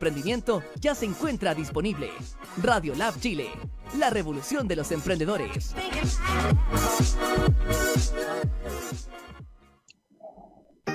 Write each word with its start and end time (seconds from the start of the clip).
emprendimiento 0.00 0.62
ya 0.80 0.94
se 0.94 1.06
encuentra 1.06 1.56
disponible. 1.56 2.10
Radio 2.62 2.94
Lab 2.94 3.18
Chile, 3.18 3.48
la 3.98 4.10
revolución 4.10 4.68
de 4.68 4.76
los 4.76 4.92
emprendedores. 4.92 5.74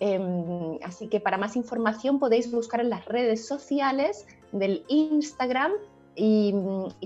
Em, 0.00 0.78
así 0.82 1.08
que 1.08 1.20
para 1.20 1.38
más 1.38 1.54
información 1.54 2.18
podéis 2.18 2.50
buscar 2.50 2.80
en 2.80 2.90
las 2.90 3.04
redes 3.04 3.46
sociales 3.46 4.26
del 4.50 4.84
Instagram 4.88 5.72
y, 6.14 6.52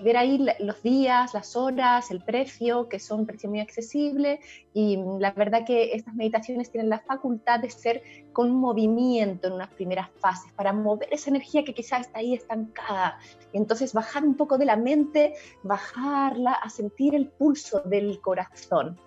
ver 0.02 0.16
ahí 0.16 0.44
los 0.58 0.82
días, 0.82 1.32
las 1.32 1.54
horas, 1.54 2.10
el 2.10 2.20
precio, 2.20 2.88
que 2.88 2.98
son 2.98 3.20
un 3.20 3.26
precio 3.26 3.48
muy 3.48 3.60
accesible. 3.60 4.40
Y 4.74 4.98
la 5.18 5.30
verdad 5.32 5.64
que 5.64 5.92
estas 5.94 6.14
meditaciones 6.14 6.70
tienen 6.70 6.90
la 6.90 6.98
facultad 6.98 7.60
de 7.60 7.70
ser 7.70 8.02
con 8.32 8.50
movimiento 8.50 9.46
en 9.46 9.54
unas 9.54 9.68
primeras 9.70 10.10
fases, 10.18 10.52
para 10.52 10.72
mover 10.72 11.08
esa 11.12 11.30
energía 11.30 11.64
que 11.64 11.74
quizás 11.74 12.02
está 12.02 12.18
ahí 12.18 12.34
estancada. 12.34 13.18
Y 13.52 13.58
entonces 13.58 13.92
bajar 13.92 14.24
un 14.24 14.34
poco 14.34 14.58
de 14.58 14.64
la 14.64 14.76
mente, 14.76 15.34
bajarla 15.62 16.52
a 16.52 16.68
sentir 16.68 17.14
el 17.14 17.28
pulso 17.28 17.80
del 17.80 18.20
corazón. 18.20 18.98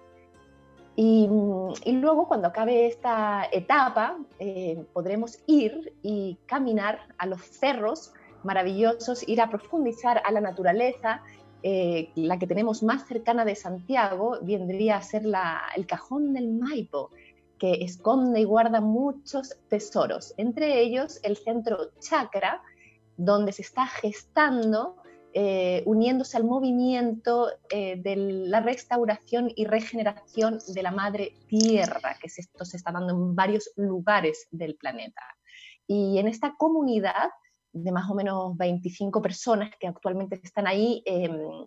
Y, 1.02 1.30
luego, 1.94 2.28
cuando 2.28 2.50
acabe 2.50 2.88
esta 2.88 3.48
etapa, 3.54 4.18
eh, 4.38 4.84
podremos 4.92 5.40
ir 5.48 5.94
y 6.02 6.38
caminar 6.46 7.00
a 7.18 7.26
los 7.26 7.42
cerros 7.42 8.12
maravillosos, 8.44 9.28
ir 9.28 9.42
a 9.42 9.50
profundizar 9.50 10.22
a 10.24 10.32
la 10.32 10.42
naturaleza. 10.42 11.22
Eh, 11.62 12.12
la 12.16 12.40
que 12.40 12.48
tenemos 12.48 12.84
más 12.84 13.06
cercana 13.08 13.44
de 13.44 13.56
Santiago 13.56 14.38
vendría 14.42 14.98
a 14.98 15.02
ser 15.02 15.26
la, 15.26 15.62
el 15.76 15.86
cajón 15.86 16.34
del 16.34 16.48
Maipo, 16.48 17.10
que 17.60 17.84
esconde 17.84 18.40
y 18.40 18.46
guarda 18.46 18.80
muchos 18.82 19.58
tesoros, 19.68 20.34
entre 20.38 20.80
ellos 20.80 21.20
el 21.24 21.36
centro 21.36 21.92
chakra, 22.00 22.62
donde 23.18 23.52
se 23.52 23.64
está 23.64 23.86
gestando, 23.86 24.96
eh, 25.34 25.84
uniéndose 25.86 26.38
al 26.38 26.46
movimiento 26.46 27.50
eh, 27.70 27.98
de 28.02 28.16
la 28.16 28.62
restauración 28.62 29.52
y 29.56 29.66
regeneración 29.66 30.60
de 30.74 30.81
la 30.81 30.92
madre 30.92 31.34
tierra, 31.48 32.16
que 32.19 32.28
esto 32.36 32.66
se 32.66 32.78
está 32.78 32.92
dando 32.92 33.13
en 33.13 33.36
varios 33.36 33.69
lugares 33.75 34.48
del 34.50 34.75
planeta. 34.75 35.22
Y 35.86 36.18
en 36.18 36.28
esta 36.28 36.56
comunidad 36.58 37.30
de 37.74 37.92
más 37.92 38.10
o 38.10 38.16
menos 38.16 38.57
25 38.57 39.21
personas 39.21 39.71
que 39.80 39.88
actualmente 39.88 40.39
están 40.44 40.68
ahí, 40.68 41.01
em, 41.06 41.66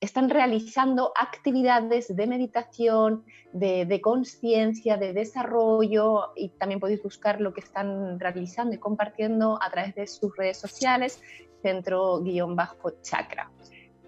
están 0.00 0.30
realizando 0.30 1.12
actividades 1.14 2.14
de 2.14 2.26
meditación, 2.26 3.24
de, 3.52 4.00
conciencia, 4.00 4.96
de 4.96 5.12
desarrollo 5.12 6.32
y 6.36 6.48
también 6.50 6.80
podéis 6.80 7.02
buscar 7.02 7.40
lo 7.40 7.52
que 7.52 7.60
están 7.60 8.18
realizando 8.18 8.74
y 8.74 8.78
compartiendo 8.78 9.58
a 9.62 9.70
través 9.70 9.94
de 9.94 10.06
sus 10.06 10.34
redes 10.36 10.56
sociales, 10.56 11.20
centro-chakra. 11.62 13.50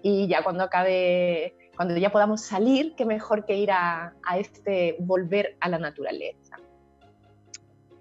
Y 0.01 0.27
ya 0.27 0.43
cuando 0.43 0.63
acabe, 0.63 1.55
cuando 1.75 1.95
ya 1.95 2.11
podamos 2.11 2.41
salir, 2.41 2.95
qué 2.95 3.05
mejor 3.05 3.45
que 3.45 3.55
ir 3.55 3.71
a 3.71 4.13
este 4.35 4.97
volver 4.99 5.57
a 5.59 5.69
la 5.69 5.77
naturaleza. 5.77 6.57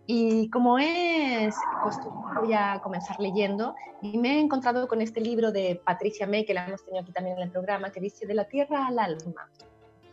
Y 0.06 0.50
como 0.50 0.78
es 0.78 1.54
costumbre, 1.82 2.40
voy 2.40 2.52
a 2.54 2.80
comenzar 2.82 3.20
leyendo 3.20 3.76
y 4.00 4.18
me 4.18 4.36
he 4.36 4.40
encontrado 4.40 4.88
con 4.88 5.00
este 5.00 5.20
libro 5.20 5.52
de 5.52 5.80
Patricia 5.84 6.26
May, 6.26 6.44
que 6.44 6.54
la 6.54 6.66
hemos 6.66 6.84
tenido 6.84 7.02
aquí 7.02 7.12
también 7.12 7.36
en 7.36 7.44
el 7.44 7.50
programa, 7.50 7.90
que 7.92 8.00
dice 8.00 8.26
De 8.26 8.34
la 8.34 8.46
tierra 8.46 8.88
al 8.88 8.98
alma, 8.98 9.48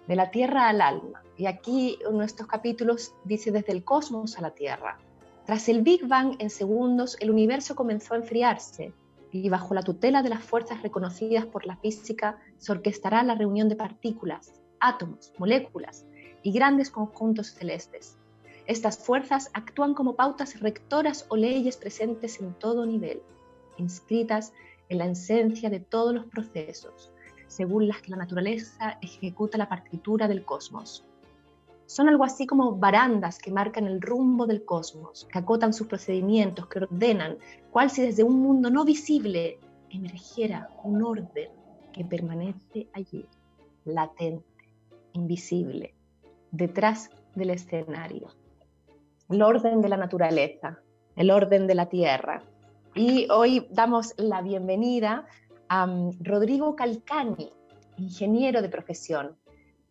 de 0.08 0.16
la 0.16 0.30
tierra 0.30 0.70
al 0.70 0.82
alma. 0.82 1.24
Y 1.38 1.48
aquí 1.48 1.98
en 2.08 2.18
nuestros 2.18 2.48
capítulos 2.48 3.16
dice 3.24 3.52
desde 3.52 3.72
el 3.72 3.84
cosmos 3.84 4.38
a 4.38 4.42
la 4.42 4.52
tierra. 4.52 5.00
Tras 5.46 5.68
el 5.70 5.82
Big 5.82 6.08
Bang, 6.08 6.36
en 6.38 6.52
segundos, 6.52 7.18
el 7.20 7.32
universo 7.32 7.76
comenzó 7.76 8.14
a 8.14 8.18
enfriarse 8.18 8.94
y 9.32 9.50
bajo 9.50 9.74
la 9.74 9.82
tutela 9.82 10.22
de 10.22 10.30
las 10.30 10.44
fuerzas 10.44 10.84
reconocidas 10.84 11.48
por 11.48 11.66
la 11.66 11.78
física 11.78 12.38
se 12.58 12.72
orquestará 12.72 13.24
la 13.24 13.34
reunión 13.34 13.70
de 13.70 13.76
partículas, 13.76 14.54
átomos, 14.80 15.34
moléculas 15.40 16.06
y 16.44 16.52
grandes 16.52 16.92
conjuntos 16.92 17.48
celestes 17.48 18.19
estas 18.70 19.00
fuerzas 19.00 19.50
actúan 19.56 19.96
como 19.96 20.16
pautas 20.16 20.60
rectoras 20.60 21.26
o 21.30 21.36
leyes 21.36 21.76
presentes 21.76 22.40
en 22.40 22.54
todo 22.54 22.86
nivel, 22.86 23.24
inscritas 23.78 24.54
en 24.90 25.00
la 25.00 25.08
esencia 25.08 25.72
de 25.72 25.80
todos 25.80 26.14
los 26.14 26.28
procesos, 26.28 27.12
según 27.48 27.88
las 27.88 28.00
que 28.04 28.12
la 28.12 28.18
naturaleza 28.18 29.00
ejecuta 29.02 29.58
la 29.58 29.68
partitura 29.68 30.28
del 30.28 30.46
cosmos. 30.46 31.04
Son 31.88 32.10
algo 32.10 32.24
así 32.24 32.46
como 32.46 32.76
barandas 32.76 33.40
que 33.40 33.50
marcan 33.50 33.88
el 33.88 34.02
rumbo 34.02 34.46
del 34.46 34.64
cosmos, 34.64 35.28
que 35.32 35.40
acotan 35.40 35.74
sus 35.74 35.88
procedimientos, 35.88 36.68
que 36.68 36.78
ordenan, 36.78 37.40
cual 37.72 37.90
si 37.90 38.04
desde 38.04 38.22
un 38.22 38.40
mundo 38.40 38.70
no 38.70 38.86
visible 38.86 39.58
emergiera 39.90 40.70
un 40.84 41.02
orden 41.02 41.50
que 41.92 42.06
permanece 42.06 42.88
allí, 42.94 43.26
latente, 43.86 44.70
invisible, 45.14 45.96
detrás 46.52 47.10
del 47.34 47.50
escenario 47.50 48.30
el 49.30 49.42
orden 49.44 49.82
de 49.82 49.90
la 49.90 49.98
naturaleza, 49.98 50.80
el 51.16 51.30
orden 51.30 51.68
de 51.68 51.76
la 51.76 51.88
tierra. 51.88 52.44
Y 52.96 53.28
hoy 53.30 53.68
damos 53.70 54.14
la 54.18 54.42
bienvenida 54.42 55.28
a 55.68 55.86
mm, 55.86 56.24
Rodrigo 56.24 56.76
Calcani, 56.76 57.54
ingeniero 57.98 58.62
de 58.62 58.70
profesión, 58.70 59.38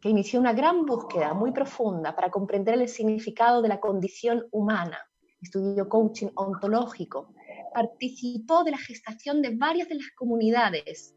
que 0.00 0.08
inició 0.08 0.40
una 0.40 0.52
gran 0.52 0.86
búsqueda 0.86 1.34
muy 1.34 1.52
profunda 1.52 2.14
para 2.16 2.30
comprender 2.30 2.74
el 2.80 2.88
significado 2.88 3.62
de 3.62 3.68
la 3.68 3.80
condición 3.80 4.46
humana. 4.50 4.98
Estudió 5.40 5.88
coaching 5.88 6.28
ontológico, 6.34 7.32
participó 7.72 8.64
de 8.64 8.72
la 8.72 8.78
gestación 8.78 9.40
de 9.40 9.54
varias 9.56 9.88
de 9.88 9.96
las 9.96 10.10
comunidades 10.16 11.14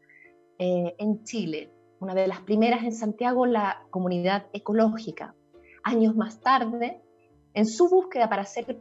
eh, 0.58 0.94
en 0.98 1.24
Chile, 1.24 1.72
una 1.98 2.14
de 2.14 2.28
las 2.28 2.40
primeras 2.40 2.84
en 2.84 2.92
Santiago, 2.92 3.46
la 3.46 3.84
comunidad 3.90 4.46
ecológica. 4.52 5.34
Años 5.82 6.14
más 6.14 6.40
tarde, 6.40 7.00
en 7.54 7.66
su 7.66 7.88
búsqueda 7.88 8.28
para 8.28 8.44
ser 8.44 8.80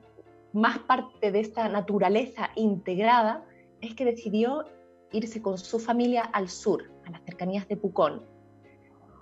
más 0.53 0.79
parte 0.79 1.31
de 1.31 1.39
esta 1.39 1.67
naturaleza 1.69 2.49
integrada, 2.55 3.45
es 3.81 3.95
que 3.95 4.05
decidió 4.05 4.65
irse 5.11 5.41
con 5.41 5.57
su 5.57 5.79
familia 5.79 6.21
al 6.21 6.49
sur, 6.49 6.91
a 7.05 7.11
las 7.11 7.21
cercanías 7.23 7.67
de 7.67 7.77
Pucón. 7.77 8.25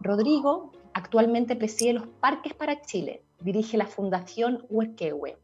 Rodrigo 0.02 0.72
actualmente 0.94 1.56
preside 1.56 1.94
los 1.94 2.08
Parques 2.08 2.54
para 2.54 2.82
Chile, 2.82 3.24
dirige 3.42 3.78
la 3.78 3.88
Fundación 3.88 4.66
Huequehue 4.70 5.38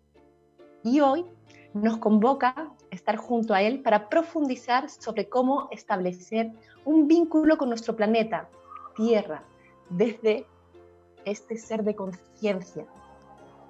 y 0.84 1.00
hoy 1.02 1.25
nos 1.74 1.98
convoca 1.98 2.50
a 2.50 2.75
estar 2.92 3.18
junto 3.18 3.54
a 3.54 3.62
él 3.62 3.81
para 3.81 4.07
profundizar 4.07 4.90
sobre 4.90 5.28
cómo 5.28 5.68
establecer 5.72 6.52
un 6.86 7.07
vínculo 7.07 7.57
con 7.57 7.69
nuestro 7.69 7.96
planeta, 7.96 8.50
Tierra, 8.96 9.44
desde 9.90 10.46
este 11.25 11.57
ser 11.57 11.84
de 11.84 11.96
conciencia, 11.96 12.86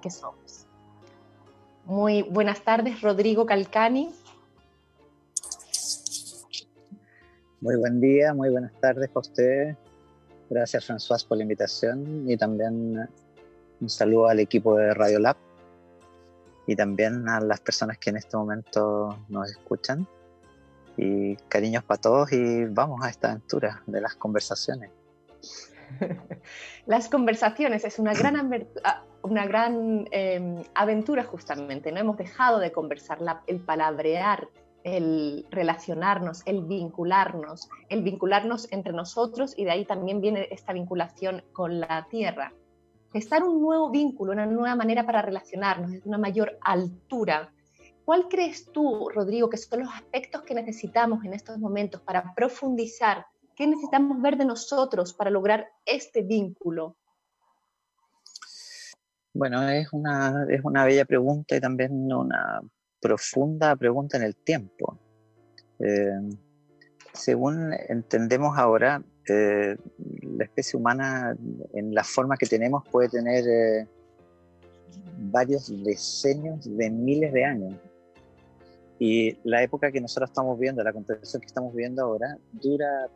que 0.00 0.10
somos. 0.10 0.66
Muy 1.84 2.22
buenas 2.22 2.62
tardes, 2.62 3.00
Rodrigo 3.00 3.46
Calcani. 3.46 4.12
Muy 7.60 7.76
buen 7.76 8.00
día, 8.00 8.34
muy 8.34 8.50
buenas 8.50 8.72
tardes 8.80 9.10
a 9.14 9.18
ustedes. 9.18 9.76
Gracias, 10.50 10.88
François, 10.88 11.26
por 11.26 11.38
la 11.38 11.42
invitación 11.42 12.28
y 12.30 12.36
también 12.36 13.08
un 13.80 13.88
saludo 13.88 14.28
al 14.28 14.40
equipo 14.40 14.76
de 14.76 14.94
Radio 14.94 15.18
Lab 15.18 15.36
y 16.66 16.76
también 16.76 17.28
a 17.28 17.40
las 17.40 17.60
personas 17.60 17.98
que 17.98 18.10
en 18.10 18.16
este 18.16 18.36
momento 18.36 19.18
nos 19.28 19.50
escuchan. 19.50 20.06
Y 20.96 21.36
cariños 21.48 21.84
para 21.84 22.00
todos 22.00 22.32
y 22.32 22.64
vamos 22.64 23.04
a 23.04 23.10
esta 23.10 23.30
aventura 23.30 23.82
de 23.86 24.00
las 24.00 24.14
conversaciones. 24.14 24.90
Las 26.86 27.08
conversaciones 27.08 27.84
es 27.84 27.98
una 27.98 28.14
gran, 28.14 28.50
una 29.26 29.46
gran 29.46 30.06
em, 30.10 30.62
aventura 30.74 31.24
justamente, 31.24 31.92
no 31.92 32.00
hemos 32.00 32.16
dejado 32.16 32.58
de 32.58 32.72
conversar, 32.72 33.18
el 33.46 33.60
palabrear, 33.60 34.48
el 34.84 35.46
relacionarnos, 35.50 36.42
el 36.46 36.64
vincularnos, 36.64 37.68
el 37.88 38.02
vincularnos 38.02 38.70
entre 38.72 38.92
nosotros 38.92 39.54
y 39.56 39.64
de 39.64 39.72
ahí 39.72 39.84
también 39.84 40.20
viene 40.20 40.48
esta 40.50 40.72
vinculación 40.72 41.42
con 41.52 41.80
la 41.80 42.06
tierra. 42.10 42.52
Estar 43.12 43.42
un 43.42 43.60
nuevo 43.60 43.90
vínculo, 43.90 44.32
una 44.32 44.46
nueva 44.46 44.74
manera 44.74 45.04
para 45.04 45.22
relacionarnos, 45.22 45.90
desde 45.90 46.08
una 46.08 46.18
mayor 46.18 46.58
altura. 46.60 47.52
¿Cuál 48.04 48.28
crees 48.28 48.70
tú, 48.72 49.08
Rodrigo, 49.08 49.50
que 49.50 49.56
son 49.56 49.80
los 49.80 49.92
aspectos 49.92 50.42
que 50.42 50.54
necesitamos 50.54 51.24
en 51.24 51.32
estos 51.32 51.58
momentos 51.58 52.00
para 52.02 52.34
profundizar 52.34 53.26
¿Qué 53.56 53.66
necesitamos 53.66 54.20
ver 54.20 54.36
de 54.36 54.44
nosotros 54.44 55.14
para 55.14 55.30
lograr 55.30 55.70
este 55.86 56.22
vínculo? 56.22 56.94
Bueno, 59.36 59.68
es 59.68 59.92
una, 59.92 60.46
es 60.48 60.64
una 60.64 60.86
bella 60.86 61.04
pregunta 61.04 61.54
y 61.54 61.60
también 61.60 62.10
una 62.10 62.62
profunda 62.98 63.76
pregunta 63.76 64.16
en 64.16 64.22
el 64.22 64.34
tiempo. 64.34 64.98
Eh, 65.78 66.20
según 67.12 67.74
entendemos 67.90 68.56
ahora, 68.56 69.02
eh, 69.28 69.76
la 70.22 70.44
especie 70.44 70.78
humana 70.78 71.36
en 71.74 71.94
la 71.94 72.02
forma 72.02 72.38
que 72.38 72.46
tenemos 72.46 72.82
puede 72.88 73.10
tener 73.10 73.44
eh, 73.46 73.86
varios 75.18 75.70
decenios 75.84 76.64
de 76.74 76.88
miles 76.88 77.30
de 77.34 77.44
años. 77.44 77.74
Y 78.98 79.36
la 79.44 79.62
época 79.62 79.92
que 79.92 80.00
nosotros 80.00 80.30
estamos 80.30 80.58
viendo, 80.58 80.82
la 80.82 80.94
comprensión 80.94 81.42
que 81.42 81.46
estamos 81.46 81.74
viendo 81.74 82.02
ahora, 82.02 82.38
dura 82.52 83.10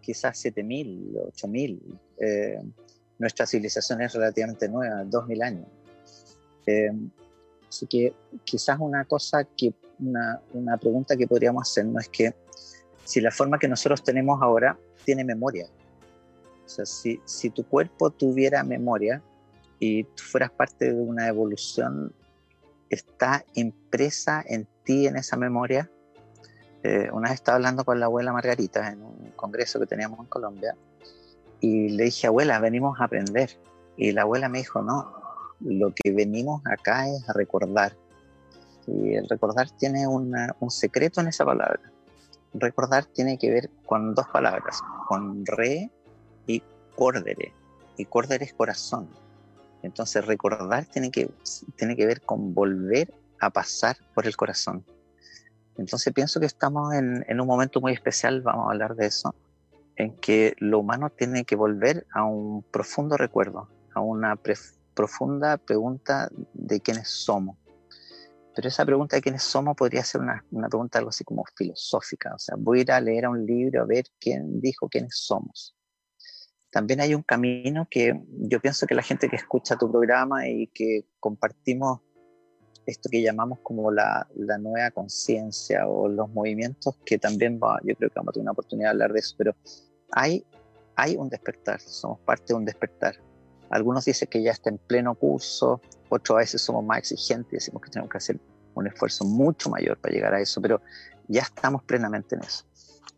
quizás 0.00 0.42
7.000, 0.42 1.32
8.000. 1.34 2.72
Nuestra 3.20 3.46
civilización 3.46 4.02
es 4.02 4.12
relativamente 4.12 4.68
nueva, 4.68 5.04
2.000 5.04 5.44
años. 5.44 5.66
Eh, 6.66 6.90
así 7.68 7.86
que 7.86 8.12
quizás 8.42 8.80
una 8.80 9.04
cosa 9.04 9.44
que, 9.44 9.72
una, 10.00 10.40
una 10.52 10.76
pregunta 10.76 11.16
que 11.16 11.28
podríamos 11.28 11.70
hacer 11.70 11.86
no 11.86 12.00
es 12.00 12.08
que 12.08 12.34
si 13.04 13.20
la 13.20 13.30
forma 13.30 13.60
que 13.60 13.68
nosotros 13.68 14.02
tenemos 14.02 14.42
ahora 14.42 14.76
tiene 15.04 15.24
memoria. 15.24 15.68
O 16.66 16.68
sea, 16.68 16.84
si, 16.84 17.20
si 17.24 17.50
tu 17.50 17.64
cuerpo 17.64 18.10
tuviera 18.10 18.64
memoria 18.64 19.22
y 19.78 20.02
tú 20.02 20.24
fueras 20.24 20.50
parte 20.50 20.92
de 20.92 21.00
una 21.00 21.28
evolución, 21.28 22.12
está 22.88 23.44
impresa 23.54 24.42
en 24.44 24.66
ti 24.82 25.06
en 25.06 25.16
esa 25.16 25.36
memoria 25.36 25.88
eh, 26.82 27.10
una 27.12 27.28
vez 27.28 27.34
estaba 27.34 27.56
hablando 27.56 27.84
con 27.84 28.00
la 28.00 28.06
abuela 28.06 28.32
Margarita 28.32 28.90
en 28.90 29.02
un 29.02 29.32
congreso 29.36 29.78
que 29.78 29.86
teníamos 29.86 30.18
en 30.20 30.26
Colombia 30.26 30.74
y 31.60 31.90
le 31.90 32.04
dije, 32.04 32.26
abuela, 32.26 32.58
venimos 32.60 33.00
a 33.00 33.04
aprender. 33.04 33.50
Y 33.96 34.12
la 34.12 34.22
abuela 34.22 34.48
me 34.48 34.58
dijo, 34.58 34.82
no, 34.82 35.12
lo 35.60 35.92
que 35.94 36.12
venimos 36.12 36.62
acá 36.66 37.08
es 37.08 37.28
a 37.28 37.32
recordar. 37.32 37.96
Y 38.86 39.14
el 39.14 39.28
recordar 39.28 39.70
tiene 39.70 40.06
un 40.06 40.70
secreto 40.70 41.20
en 41.20 41.28
esa 41.28 41.44
palabra. 41.44 41.80
Recordar 42.54 43.04
tiene 43.04 43.38
que 43.38 43.50
ver 43.50 43.70
con 43.86 44.14
dos 44.14 44.26
palabras, 44.28 44.80
con 45.06 45.44
re 45.46 45.90
y 46.46 46.62
cordere. 46.96 47.52
Y 47.96 48.06
cordere 48.06 48.44
es 48.44 48.54
corazón. 48.54 49.08
Entonces 49.82 50.26
recordar 50.26 50.86
tiene 50.86 51.10
que, 51.10 51.30
tiene 51.76 51.96
que 51.96 52.06
ver 52.06 52.22
con 52.22 52.54
volver 52.54 53.12
a 53.40 53.50
pasar 53.50 53.96
por 54.14 54.26
el 54.26 54.36
corazón. 54.36 54.84
Entonces 55.76 56.12
pienso 56.12 56.40
que 56.40 56.46
estamos 56.46 56.92
en, 56.92 57.40
un 57.40 57.46
momento 57.46 57.80
muy 57.80 57.92
especial, 57.92 58.42
vamos 58.42 58.66
a 58.66 58.72
hablar 58.72 58.94
de 58.96 59.06
eso, 59.06 59.34
en 60.00 60.16
que 60.16 60.54
lo 60.58 60.78
humano 60.78 61.10
tiene 61.10 61.44
que 61.44 61.56
volver 61.56 62.06
a 62.12 62.24
un 62.24 62.62
profundo 62.62 63.16
recuerdo, 63.16 63.68
a 63.94 64.00
una 64.00 64.38
profunda 64.94 65.58
pregunta 65.58 66.30
de 66.54 66.80
quiénes 66.80 67.08
somos. 67.08 67.56
Pero 68.54 68.68
esa 68.68 68.84
pregunta 68.84 69.16
de 69.16 69.22
quiénes 69.22 69.42
somos 69.42 69.76
podría 69.76 70.02
ser 70.02 70.22
una, 70.22 70.44
una, 70.50 70.68
pregunta 70.68 70.98
algo 70.98 71.10
así 71.10 71.22
como 71.22 71.44
filosófica. 71.54 72.34
O 72.34 72.38
sea, 72.38 72.56
voy 72.58 72.78
a 72.78 72.82
ir 72.82 72.92
a 72.92 73.00
leer 73.00 73.26
a 73.26 73.30
un 73.30 73.46
libro 73.46 73.82
a 73.82 73.86
ver 73.86 74.04
quién 74.18 74.60
dijo 74.60 74.88
quiénes 74.88 75.16
somos. 75.16 75.76
También 76.70 77.00
hay 77.00 77.14
un 77.14 77.22
camino 77.22 77.86
que 77.90 78.20
yo 78.28 78.60
pienso 78.60 78.86
que 78.86 78.94
la 78.94 79.02
gente 79.02 79.28
que 79.28 79.36
escucha 79.36 79.76
tu 79.76 79.90
programa 79.90 80.48
y 80.48 80.68
que 80.68 81.06
compartimos 81.18 82.00
esto 82.86 83.08
que 83.10 83.22
llamamos 83.22 83.58
como 83.62 83.90
la, 83.90 84.26
la 84.34 84.58
nueva 84.58 84.90
conciencia 84.90 85.86
o 85.86 86.08
los 86.08 86.28
movimientos, 86.30 86.96
que 87.04 87.18
también 87.18 87.60
va, 87.62 87.78
yo 87.84 87.94
creo 87.94 88.10
que 88.10 88.14
vamos 88.16 88.30
a 88.30 88.32
tener 88.32 88.42
una 88.42 88.52
oportunidad 88.52 88.88
de 88.88 88.90
hablar 88.90 89.12
de 89.12 89.20
eso, 89.20 89.34
pero 89.38 89.54
hay, 90.12 90.44
un 91.16 91.28
despertar, 91.28 91.80
somos 91.80 92.18
parte 92.20 92.46
de 92.48 92.54
un 92.54 92.64
despertar. 92.64 93.16
Algunos 93.70 94.04
dicen 94.04 94.28
que 94.28 94.42
ya 94.42 94.50
está 94.50 94.70
en 94.70 94.78
pleno 94.78 95.14
curso, 95.14 95.80
otros 96.08 96.36
a 96.36 96.40
veces 96.40 96.60
somos 96.60 96.84
más 96.84 96.98
exigentes 96.98 97.52
y 97.52 97.56
decimos 97.56 97.82
que 97.82 97.90
tenemos 97.90 98.10
que 98.10 98.18
hacer 98.18 98.38
un 98.74 98.86
esfuerzo 98.86 99.24
mucho 99.24 99.70
mayor 99.70 99.98
para 99.98 100.12
llegar 100.12 100.34
a 100.34 100.40
eso, 100.40 100.60
pero 100.60 100.80
ya 101.28 101.42
estamos 101.42 101.82
plenamente 101.84 102.34
en 102.34 102.42
eso. 102.42 102.64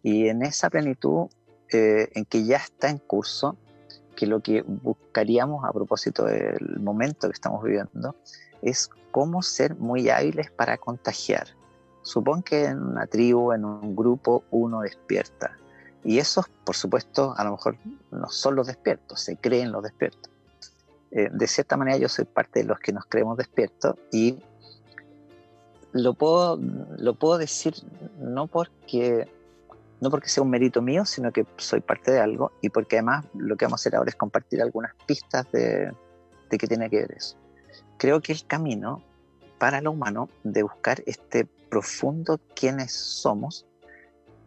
Y 0.03 0.29
en 0.29 0.43
esa 0.43 0.69
plenitud, 0.71 1.29
eh, 1.73 2.11
en 2.15 2.25
que 2.25 2.45
ya 2.45 2.59
está 2.59 2.91
en 2.91 2.99
curso, 2.99 3.57
que 4.15 4.27
lo 4.27 4.41
que 4.41 4.63
buscaríamos 4.63 5.65
a 5.65 5.73
propósito 5.73 6.25
del 6.25 6.79
momento 6.81 7.29
que 7.29 7.33
estamos 7.33 7.63
viviendo 7.63 8.15
es 8.61 8.91
cómo 9.11 9.43
ser 9.43 9.77
muy 9.77 10.09
hábiles 10.11 10.51
para 10.51 10.77
contagiar. 10.79 11.49
Supón 12.03 12.43
que 12.43 12.65
en 12.65 12.83
una 12.83 13.07
tribu, 13.07 13.53
en 13.53 13.65
un 13.65 13.95
grupo, 13.97 14.45
uno 14.51 14.81
despierta. 14.81 15.57
Y 16.05 16.19
esos, 16.19 16.49
por 16.65 16.75
supuesto, 16.75 17.35
a 17.37 17.45
lo 17.45 17.53
mejor 17.53 17.77
no 18.11 18.29
son 18.29 18.57
los 18.57 18.67
despiertos, 18.67 19.21
se 19.21 19.37
creen 19.37 19.73
los 19.73 19.83
despiertos. 19.83 20.31
Eh, 21.11 21.29
de 21.31 21.47
cierta 21.47 21.77
manera 21.77 21.99
yo 21.99 22.09
soy 22.09 22.25
parte 22.25 22.61
de 22.61 22.67
los 22.67 22.79
que 22.79 22.93
nos 22.93 23.05
creemos 23.07 23.37
despiertos 23.37 23.97
y 24.11 24.39
lo 25.93 26.15
puedo, 26.15 26.59
lo 26.97 27.15
puedo 27.15 27.37
decir 27.37 27.75
no 28.19 28.47
porque, 28.47 29.29
no 30.01 30.11
porque 30.11 30.31
sea 30.31 30.43
un 30.43 30.49
mérito 30.49 30.81
mío, 30.81 31.05
sino 31.05 31.31
que 31.31 31.47
soy 31.59 31.81
parte 31.81 32.13
de 32.13 32.21
algo 32.21 32.53
y 32.63 32.71
porque 32.71 32.97
además 32.97 33.27
lo 33.35 33.57
que 33.57 33.67
vamos 33.67 33.81
a 33.81 33.83
hacer 33.83 33.97
ahora 33.97 34.09
es 34.09 34.17
compartir 34.17 34.63
algunas 34.63 34.95
pistas 35.07 35.51
de, 35.53 35.93
de 36.51 36.59
qué 36.59 36.67
tiene 36.67 36.89
que 36.89 36.97
ver 36.97 37.13
eso 37.13 37.37
creo 38.03 38.21
que 38.21 38.33
el 38.33 38.45
camino 38.45 39.01
para 39.61 39.81
lo 39.81 39.93
humano 39.93 40.29
de 40.43 40.65
buscar 40.65 41.05
este 41.07 41.45
profundo 41.71 42.41
quiénes 42.57 42.93
somos 42.93 43.65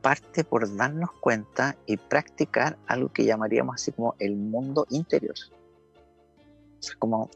parte 0.05 0.43
por 0.43 0.77
darnos 0.77 1.09
cuenta 1.13 1.75
y 1.87 1.97
practicar 1.97 2.77
algo 2.85 3.11
que 3.11 3.25
llamaríamos 3.25 3.73
así 3.73 3.91
como 3.91 4.13
el 4.19 4.35
mundo 4.35 4.85
interior. 4.91 5.33
O 6.79 6.83
sea, 6.83 6.95
como 6.99 7.31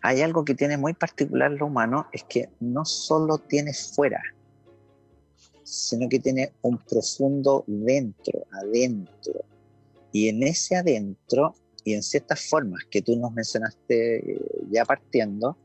hay 0.00 0.20
algo 0.20 0.44
que 0.44 0.54
tiene 0.54 0.76
muy 0.76 0.94
particular 0.94 1.50
lo 1.50 1.66
humano, 1.66 2.06
es 2.12 2.22
que 2.22 2.50
no 2.60 2.84
solo 2.84 3.38
tiene 3.38 3.74
fuera, 3.74 4.22
sino 5.64 6.08
que 6.08 6.20
tiene 6.20 6.52
un 6.62 6.78
profundo 6.78 7.64
dentro, 7.66 8.46
adentro. 8.62 9.44
Y 10.12 10.28
en 10.28 10.44
ese 10.44 10.76
adentro 10.76 11.56
y 11.82 11.94
en 11.94 12.04
ciertas 12.04 12.48
formas 12.48 12.84
que 12.88 13.02
tú 13.02 13.16
nos 13.16 13.32
mencionaste 13.32 14.34
eh, 14.34 14.40
ya 14.70 14.84
partiendo, 14.84 15.58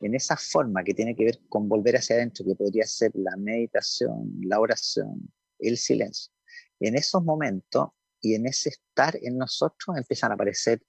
en 0.00 0.16
esa 0.16 0.36
forma 0.36 0.82
que 0.82 0.94
tiene 0.94 1.14
que 1.14 1.26
ver 1.26 1.38
con 1.48 1.68
volver 1.68 1.94
hacia 1.94 2.16
adentro, 2.16 2.44
que 2.44 2.56
podría 2.56 2.86
ser 2.86 3.12
la 3.14 3.36
meditación, 3.36 4.32
la 4.40 4.58
oración, 4.58 5.30
el 5.62 5.76
silencio, 5.76 6.32
en 6.80 6.96
esos 6.96 7.24
momentos 7.24 7.88
y 8.20 8.34
en 8.34 8.46
ese 8.46 8.70
estar 8.70 9.18
en 9.22 9.38
nosotros 9.38 9.96
empiezan 9.96 10.30
a 10.30 10.34
aparecer 10.34 10.82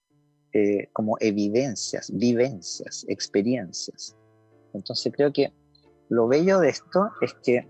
eh, 0.54 0.90
como 0.94 1.18
evidencias, 1.20 2.12
vivencias, 2.14 3.06
experiencias. 3.08 4.16
Entonces 4.74 5.12
creo 5.16 5.34
que 5.34 5.52
lo 6.10 6.28
bello 6.28 6.60
de 6.60 6.70
esto 6.70 7.10
es 7.22 7.34
que 7.44 7.68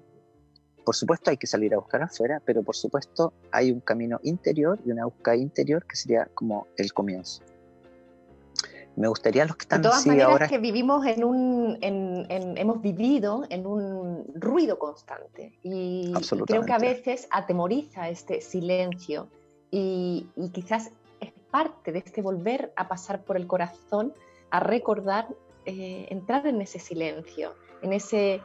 por 0.84 0.96
supuesto 0.96 1.30
hay 1.30 1.38
que 1.38 1.48
salir 1.48 1.74
a 1.74 1.78
buscar 1.78 2.02
afuera, 2.02 2.42
pero 2.46 2.62
por 2.62 2.76
supuesto 2.76 3.34
hay 3.52 3.72
un 3.72 3.80
camino 3.80 4.20
interior 4.24 4.80
y 4.86 4.92
una 4.92 5.06
búsqueda 5.06 5.38
interior 5.38 5.86
que 5.86 5.96
sería 5.96 6.26
como 6.34 6.68
el 6.78 6.92
comienzo. 6.92 7.42
Me 8.96 9.08
gustaría 9.08 9.46
los 9.46 9.56
que 9.56 9.64
están 9.64 9.82
de 9.82 9.90
todas 9.90 10.06
maneras 10.06 10.50
que 10.50 10.60
vivimos 10.60 11.06
en 11.06 11.24
un, 11.24 11.78
hemos 11.82 12.82
vivido 12.82 13.44
en 13.50 13.66
un 13.66 14.26
ruido 14.36 14.78
constante 14.78 15.58
y 15.64 16.14
creo 16.46 16.64
que 16.64 16.74
a 16.74 16.78
veces 16.78 17.28
atemoriza 17.32 18.10
este 18.10 18.42
silencio 18.42 19.28
y, 19.72 20.28
y 20.36 20.50
quizás 20.50 20.92
es 21.20 21.32
parte 21.50 21.92
de 21.92 22.00
este 22.00 22.22
volver 22.22 22.72
a 22.76 22.88
pasar 22.88 23.24
por 23.24 23.36
el 23.38 23.48
corazón, 23.48 24.14
a 24.52 24.60
recordar 24.60 25.28
eh, 25.66 26.08
entrar 26.10 26.46
en 26.46 26.62
ese 26.62 26.78
silencio, 26.78 27.56
en 27.82 27.94
ese, 27.94 28.42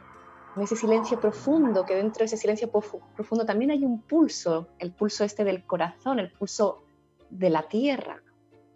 en 0.55 0.61
ese 0.63 0.77
silencio 0.77 1.19
profundo, 1.19 1.85
que 1.85 1.93
dentro 1.93 2.19
de 2.19 2.25
ese 2.25 2.37
silencio 2.37 2.71
profundo 2.71 3.45
también 3.45 3.71
hay 3.71 3.83
un 3.83 4.01
pulso, 4.01 4.67
el 4.79 4.93
pulso 4.93 5.25
este 5.25 5.43
del 5.43 5.65
corazón, 5.65 6.19
el 6.19 6.31
pulso 6.31 6.81
de 7.29 7.49
la 7.49 7.63
tierra. 7.63 8.21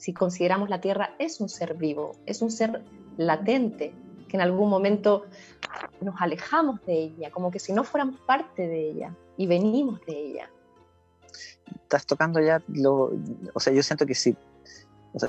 Si 0.03 0.11
consideramos 0.11 0.69
la 0.69 0.81
tierra 0.81 1.15
es 1.17 1.39
un 1.39 1.47
ser 1.47 1.75
vivo, 1.75 2.11
es 2.25 2.41
un 2.41 2.51
ser 2.51 2.83
latente, 3.15 3.93
que 4.27 4.35
en 4.35 4.41
algún 4.41 4.69
momento 4.69 5.23
nos 6.01 6.15
alejamos 6.19 6.85
de 6.85 7.03
ella, 7.03 7.31
como 7.31 7.49
que 7.51 7.57
si 7.57 7.71
no 7.71 7.85
fuéramos 7.85 8.19
parte 8.19 8.67
de 8.67 8.89
ella 8.89 9.15
y 9.37 9.47
venimos 9.47 10.01
de 10.05 10.13
ella. 10.13 10.49
Estás 11.83 12.05
tocando 12.05 12.41
ya 12.41 12.61
lo, 12.67 13.13
o 13.53 13.59
sea, 13.61 13.71
yo 13.71 13.81
siento 13.81 14.05
que 14.05 14.13
si, 14.13 14.35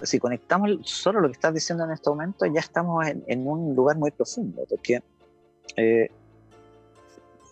si 0.03 0.19
conectamos 0.19 0.71
solo 0.83 1.21
lo 1.21 1.29
que 1.29 1.35
estás 1.35 1.55
diciendo 1.55 1.85
en 1.85 1.93
este 1.93 2.11
momento, 2.11 2.45
ya 2.45 2.59
estamos 2.59 3.07
en, 3.07 3.47
un 3.47 3.77
lugar 3.77 3.97
muy 3.97 4.11
profundo, 4.11 4.65
porque, 4.69 5.05
eh, 5.77 6.09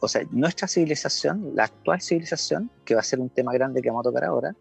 o 0.01 0.09
sea, 0.09 0.27
nuestra 0.33 0.67
civilización, 0.67 1.53
la 1.55 1.67
actual 1.67 2.01
civilización, 2.03 2.69
que 2.85 2.97
va 2.97 3.01
a 3.01 3.05
ser 3.05 3.21
un 3.21 3.29
tema 3.29 3.53
grande 3.53 3.81
que 3.81 3.91
vamos 3.91 4.05
a 4.05 4.11
tocar 4.11 4.25
ahora, 4.25 4.57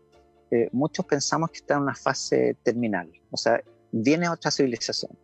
eh, 0.51 0.69
muchos 0.71 1.05
pensamos 1.05 1.49
que 1.49 1.59
está 1.59 1.75
en 1.75 1.81
una 1.81 1.95
fase 1.95 2.55
terminal, 2.63 3.09
o 3.31 3.37
sea, 3.37 3.61
viene 3.91 4.29
otra 4.29 4.51
civilización. 4.51 5.17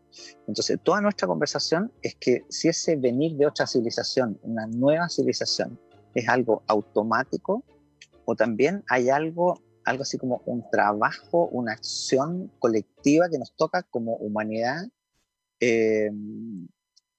Entonces, 0.48 0.79
toda 0.84 1.01
nuestra 1.01 1.27
conversación 1.27 1.91
es 2.01 2.15
que 2.15 2.43
si 2.50 2.69
ese 2.69 2.96
venir 2.96 3.36
de 3.36 3.46
otra 3.46 3.67
civilización, 3.67 4.39
una 4.41 4.65
nueva 4.67 5.10
civilización, 5.10 5.79
es 6.13 6.27
algo 6.27 6.63
automático 6.67 7.63
o 8.25 8.36
también 8.36 8.84
hay 8.89 9.10
algo, 9.10 9.62
algo 9.86 10.03
así 10.03 10.17
como 10.17 10.41
un 10.46 10.67
trabajo, 10.72 11.48
una 11.51 11.74
acción 11.74 12.51
colectiva 12.60 13.29
que 13.29 13.38
nos 13.38 13.55
toca 13.55 13.84
como 13.84 14.15
humanidad 14.15 14.88
eh, 15.60 16.10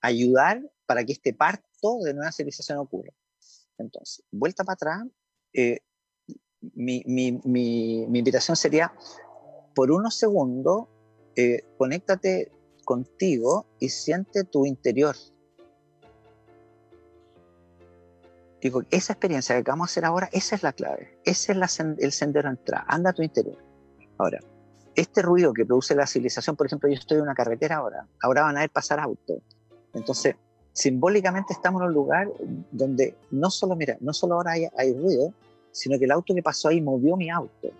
ayudar 0.01 0.63
para 0.87 1.05
que 1.05 1.13
este 1.13 1.33
parto 1.33 1.99
de 2.03 2.15
nueva 2.15 2.33
civilización 2.33 2.79
ocurra. 2.79 3.13
Entonces, 3.79 4.25
vuelta 4.31 4.65
para 4.65 4.75
atrás, 4.75 5.07
eh, 5.53 5.79
mi, 6.75 7.41
invitación 8.13 8.57
sería, 8.57 8.93
por 9.75 9.91
unos 9.91 10.17
segundos, 10.17 10.87
eh, 11.37 11.63
conéctate 11.77 12.51
contigo 12.85 13.67
y 13.79 13.91
siente 13.91 14.45
tu 14.45 14.67
interior. 14.67 15.15
Digo, 18.61 18.83
esa 18.91 19.13
experiencia 19.13 19.55
que 19.63 19.71
vamos 19.71 19.89
a 19.89 19.91
hacer 19.91 20.05
ahora, 20.05 20.29
esa 20.33 20.57
es 20.57 20.63
la 20.65 20.73
clave, 20.73 21.21
ese 21.25 21.53
es 21.53 21.81
el 21.81 22.13
sendero 22.13 22.49
a 22.49 22.53
entrar, 22.53 22.85
anda 22.89 23.11
a 23.11 23.13
tu 23.13 23.23
interior. 23.23 23.59
Ahora, 24.17 24.41
este 24.97 25.23
ruido 25.23 25.53
que 25.53 25.65
produce 25.65 25.95
la 25.95 26.09
civilización, 26.09 26.57
por 26.57 26.67
ejemplo, 26.67 26.89
yo 26.89 26.97
estoy 26.97 27.19
en 27.19 27.23
una 27.23 27.35
carretera 27.35 27.77
ahora, 27.77 28.09
ahora 28.21 28.43
van 28.43 28.57
a 28.57 28.61
ver 28.61 28.71
pasar 28.71 28.99
autos. 28.99 29.39
Entonces, 29.95 30.35
simbólicamente 30.73 31.53
estamos 31.53 31.83
en 31.83 31.89
un 31.89 31.95
lugar 31.95 32.29
donde 32.73 33.17
no 33.31 33.49
solo, 33.49 33.77
mira, 33.77 33.97
no 34.01 34.13
solo 34.13 34.35
ahora 34.35 34.53
hay, 34.53 34.67
hay 34.77 34.93
ruido, 34.93 35.33
sino 35.73 35.99
que 35.99 36.05
el 36.05 36.11
auto 36.11 36.35
que 36.35 36.43
pasó 36.43 36.69
ahí 36.69 36.81
movió 36.81 37.17
mi 37.17 37.31
auto. 37.31 37.71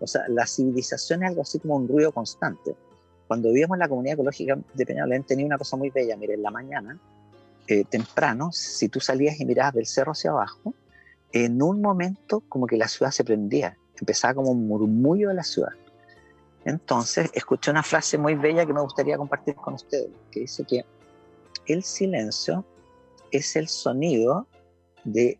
O 0.00 0.06
sea, 0.06 0.22
la 0.28 0.46
civilización 0.46 1.22
es 1.22 1.30
algo 1.30 1.42
así 1.42 1.58
como 1.58 1.76
un 1.76 1.86
ruido 1.86 2.12
constante. 2.12 2.74
Cuando 3.28 3.48
vivíamos 3.48 3.76
en 3.76 3.80
la 3.80 3.88
comunidad 3.88 4.14
ecológica 4.14 4.58
de 4.74 4.86
Peñalolén 4.86 5.24
tenía 5.24 5.46
una 5.46 5.58
cosa 5.58 5.76
muy 5.76 5.90
bella, 5.90 6.16
mire, 6.16 6.34
en 6.34 6.42
la 6.42 6.50
mañana, 6.50 6.98
eh, 7.68 7.84
temprano, 7.84 8.50
si 8.52 8.88
tú 8.88 9.00
salías 9.00 9.40
y 9.40 9.44
mirabas 9.44 9.74
del 9.74 9.86
cerro 9.86 10.12
hacia 10.12 10.30
abajo, 10.30 10.74
en 11.32 11.62
un 11.62 11.80
momento 11.80 12.42
como 12.48 12.66
que 12.66 12.76
la 12.76 12.88
ciudad 12.88 13.10
se 13.10 13.24
prendía, 13.24 13.76
empezaba 13.98 14.34
como 14.34 14.50
un 14.50 14.66
murmullo 14.66 15.28
de 15.28 15.34
la 15.34 15.44
ciudad. 15.44 15.72
Entonces 16.64 17.30
escuché 17.34 17.70
una 17.70 17.82
frase 17.82 18.18
muy 18.18 18.34
bella 18.34 18.66
que 18.66 18.72
me 18.72 18.80
gustaría 18.80 19.16
compartir 19.16 19.54
con 19.54 19.74
ustedes, 19.74 20.10
que 20.30 20.40
dice 20.40 20.64
que 20.64 20.84
el 21.66 21.82
silencio 21.82 22.64
es 23.30 23.56
el 23.56 23.68
sonido 23.68 24.46
de 25.04 25.38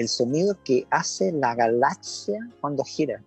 el 0.00 0.08
sonido 0.08 0.56
que 0.64 0.86
hace 0.90 1.32
la 1.32 1.54
galaxia 1.54 2.38
cuando 2.60 2.84
gira. 2.84 3.22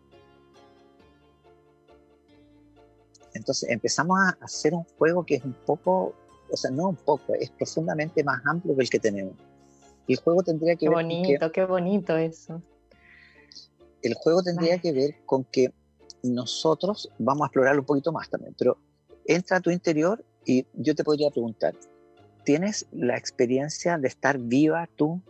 Entonces 3.33 3.69
empezamos 3.69 4.17
a 4.19 4.37
hacer 4.41 4.73
un 4.73 4.83
juego 4.97 5.25
que 5.25 5.35
es 5.35 5.43
un 5.43 5.53
poco, 5.53 6.13
o 6.49 6.57
sea, 6.57 6.71
no 6.71 6.89
un 6.89 6.95
poco, 6.95 7.33
es 7.33 7.49
profundamente 7.51 8.23
más 8.23 8.41
amplio 8.45 8.75
que 8.75 8.83
el 8.83 8.89
que 8.89 8.99
tenemos. 8.99 9.33
El 10.07 10.17
juego 10.17 10.43
tendría 10.43 10.75
que 10.75 10.85
qué 10.85 10.89
bonito, 10.89 11.51
qué 11.51 11.65
bonito 11.65 12.17
eso. 12.17 12.61
El 14.01 14.13
juego 14.15 14.41
tendría 14.41 14.79
que 14.79 14.91
ver 14.91 15.15
con 15.25 15.43
que 15.45 15.73
nosotros 16.23 17.09
vamos 17.19 17.43
a 17.43 17.45
explorarlo 17.47 17.81
un 17.81 17.85
poquito 17.85 18.11
más 18.11 18.29
también, 18.29 18.55
pero 18.57 18.77
entra 19.25 19.57
a 19.57 19.61
tu 19.61 19.69
interior 19.69 20.23
y 20.45 20.65
yo 20.73 20.95
te 20.95 21.03
podría 21.03 21.29
preguntar, 21.29 21.75
¿tienes 22.43 22.87
la 22.91 23.17
experiencia 23.17 23.97
de 23.97 24.07
estar 24.07 24.37
viva 24.37 24.89
tú? 24.95 25.21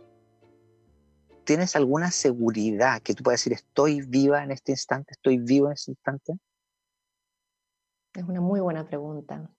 ¿Tienes 1.44 1.74
alguna 1.74 2.10
seguridad 2.10 3.02
que 3.02 3.14
tú 3.14 3.24
puedas 3.24 3.40
decir, 3.40 3.52
estoy 3.52 4.00
viva 4.02 4.44
en 4.44 4.52
este 4.52 4.72
instante, 4.72 5.12
estoy 5.12 5.38
vivo 5.38 5.66
en 5.66 5.72
este 5.72 5.90
instante? 5.90 6.34
Es 8.14 8.24
una 8.24 8.40
muy 8.40 8.60
buena 8.60 8.86
pregunta. 8.86 9.50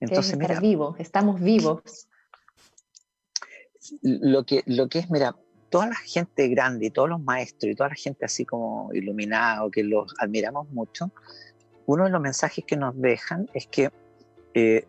Entonces, 0.00 0.38
mira, 0.38 0.60
vivo, 0.60 0.96
estamos 0.98 1.40
vivos. 1.40 2.08
Lo 4.02 4.44
que, 4.44 4.62
lo 4.66 4.88
que 4.88 5.00
es, 5.00 5.10
mira, 5.10 5.36
toda 5.70 5.88
la 5.88 5.96
gente 5.96 6.48
grande 6.48 6.86
y 6.86 6.90
todos 6.90 7.08
los 7.08 7.20
maestros 7.20 7.72
y 7.72 7.74
toda 7.74 7.88
la 7.88 7.94
gente 7.94 8.24
así 8.24 8.44
como 8.44 8.92
iluminada 8.92 9.68
que 9.72 9.82
los 9.82 10.14
admiramos 10.18 10.70
mucho, 10.70 11.10
uno 11.86 12.04
de 12.04 12.10
los 12.10 12.20
mensajes 12.20 12.64
que 12.64 12.76
nos 12.76 12.98
dejan 13.00 13.48
es 13.54 13.66
que, 13.66 13.90
eh, 14.54 14.86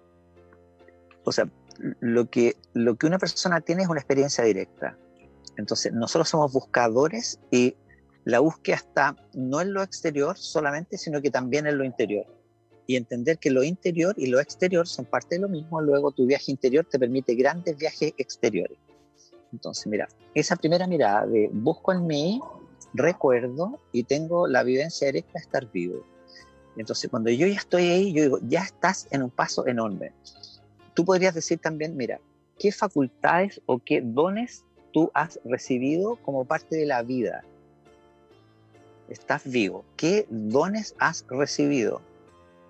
o 1.23 1.31
sea, 1.31 1.49
lo 1.99 2.29
que, 2.29 2.55
lo 2.73 2.95
que 2.95 3.07
una 3.07 3.17
persona 3.17 3.61
tiene 3.61 3.83
es 3.83 3.89
una 3.89 3.99
experiencia 3.99 4.43
directa. 4.43 4.97
Entonces, 5.57 5.93
nosotros 5.93 6.29
somos 6.29 6.51
buscadores 6.51 7.39
y 7.51 7.75
la 8.25 8.39
búsqueda 8.39 8.77
está 8.77 9.15
no 9.33 9.61
en 9.61 9.73
lo 9.73 9.83
exterior 9.83 10.37
solamente, 10.37 10.97
sino 10.97 11.21
que 11.21 11.29
también 11.29 11.67
en 11.67 11.77
lo 11.77 11.83
interior 11.83 12.25
y 12.87 12.95
entender 12.95 13.37
que 13.37 13.49
lo 13.49 13.63
interior 13.63 14.13
y 14.17 14.27
lo 14.27 14.39
exterior 14.39 14.87
son 14.87 15.05
parte 15.05 15.35
de 15.35 15.41
lo 15.41 15.49
mismo, 15.49 15.81
luego 15.81 16.11
tu 16.11 16.25
viaje 16.25 16.51
interior 16.51 16.85
te 16.89 16.99
permite 16.99 17.35
grandes 17.35 17.77
viajes 17.77 18.13
exteriores. 18.17 18.77
Entonces, 19.51 19.87
mira, 19.87 20.07
esa 20.33 20.55
primera 20.55 20.87
mirada 20.87 21.25
de 21.25 21.49
busco 21.51 21.91
en 21.91 22.07
mí, 22.07 22.41
recuerdo 22.93 23.79
y 23.91 24.03
tengo 24.03 24.47
la 24.47 24.63
vivencia 24.63 25.07
directa 25.07 25.33
de 25.35 25.39
estar 25.39 25.71
vivo. 25.71 26.03
Entonces, 26.75 27.09
cuando 27.09 27.29
yo 27.29 27.47
ya 27.47 27.57
estoy 27.57 27.83
ahí, 27.83 28.13
yo 28.13 28.23
digo, 28.23 28.39
ya 28.47 28.61
estás 28.61 29.07
en 29.11 29.23
un 29.23 29.29
paso 29.29 29.67
enorme. 29.67 30.11
Tú 30.93 31.05
podrías 31.05 31.35
decir 31.35 31.59
también, 31.59 31.95
mira, 31.95 32.19
¿qué 32.57 32.71
facultades 32.71 33.61
o 33.65 33.79
qué 33.79 34.01
dones 34.03 34.65
tú 34.93 35.11
has 35.13 35.39
recibido 35.43 36.15
como 36.17 36.45
parte 36.45 36.77
de 36.77 36.85
la 36.85 37.01
vida? 37.01 37.43
Estás 39.09 39.43
vivo. 39.45 39.83
¿Qué 39.97 40.25
dones 40.29 40.95
has 40.99 41.25
recibido? 41.27 42.01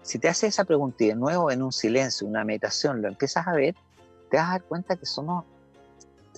Si 0.01 0.17
te 0.19 0.27
haces 0.27 0.55
esa 0.55 0.63
pregunta 0.63 1.03
y 1.03 1.07
de 1.09 1.15
nuevo 1.15 1.51
en 1.51 1.61
un 1.61 1.71
silencio, 1.71 2.27
una 2.27 2.43
meditación, 2.43 3.01
lo 3.01 3.07
empiezas 3.07 3.47
a 3.47 3.53
ver, 3.53 3.75
te 4.31 4.37
vas 4.37 4.47
a 4.47 4.51
dar 4.53 4.63
cuenta 4.63 4.95
que 4.95 5.05
somos 5.05 5.45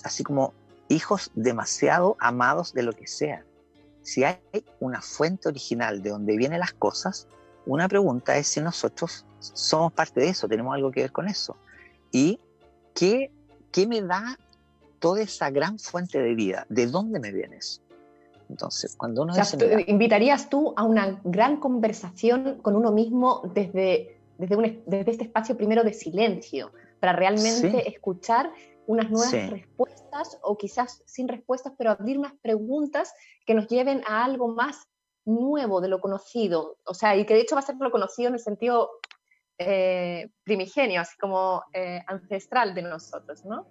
así 0.04 0.22
como 0.22 0.52
hijos 0.88 1.30
demasiado 1.34 2.16
amados 2.20 2.74
de 2.74 2.82
lo 2.82 2.92
que 2.92 3.06
sea. 3.06 3.44
Si 4.02 4.22
hay 4.22 4.38
una 4.78 5.02
fuente 5.02 5.48
original 5.48 6.02
de 6.02 6.10
donde 6.10 6.36
vienen 6.36 6.60
las 6.60 6.72
cosas, 6.72 7.26
una 7.64 7.88
pregunta 7.88 8.36
es 8.36 8.46
si 8.46 8.60
nosotros 8.60 9.24
somos 9.40 9.92
parte 9.92 10.20
de 10.20 10.28
eso, 10.28 10.46
tenemos 10.46 10.74
algo 10.74 10.92
que 10.92 11.00
ver 11.00 11.12
con 11.12 11.26
eso. 11.26 11.56
¿Y 12.12 12.38
qué, 12.94 13.32
qué 13.72 13.88
me 13.88 14.02
da 14.02 14.38
toda 14.98 15.22
esa 15.22 15.50
gran 15.50 15.78
fuente 15.78 16.20
de 16.20 16.34
vida? 16.34 16.66
¿De 16.68 16.86
dónde 16.86 17.20
me 17.20 17.32
vienes? 17.32 17.82
Entonces, 18.48 18.94
cuando 18.96 19.22
uno 19.22 19.34
¿Invitarías 19.86 20.48
tú 20.48 20.72
a 20.76 20.84
una 20.84 21.20
gran 21.24 21.58
conversación 21.58 22.58
con 22.62 22.76
uno 22.76 22.92
mismo 22.92 23.42
desde, 23.54 24.20
desde, 24.38 24.82
desde 24.86 25.10
este 25.10 25.24
espacio 25.24 25.56
primero 25.56 25.82
de 25.82 25.92
silencio, 25.92 26.70
para 27.00 27.12
realmente 27.12 27.88
escuchar 27.88 28.52
unas 28.86 29.10
nuevas 29.10 29.50
respuestas 29.50 30.38
o 30.42 30.56
quizás 30.56 31.02
sin 31.06 31.28
respuestas, 31.28 31.72
pero 31.76 31.90
abrir 31.90 32.18
unas 32.18 32.34
preguntas 32.40 33.12
que 33.44 33.54
nos 33.54 33.66
lleven 33.66 34.02
a 34.06 34.24
algo 34.24 34.48
más 34.48 34.86
nuevo 35.24 35.80
de 35.80 35.88
lo 35.88 36.00
conocido? 36.00 36.78
O 36.84 36.94
sea, 36.94 37.16
y 37.16 37.26
que 37.26 37.34
de 37.34 37.40
hecho 37.40 37.56
va 37.56 37.60
a 37.60 37.64
ser 37.64 37.76
lo 37.80 37.90
conocido 37.90 38.28
en 38.28 38.34
el 38.34 38.40
sentido 38.40 38.90
eh, 39.58 40.30
primigenio, 40.44 41.00
así 41.00 41.16
como 41.18 41.64
eh, 41.72 42.00
ancestral 42.06 42.74
de 42.74 42.82
nosotros, 42.82 43.44
¿no? 43.44 43.66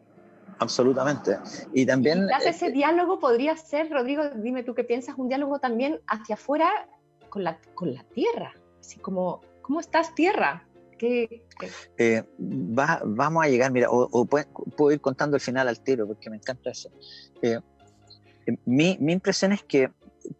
Absolutamente. 0.59 1.37
Y 1.73 1.85
también... 1.85 2.27
Quizás 2.27 2.45
ese 2.45 2.71
diálogo 2.71 3.19
podría 3.19 3.55
ser, 3.57 3.89
Rodrigo, 3.89 4.23
dime 4.35 4.63
tú 4.63 4.73
qué 4.73 4.83
piensas, 4.83 5.15
un 5.17 5.27
diálogo 5.27 5.59
también 5.59 5.99
hacia 6.07 6.35
afuera 6.35 6.69
con 7.29 7.43
la, 7.43 7.59
con 7.73 7.93
la 7.93 8.03
tierra. 8.13 8.53
Así 8.79 8.97
como, 8.99 9.41
¿cómo 9.61 9.79
estás 9.79 10.13
tierra? 10.15 10.65
¿Qué, 10.97 11.43
eh, 11.97 12.23
vamos 12.37 13.43
a 13.43 13.49
llegar, 13.49 13.71
mira, 13.71 13.87
o, 13.89 14.25
puedo, 14.25 14.91
ir 14.91 15.01
contando 15.01 15.35
el 15.35 15.41
final 15.41 15.67
al 15.67 15.81
tiro, 15.81 16.07
porque 16.07 16.29
me 16.29 16.37
encanta 16.37 16.69
eso. 16.69 16.89
Eh, 17.41 17.59
mi, 18.65 18.97
mi, 19.01 19.13
impresión 19.13 19.51
es 19.51 19.63
que 19.63 19.91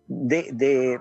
de, 0.07 0.99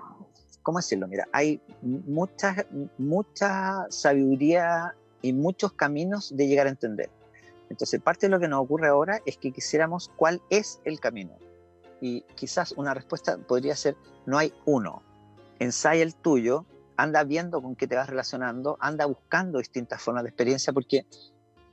¿cómo 0.61 0.79
decirlo? 0.79 1.07
Mira, 1.07 1.27
hay 1.31 1.61
mucha, 1.81 2.65
mucha 2.97 3.85
sabiduría 3.89 4.93
y 5.21 5.33
muchos 5.33 5.73
caminos 5.73 6.35
de 6.35 6.47
llegar 6.47 6.67
a 6.67 6.71
entender. 6.71 7.09
Entonces, 7.69 8.01
parte 8.01 8.27
de 8.27 8.31
lo 8.31 8.39
que 8.39 8.47
nos 8.47 8.61
ocurre 8.61 8.87
ahora 8.87 9.21
es 9.25 9.37
que 9.37 9.51
quisiéramos 9.51 10.11
cuál 10.15 10.41
es 10.49 10.81
el 10.85 10.99
camino. 10.99 11.37
Y 12.01 12.21
quizás 12.35 12.73
una 12.73 12.93
respuesta 12.93 13.37
podría 13.37 13.75
ser, 13.75 13.95
no 14.25 14.37
hay 14.37 14.53
uno. 14.65 15.01
Ensaya 15.59 16.03
el 16.03 16.15
tuyo, 16.15 16.65
anda 16.97 17.23
viendo 17.23 17.61
con 17.61 17.75
qué 17.75 17.87
te 17.87 17.95
vas 17.95 18.09
relacionando, 18.09 18.77
anda 18.79 19.05
buscando 19.05 19.59
distintas 19.59 20.01
formas 20.01 20.23
de 20.23 20.29
experiencia, 20.29 20.73
porque 20.73 21.05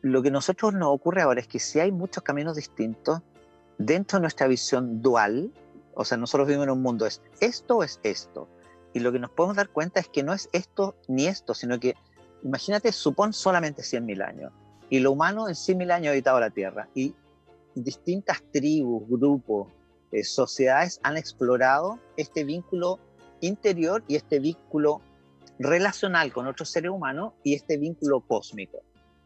lo 0.01 0.23
que 0.23 0.29
a 0.29 0.33
nosotros 0.33 0.73
nos 0.75 0.89
ocurre 0.89 1.23
ahora 1.23 1.41
es 1.41 1.49
que 1.49 1.59
si 1.59 1.81
hay 1.81 1.93
muchos 1.93 2.23
caminos 2.23 2.57
distintos, 2.57 3.21
dentro 3.79 4.19
de 4.19 4.23
nuestra 4.23 4.47
visión 4.47 5.03
dual, 5.03 5.53
o 5.95 6.05
sea, 6.05 6.17
nosotros 6.17 6.47
vivimos 6.47 6.67
en 6.67 6.73
un 6.73 6.83
mundo, 6.83 7.07
es 7.07 7.21
esto 7.41 7.79
o 7.79 7.85
es 7.85 8.01
esto. 8.03 8.49
Y 8.95 9.01
lo 9.01 9.13
que 9.13 9.19
nos 9.19 9.31
podemos 9.31 9.57
dar 9.57 9.69
cuenta 9.69 10.01
es 10.01 10.09
que 10.09 10.23
no 10.23 10.33
es 10.33 10.49
esto 10.53 10.97
ni 11.09 11.27
esto, 11.27 11.55
sino 11.55 11.79
que, 11.79 11.95
imagínate, 12.43 12.93
supón 12.93 13.33
solamente 13.33 13.83
100.000 13.83 14.27
años. 14.27 14.53
Y 14.93 15.01
lo 15.01 15.13
humano 15.13 15.49
en 15.49 15.55
100.000 15.55 15.91
años 15.91 16.09
ha 16.09 16.11
habitado 16.11 16.39
la 16.39 16.51
Tierra. 16.51 16.87
Y 16.95 17.15
distintas 17.75 18.43
tribus, 18.53 19.09
grupos, 19.09 19.69
eh, 20.13 20.23
sociedades 20.23 21.01
han 21.03 21.17
explorado 21.17 21.99
este 22.19 22.45
vínculo 22.45 22.99
interior 23.41 24.05
y 24.07 24.17
este 24.17 24.39
vínculo 24.39 25.01
relacional 25.59 26.31
con 26.31 26.47
otros 26.47 26.69
seres 26.69 26.91
humanos 26.91 27.33
y 27.43 27.55
este 27.55 27.79
vínculo 27.79 28.21
cósmico. 28.21 28.81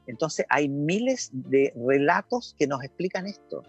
Entonces 0.07 0.46
hay 0.50 0.68
miles 0.68 1.31
de 1.33 1.74
relatos 1.74 2.55
que 2.57 2.68
nos 2.68 2.85
explican 2.85 3.26
esto. 3.26 3.64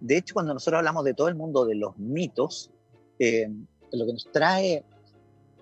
De 0.00 0.16
hecho, 0.16 0.34
cuando 0.34 0.54
nosotros 0.54 0.78
hablamos 0.78 1.04
de 1.04 1.14
todo 1.14 1.28
el 1.28 1.36
mundo 1.36 1.64
de 1.66 1.76
los 1.76 1.96
mitos, 1.98 2.72
eh, 3.20 3.48
lo 3.92 4.06
que 4.06 4.12
nos 4.12 4.28
trae 4.32 4.84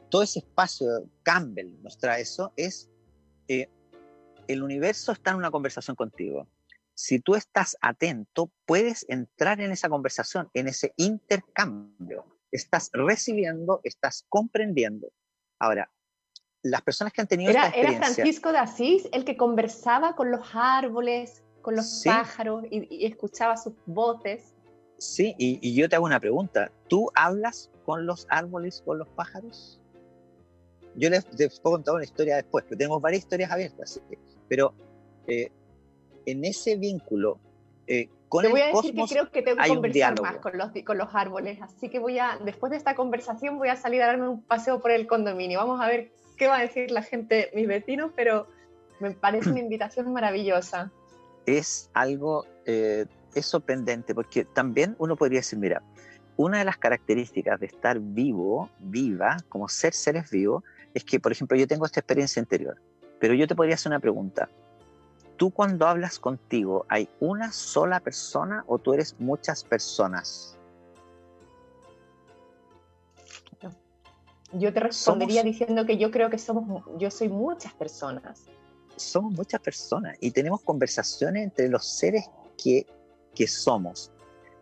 todo 0.08 0.22
ese 0.22 0.38
espacio, 0.38 0.86
Campbell 1.22 1.74
nos 1.82 1.98
trae 1.98 2.22
eso, 2.22 2.54
es 2.56 2.88
eh, 3.48 3.68
el 4.48 4.62
universo 4.62 5.12
está 5.12 5.30
en 5.30 5.36
una 5.36 5.50
conversación 5.50 5.96
contigo. 5.96 6.46
Si 6.94 7.20
tú 7.20 7.34
estás 7.34 7.76
atento, 7.80 8.50
puedes 8.64 9.04
entrar 9.08 9.60
en 9.60 9.70
esa 9.70 9.88
conversación, 9.88 10.48
en 10.54 10.68
ese 10.68 10.94
intercambio. 10.96 12.24
Estás 12.50 12.90
recibiendo, 12.92 13.80
estás 13.84 14.24
comprendiendo. 14.28 15.12
Ahora, 15.58 15.90
las 16.62 16.82
personas 16.82 17.12
que 17.12 17.20
han 17.20 17.26
tenido 17.26 17.50
era, 17.50 17.66
esta 17.66 17.76
experiencia... 17.76 18.06
Era 18.06 18.14
Francisco 18.14 18.52
de 18.52 18.58
Asís 18.58 19.08
el 19.12 19.24
que 19.24 19.36
conversaba 19.36 20.16
con 20.16 20.30
los 20.30 20.48
árboles, 20.54 21.42
con 21.60 21.76
los 21.76 22.02
pájaros 22.04 22.64
y, 22.70 23.04
escuchaba 23.04 23.56
sus 23.56 23.74
voces. 23.84 24.54
Sí, 24.98 25.34
y, 25.38 25.58
y, 25.60 25.74
yo 25.74 25.88
te 25.88 25.96
hago 25.96 26.06
una 26.06 26.20
pregunta. 26.20 26.70
¿Tú 26.88 27.10
hablas 27.14 27.70
con 27.84 28.06
los 28.06 28.26
árboles, 28.30 28.82
con 28.86 28.98
los 28.98 29.08
pájaros? 29.08 29.82
Yo 30.96 31.10
les, 31.10 31.24
puedo 31.60 31.76
contar 31.76 31.94
una 31.94 32.04
historia 32.04 32.36
después, 32.36 32.64
pero 32.64 32.78
tenemos 32.78 33.02
varias 33.02 33.24
historias 33.24 33.50
abiertas. 33.50 34.00
Pero 34.48 34.74
eh, 35.26 35.50
en 36.24 36.44
ese 36.44 36.76
vínculo 36.76 37.38
eh, 37.86 38.08
con 38.28 38.42
Te 38.42 38.48
voy 38.48 38.60
a 38.60 38.66
decir 38.68 38.94
que 38.94 39.04
creo 39.06 39.30
que 39.30 39.42
tengo 39.42 39.62
que 39.62 39.68
conversar 39.68 40.20
más 40.20 40.36
con 40.38 40.58
los, 40.58 40.70
con 40.84 40.98
los 40.98 41.14
árboles, 41.14 41.62
así 41.62 41.88
que 41.88 42.00
voy 42.00 42.18
a, 42.18 42.38
después 42.44 42.70
de 42.70 42.76
esta 42.76 42.96
conversación 42.96 43.58
voy 43.58 43.68
a 43.68 43.76
salir 43.76 44.02
a 44.02 44.06
darme 44.06 44.28
un 44.28 44.42
paseo 44.42 44.80
por 44.80 44.90
el 44.90 45.06
condominio. 45.06 45.60
Vamos 45.60 45.80
a 45.80 45.86
ver 45.86 46.10
qué 46.36 46.48
va 46.48 46.56
a 46.56 46.60
decir 46.60 46.90
la 46.90 47.02
gente, 47.02 47.50
mis 47.54 47.68
vecinos, 47.68 48.10
pero 48.16 48.48
me 48.98 49.12
parece 49.12 49.50
una 49.50 49.60
invitación 49.66 50.12
maravillosa. 50.12 50.90
Es 51.46 51.88
algo, 51.94 52.44
eh, 52.64 53.06
es 53.34 53.46
sorprendente, 53.46 54.14
porque 54.14 54.44
también 54.44 54.96
uno 54.98 55.14
podría 55.14 55.38
decir, 55.38 55.58
mira, 55.60 55.82
una 56.36 56.58
de 56.58 56.64
las 56.64 56.76
características 56.76 57.60
de 57.60 57.66
estar 57.66 57.98
vivo, 58.00 58.68
viva, 58.80 59.36
como 59.48 59.68
ser 59.68 59.94
seres 59.94 60.28
vivos, 60.30 60.64
es 60.94 61.04
que, 61.04 61.20
por 61.20 61.30
ejemplo, 61.30 61.56
yo 61.56 61.66
tengo 61.66 61.86
esta 61.86 62.00
experiencia 62.00 62.40
interior, 62.40 62.76
pero 63.18 63.34
yo 63.34 63.46
te 63.46 63.54
podría 63.54 63.74
hacer 63.74 63.90
una 63.90 64.00
pregunta. 64.00 64.48
¿Tú 65.36 65.50
cuando 65.50 65.86
hablas 65.86 66.18
contigo, 66.18 66.86
hay 66.88 67.08
una 67.20 67.52
sola 67.52 68.00
persona 68.00 68.64
o 68.66 68.78
tú 68.78 68.94
eres 68.94 69.16
muchas 69.18 69.64
personas? 69.64 70.56
Yo 74.52 74.72
te 74.72 74.80
respondería 74.80 75.42
diciendo 75.42 75.84
que 75.84 75.98
yo 75.98 76.10
creo 76.10 76.30
que 76.30 76.38
somos, 76.38 76.84
yo 76.98 77.10
soy 77.10 77.28
muchas 77.28 77.74
personas. 77.74 78.46
Somos 78.96 79.32
muchas 79.32 79.60
personas 79.60 80.16
y 80.20 80.30
tenemos 80.30 80.62
conversaciones 80.62 81.44
entre 81.44 81.68
los 81.68 81.86
seres 81.86 82.30
que, 82.56 82.86
que 83.34 83.46
somos. 83.46 84.10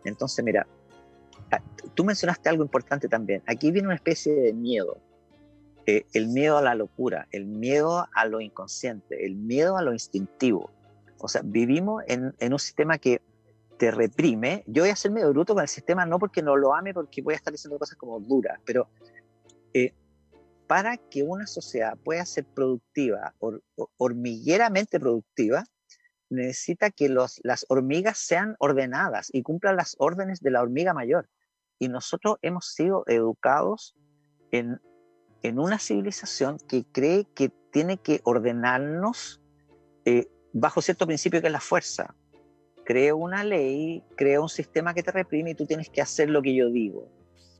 Entonces, 0.03 0.43
mira, 0.43 0.67
tú 1.93 2.03
mencionaste 2.03 2.49
algo 2.49 2.63
importante 2.63 3.07
también. 3.07 3.41
Aquí 3.45 3.71
viene 3.71 3.87
una 3.87 3.95
especie 3.95 4.33
de 4.33 4.53
miedo. 4.53 4.97
Eh, 5.87 6.05
el 6.13 6.27
miedo 6.29 6.57
a 6.57 6.63
la 6.63 6.73
locura, 6.73 7.27
el 7.31 7.45
miedo 7.45 8.07
a 8.13 8.25
lo 8.25 8.41
inconsciente, 8.41 9.23
el 9.23 9.35
miedo 9.35 9.77
a 9.77 9.83
lo 9.83 9.93
instintivo. 9.93 10.71
O 11.19 11.27
sea, 11.27 11.41
vivimos 11.43 12.03
en, 12.07 12.33
un 12.41 12.59
sistema 12.59 12.97
que 12.97 13.21
te 13.77 13.91
reprime. 13.91 14.63
Yo 14.65 14.81
voy 14.81 14.89
a 14.89 14.95
ser 14.95 15.11
medio 15.11 15.29
bruto 15.29 15.53
con 15.53 15.61
el 15.61 15.69
sistema, 15.69 16.05
no 16.07 16.17
porque 16.17 16.41
no 16.41 16.55
lo 16.55 16.73
ame, 16.73 16.93
porque 16.93 17.21
voy 17.21 17.35
a 17.35 17.37
estar 17.37 17.53
diciendo 17.53 17.77
cosas 17.77 17.97
como 17.97 18.19
duras, 18.19 18.59
pero 18.65 18.89
eh, 19.73 19.93
para 20.65 20.97
que 20.97 21.21
una 21.21 21.45
sociedad 21.45 21.95
pueda 22.03 22.25
ser 22.25 22.45
productiva, 22.45 23.35
hormigueramente 23.97 24.99
productiva, 24.99 25.65
necesita 26.29 26.89
que 26.89 27.09
los, 27.09 27.39
las 27.43 27.67
hormigas 27.69 28.17
sean 28.17 28.55
ordenadas 28.57 29.29
y 29.31 29.43
cumplan 29.43 29.75
las 29.75 29.95
órdenes 29.99 30.39
de 30.41 30.49
la 30.49 30.63
hormiga 30.63 30.95
mayor. 30.95 31.29
Y 31.77 31.89
nosotros 31.89 32.37
hemos 32.41 32.73
sido 32.73 33.03
educados 33.05 33.95
en 34.51 34.79
en 35.47 35.59
una 35.59 35.77
civilización 35.77 36.57
que 36.57 36.85
cree 36.91 37.25
que 37.35 37.51
tiene 37.71 37.97
que 37.97 38.19
ordenarnos 38.23 39.41
eh, 40.05 40.27
bajo 40.53 40.81
cierto 40.81 41.05
principio 41.05 41.39
que 41.39 41.47
es 41.47 41.53
la 41.53 41.59
fuerza. 41.59 42.15
Creo 42.83 43.17
una 43.17 43.43
ley, 43.43 44.03
creo 44.15 44.41
un 44.41 44.49
sistema 44.49 44.95
que 44.95 45.03
te 45.03 45.11
reprime 45.11 45.51
y 45.51 45.55
tú 45.55 45.67
tienes 45.67 45.89
que 45.89 46.01
hacer 46.01 46.29
lo 46.29 46.41
que 46.41 46.55
yo 46.55 46.69
digo. 46.71 47.07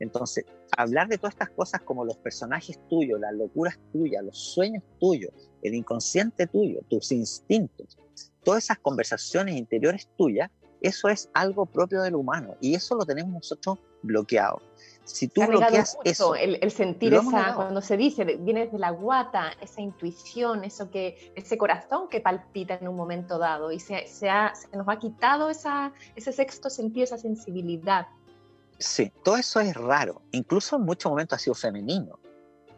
Entonces, 0.00 0.44
hablar 0.76 1.06
de 1.06 1.16
todas 1.16 1.34
estas 1.34 1.50
cosas 1.50 1.80
como 1.82 2.04
los 2.04 2.16
personajes 2.16 2.78
tuyos, 2.88 3.20
las 3.20 3.34
locuras 3.34 3.78
tuyas, 3.92 4.24
los 4.24 4.36
sueños 4.36 4.82
tuyos, 4.98 5.32
el 5.62 5.74
inconsciente 5.74 6.48
tuyo, 6.48 6.80
tus 6.88 7.12
instintos, 7.12 7.96
todas 8.42 8.64
esas 8.64 8.78
conversaciones 8.78 9.56
interiores 9.56 10.08
tuyas, 10.18 10.50
eso 10.80 11.08
es 11.08 11.30
algo 11.34 11.66
propio 11.66 12.02
del 12.02 12.16
humano 12.16 12.56
y 12.60 12.74
eso 12.74 12.96
lo 12.96 13.06
tenemos 13.06 13.32
nosotros 13.32 13.78
bloqueado. 14.02 14.60
Si 15.06 15.28
tú 15.28 15.46
bloqueas 15.46 15.96
eso, 16.02 16.34
el, 16.34 16.70
sentir 16.72 17.14
esa, 17.14 17.54
cuando 17.54 17.80
se 17.80 17.96
dice, 17.96 18.24
viene 18.24 18.64
desde 18.64 18.78
la 18.78 18.90
guata, 18.90 19.52
esa 19.60 19.80
intuición, 19.80 20.64
eso 20.64 20.90
que, 20.90 21.32
ese 21.36 21.56
corazón 21.56 22.08
que 22.08 22.20
palpita 22.20 22.74
en 22.74 22.88
un 22.88 22.96
momento 22.96 23.38
dado 23.38 23.70
y 23.70 23.78
se, 23.78 24.08
se, 24.08 24.28
nos 24.72 24.88
ha 24.88 24.98
quitado 24.98 25.48
esa, 25.48 25.92
ese 26.16 26.32
sexto 26.32 26.68
sentido, 26.68 27.04
esa 27.04 27.18
sensibilidad. 27.18 28.08
Sí, 28.78 29.12
todo 29.22 29.36
eso 29.36 29.60
es 29.60 29.74
raro. 29.76 30.22
Incluso 30.32 30.74
en 30.74 30.82
muchos 30.82 31.08
momentos 31.08 31.36
ha 31.36 31.38
sido 31.40 31.54
femenino. 31.54 32.18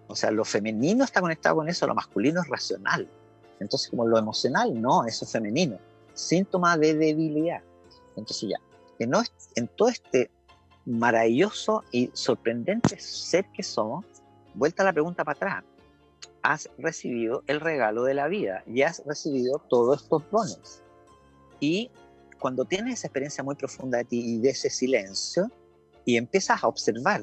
O 0.07 0.15
sea, 0.15 0.31
lo 0.31 0.45
femenino 0.45 1.05
está 1.05 1.23
conectado 1.23 1.57
con 1.57 1.69
eso, 1.71 1.87
lo 1.87 1.95
masculino 1.95 2.43
es 2.43 2.49
racional. 2.49 3.09
Entonces, 3.59 3.89
como 3.89 4.07
lo 4.07 4.19
emocional, 4.19 4.79
no, 4.81 5.07
eso 5.07 5.25
es 5.25 5.33
femenino. 5.33 5.79
Síntoma 6.13 6.77
de 6.77 6.93
debilidad. 6.93 7.63
Entonces 8.17 8.51
ya, 8.51 8.59
en, 8.99 9.13
en 9.55 9.69
todo 9.69 9.89
este 9.89 10.31
maravilloso 10.89 11.85
y 11.93 12.11
sorprendente 12.15 12.99
ser 12.99 13.45
que 13.53 13.63
somos, 13.63 14.07
vuelta 14.55 14.83
la 14.83 14.93
pregunta 14.93 15.23
para 15.23 15.37
atrás, 15.37 15.65
has 16.43 16.71
recibido 16.79 17.43
el 17.47 17.61
regalo 17.61 18.05
de 18.05 18.15
la 18.15 18.27
vida 18.27 18.63
y 18.67 18.83
has 18.83 19.03
recibido 19.05 19.59
todos 19.69 20.03
estos 20.03 20.23
dones. 20.31 20.83
Y 21.61 21.91
cuando 22.41 22.65
tienes 22.65 22.95
esa 22.95 23.09
experiencia 23.09 23.45
muy 23.45 23.55
profunda 23.55 23.99
de 23.99 24.05
ti 24.05 24.35
y 24.35 24.39
de 24.39 24.51
ese 24.51 24.71
silencio, 24.71 25.51
y 26.07 26.17
empiezas 26.17 26.65
a 26.65 26.69
observar, 26.69 27.23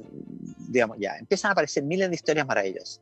digamos, 0.70 0.98
ya, 1.00 1.18
empiezan 1.18 1.50
a 1.50 1.54
aparecer 1.54 1.84
miles 1.84 2.08
de 2.08 2.16
historias 2.16 2.46
maravillosas. 2.46 3.02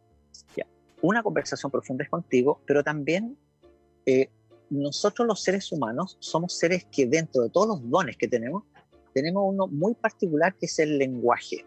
Ya, 0.56 0.65
una 1.02 1.21
conversación 1.21 1.69
profunda 1.69 2.06
es 2.06 2.10
contigo, 2.10 2.62
pero 2.65 2.86
también 2.86 3.38
eh, 4.06 4.30
nosotros 4.69 5.28
los 5.28 5.43
seres 5.43 5.73
humanos 5.73 6.15
somos 6.21 6.58
seres 6.58 6.86
que 6.86 7.06
dentro 7.06 7.43
de 7.43 7.49
todos 7.49 7.67
los 7.67 7.89
dones 7.89 8.15
que 8.15 8.30
tenemos, 8.30 8.63
tenemos 9.13 9.43
uno 9.45 9.67
muy 9.67 9.95
particular 9.95 10.56
que 10.58 10.65
es 10.65 10.80
el 10.80 10.97
lenguaje. 10.97 11.65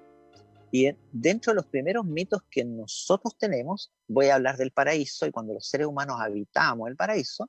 Y 0.72 0.90
dentro 1.12 1.52
de 1.52 1.56
los 1.56 1.66
primeros 1.66 2.04
mitos 2.04 2.42
que 2.50 2.64
nosotros 2.64 3.37
tenemos, 3.38 3.92
voy 4.09 4.26
a 4.26 4.35
hablar 4.35 4.56
del 4.56 4.72
paraíso 4.72 5.26
y 5.26 5.30
cuando 5.30 5.54
los 5.54 5.68
seres 5.68 5.87
humanos 5.87 6.18
habitamos 6.20 6.88
el 6.88 6.96
paraíso, 6.96 7.48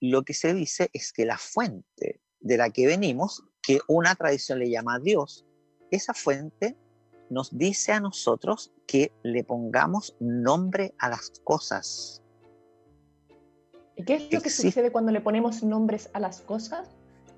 lo 0.00 0.22
que 0.22 0.34
se 0.34 0.52
dice 0.52 0.90
es 0.92 1.12
que 1.12 1.24
la 1.24 1.38
fuente 1.38 2.20
de 2.40 2.56
la 2.56 2.70
que 2.70 2.86
venimos, 2.86 3.42
que 3.62 3.80
una 3.88 4.14
tradición 4.14 4.58
le 4.58 4.70
llama 4.70 4.98
Dios, 4.98 5.46
esa 5.90 6.12
fuente 6.12 6.76
nos 7.30 7.56
dice 7.56 7.92
a 7.92 8.00
nosotros 8.00 8.72
que 8.86 9.12
le 9.22 9.44
pongamos 9.44 10.16
nombre 10.20 10.94
a 10.98 11.08
las 11.08 11.30
cosas. 11.44 12.22
¿Y 13.96 14.04
qué 14.04 14.14
es 14.16 14.32
lo 14.32 14.40
que 14.40 14.50
sucede 14.50 14.92
cuando 14.92 15.12
le 15.12 15.20
ponemos 15.20 15.62
nombres 15.62 16.10
a 16.12 16.20
las 16.20 16.40
cosas? 16.40 16.88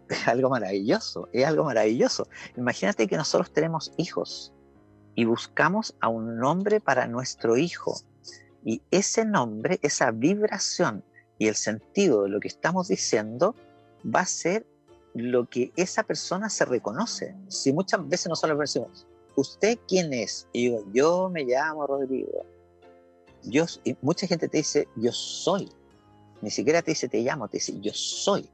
Es 0.09 0.29
algo 0.29 0.51
maravilloso, 0.51 1.29
es 1.33 1.45
algo 1.47 1.65
maravilloso. 1.65 2.29
Imagínate 2.57 3.07
que 3.07 3.17
nosotros 3.17 3.53
tenemos 3.53 3.93
hijos 3.97 4.53
y 5.15 5.25
buscamos 5.25 5.95
a 6.01 6.09
un 6.09 6.39
nombre 6.39 6.81
para 6.81 7.07
nuestro 7.07 7.57
hijo. 7.57 8.01
Y 8.65 8.83
ese 8.91 9.25
nombre, 9.25 9.79
esa 9.83 10.11
vibración 10.11 11.05
y 11.39 11.49
el 11.49 11.55
sentido 11.55 12.23
de 12.23 12.31
lo 12.31 12.41
que 12.41 12.49
estamos 12.49 12.89
diciendo 12.89 13.55
va 14.05 14.21
a 14.21 14.27
ser 14.27 14.67
lo 15.15 15.49
que 15.49 15.73
esa 15.77 16.03
persona 16.03 16.51
se 16.51 16.65
reconoce. 16.65 17.35
Si 17.49 17.73
muchas 17.73 18.07
veces 18.09 18.29
nosotros 18.29 18.59
decimos, 18.59 19.07
¿usted 19.37 19.79
quién 19.87 20.13
es? 20.13 20.49
Y 20.53 20.71
digo, 20.71 20.85
yo 20.93 21.31
me 21.31 21.45
llamo 21.45 21.87
Rodrigo. 21.87 22.45
Yo, 23.45 23.67
mucha 24.01 24.27
gente 24.27 24.49
te 24.49 24.59
dice, 24.59 24.89
yo 24.97 25.13
soy. 25.13 25.71
Ni 26.41 26.51
siquiera 26.51 26.83
te 26.83 26.93
dice, 26.93 27.09
te 27.09 27.21
llamo, 27.21 27.49
te 27.49 27.59
dice, 27.59 27.79
yo 27.81 27.93
soy. 27.95 28.49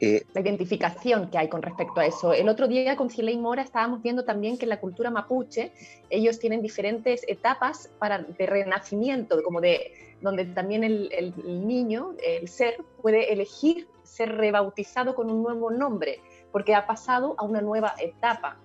Eh, 0.00 0.24
la 0.32 0.40
identificación 0.42 1.28
que 1.28 1.38
hay 1.38 1.48
con 1.48 1.60
respecto 1.60 2.00
a 2.00 2.06
eso. 2.06 2.32
El 2.32 2.48
otro 2.48 2.68
día 2.68 2.94
con 2.94 3.10
Siley 3.10 3.36
Mora 3.36 3.62
estábamos 3.62 4.00
viendo 4.00 4.24
también 4.24 4.56
que 4.56 4.64
en 4.64 4.68
la 4.68 4.78
cultura 4.78 5.10
mapuche 5.10 5.72
ellos 6.08 6.38
tienen 6.38 6.62
diferentes 6.62 7.22
etapas 7.26 7.90
para, 7.98 8.18
de 8.18 8.46
renacimiento, 8.46 9.42
como 9.42 9.60
de 9.60 10.16
donde 10.20 10.44
también 10.46 10.84
el, 10.84 11.10
el, 11.12 11.66
niño, 11.66 12.14
el 12.24 12.48
ser, 12.48 12.76
puede 13.02 13.32
elegir 13.32 13.88
ser 14.04 14.36
rebautizado 14.36 15.16
con 15.16 15.30
un 15.30 15.42
nuevo 15.42 15.70
nombre, 15.70 16.20
porque 16.52 16.74
ha 16.74 16.86
pasado 16.86 17.34
a 17.36 17.44
una 17.44 17.60
nueva 17.60 17.94
etapa. 17.98 18.56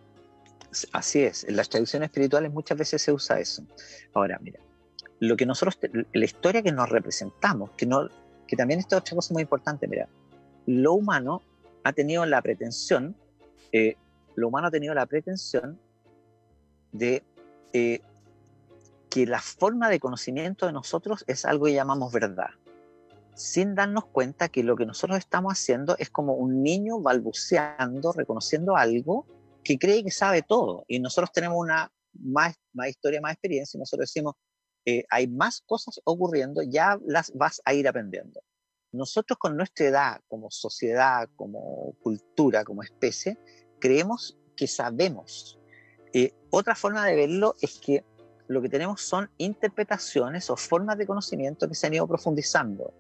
Así 0.92 1.24
es, 1.24 1.44
en 1.44 1.56
las 1.56 1.70
tradiciones 1.70 2.08
espirituales 2.10 2.52
muchas 2.52 2.78
veces 2.78 3.02
se 3.02 3.12
usa 3.12 3.40
eso. 3.40 3.64
Ahora, 4.14 4.40
mira, 4.40 4.60
lo 5.20 5.36
que 5.36 5.46
nosotros, 5.46 5.80
la 6.12 6.26
historia 6.26 6.62
que 6.62 6.72
nos 6.72 6.90
representamos, 6.90 7.72
que, 7.72 7.86
no, 7.86 8.08
que 8.48 8.56
también 8.56 8.80
esta 8.80 8.98
otra 8.98 9.16
cosa 9.16 9.34
muy 9.34 9.44
importante, 9.44 9.88
mira, 9.88 10.08
lo 10.66 10.94
humano 10.94 11.42
ha 11.84 11.94
tenido 11.94 12.26
la 12.26 12.42
pretensión, 12.42 13.16
eh, 13.72 13.96
lo 14.36 14.48
humano 14.48 14.68
ha 14.68 14.72
tenido 14.72 14.94
la 14.94 15.06
pretensión 15.06 15.80
de 16.92 17.24
eh, 17.74 18.02
que 19.10 19.26
la 19.26 19.40
forma 19.40 19.90
de 19.90 20.00
conocimiento 20.00 20.66
de 20.66 20.74
nosotros 20.74 21.24
es 21.28 21.46
algo 21.46 21.66
que 21.66 21.74
llamamos 21.74 22.12
verdad, 22.12 22.52
sin 23.36 23.76
darnos 23.76 24.06
cuenta 24.06 24.50
que 24.50 24.64
lo 24.64 24.76
que 24.76 24.86
nosotros 24.86 25.18
estamos 25.18 25.54
haciendo 25.54 25.96
es 25.98 26.10
como 26.10 26.34
un 26.34 26.64
niño 26.64 27.00
balbuceando, 27.00 28.12
reconociendo 28.14 28.76
algo 28.76 29.26
que 29.64 29.78
cree 29.78 30.04
que 30.04 30.12
sabe 30.12 30.42
todo. 30.42 30.86
Y 30.88 31.00
nosotros 31.00 31.32
tenemos 31.32 31.58
una 31.58 31.92
más, 32.14 32.56
más 32.74 32.90
historia, 32.90 33.22
más 33.22 33.34
experiencia, 33.34 33.78
y 33.78 33.80
nosotros 33.80 34.10
decimos, 34.10 34.36
eh, 34.86 35.06
hay 35.10 35.28
más 35.28 35.62
cosas 35.66 36.00
ocurriendo, 36.04 36.62
ya 36.62 37.00
las 37.06 37.32
vas 37.34 37.62
a 37.66 37.74
ir 37.74 37.88
aprendiendo 37.88 38.42
nosotros 38.94 39.40
con 39.40 39.58
nuestra 39.58 39.88
edad, 39.88 40.22
como 40.30 40.52
sociedad, 40.52 41.28
como 41.36 41.96
cultura, 42.02 42.64
como 42.64 42.84
especie, 42.84 43.38
creemos 43.80 44.38
que 44.56 44.68
sabemos. 44.68 45.60
Eh, 46.14 46.32
otra 46.52 46.76
forma 46.76 47.06
de 47.06 47.16
verlo 47.16 47.56
es 47.60 47.80
que 47.80 48.06
lo 48.48 48.62
que 48.62 48.70
tenemos 48.70 49.02
son 49.02 49.32
interpretaciones 49.38 50.50
o 50.52 50.56
formas 50.56 50.98
de 51.00 51.08
conocimiento 51.08 51.68
que 51.68 51.74
se 51.74 51.88
han 51.88 51.96
ido 51.96 52.08
profundizando. 52.08 52.94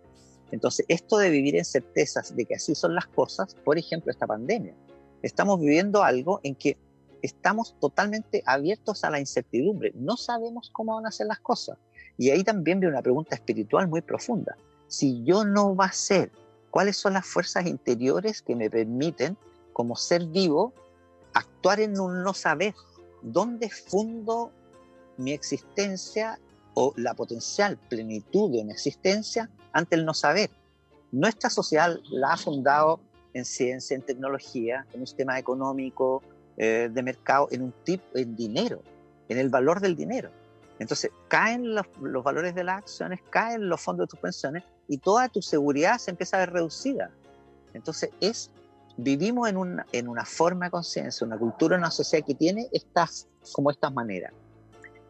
Entonces, 0.52 0.86
esto 0.90 1.18
de 1.18 1.30
vivir 1.30 1.56
en 1.56 1.66
certezas 1.66 2.36
de 2.36 2.46
que 2.46 2.56
así 2.56 2.74
son 2.74 2.96
las 2.96 3.06
cosas, 3.06 3.56
por 3.64 3.78
ejemplo, 3.78 4.12
esta 4.12 4.26
pandemia, 4.26 4.76
estamos 5.22 5.60
viviendo 5.60 6.04
algo 6.04 6.40
en 6.44 6.56
que 6.56 6.78
estamos 7.22 7.76
totalmente 7.80 8.42
abiertos 8.48 9.04
a 9.04 9.12
la 9.12 9.20
incertidumbre, 9.20 9.94
no 9.96 10.18
sabemos 10.18 10.72
cómo 10.74 10.96
van 10.96 11.06
a 11.06 11.12
ser 11.12 11.28
las 11.28 11.40
cosas. 11.40 11.78
Y 12.18 12.32
ahí 12.32 12.44
también 12.44 12.80
viene 12.80 12.94
una 12.94 13.04
pregunta 13.04 13.36
espiritual 13.36 13.88
muy 13.88 14.02
profunda 14.02 14.58
si 14.94 15.24
yo 15.24 15.44
no 15.44 15.76
va 15.76 15.86
a 15.86 15.92
ser, 15.92 16.32
cuáles 16.70 16.98
son 16.98 17.14
las 17.14 17.26
fuerzas 17.26 17.66
interiores 17.66 18.44
que 18.44 18.56
me 18.56 18.70
permiten, 18.70 19.36
como 19.74 19.96
ser 19.96 20.28
vivo, 20.28 20.72
actuar 21.34 21.80
en 21.80 22.00
un 22.00 22.22
no 22.22 22.36
saber, 22.36 22.76
dónde 23.24 23.72
fundo 23.72 24.52
mi 25.18 25.32
existencia 25.32 26.40
o 26.76 26.94
la 26.96 27.16
potencial 27.16 27.76
plenitud 27.90 28.52
de 28.52 28.60
una 28.62 28.74
existencia 28.74 29.50
ante 29.72 29.96
el 29.96 30.06
no 30.06 30.14
saber. 30.14 30.52
Nuestra 31.12 31.50
sociedad 31.50 31.98
la 32.12 32.34
ha 32.34 32.38
fundado 32.38 33.00
en 33.34 33.46
ciencia, 33.46 33.96
en 33.96 34.04
tecnología, 34.04 34.86
en 34.94 35.00
un 35.00 35.08
sistema 35.08 35.40
económico, 35.40 36.22
eh, 36.58 36.88
de 36.94 37.02
mercado, 37.02 37.48
en 37.50 37.64
un 37.64 37.74
tipo, 37.84 38.06
en 38.14 38.36
dinero, 38.36 38.84
en 39.28 39.40
el 39.40 39.50
valor 39.50 39.80
del 39.80 39.96
dinero. 39.96 40.30
Entonces, 40.78 41.10
caen 41.30 41.74
los, 41.74 41.88
los, 42.00 42.24
valores 42.24 42.54
de 42.54 42.64
las 42.64 42.78
acciones, 42.78 43.22
caen 43.32 43.70
los 43.70 43.82
fondos 43.82 44.06
de 44.06 44.12
tus 44.12 44.20
pensiones 44.20 44.64
y 44.88 44.98
toda 44.98 45.30
tu 45.30 45.42
seguridad 45.42 45.98
se 45.98 46.12
empieza 46.12 46.38
a 46.38 46.42
ver 46.42 46.52
reducida. 46.52 47.12
Entonces, 47.74 48.12
es, 48.20 48.52
vivimos 48.98 49.50
en 49.50 49.58
una, 49.58 49.86
en 49.92 50.08
una 50.08 50.26
forma 50.26 50.66
de 50.66 50.72
conciencia, 50.72 51.26
una 51.26 51.38
cultura, 51.38 51.78
una 51.78 51.92
sociedad 51.92 52.26
que 52.26 52.36
tiene 52.36 52.68
estas, 52.72 53.28
como 53.54 53.72
estas 53.72 53.94
maneras. 53.94 54.34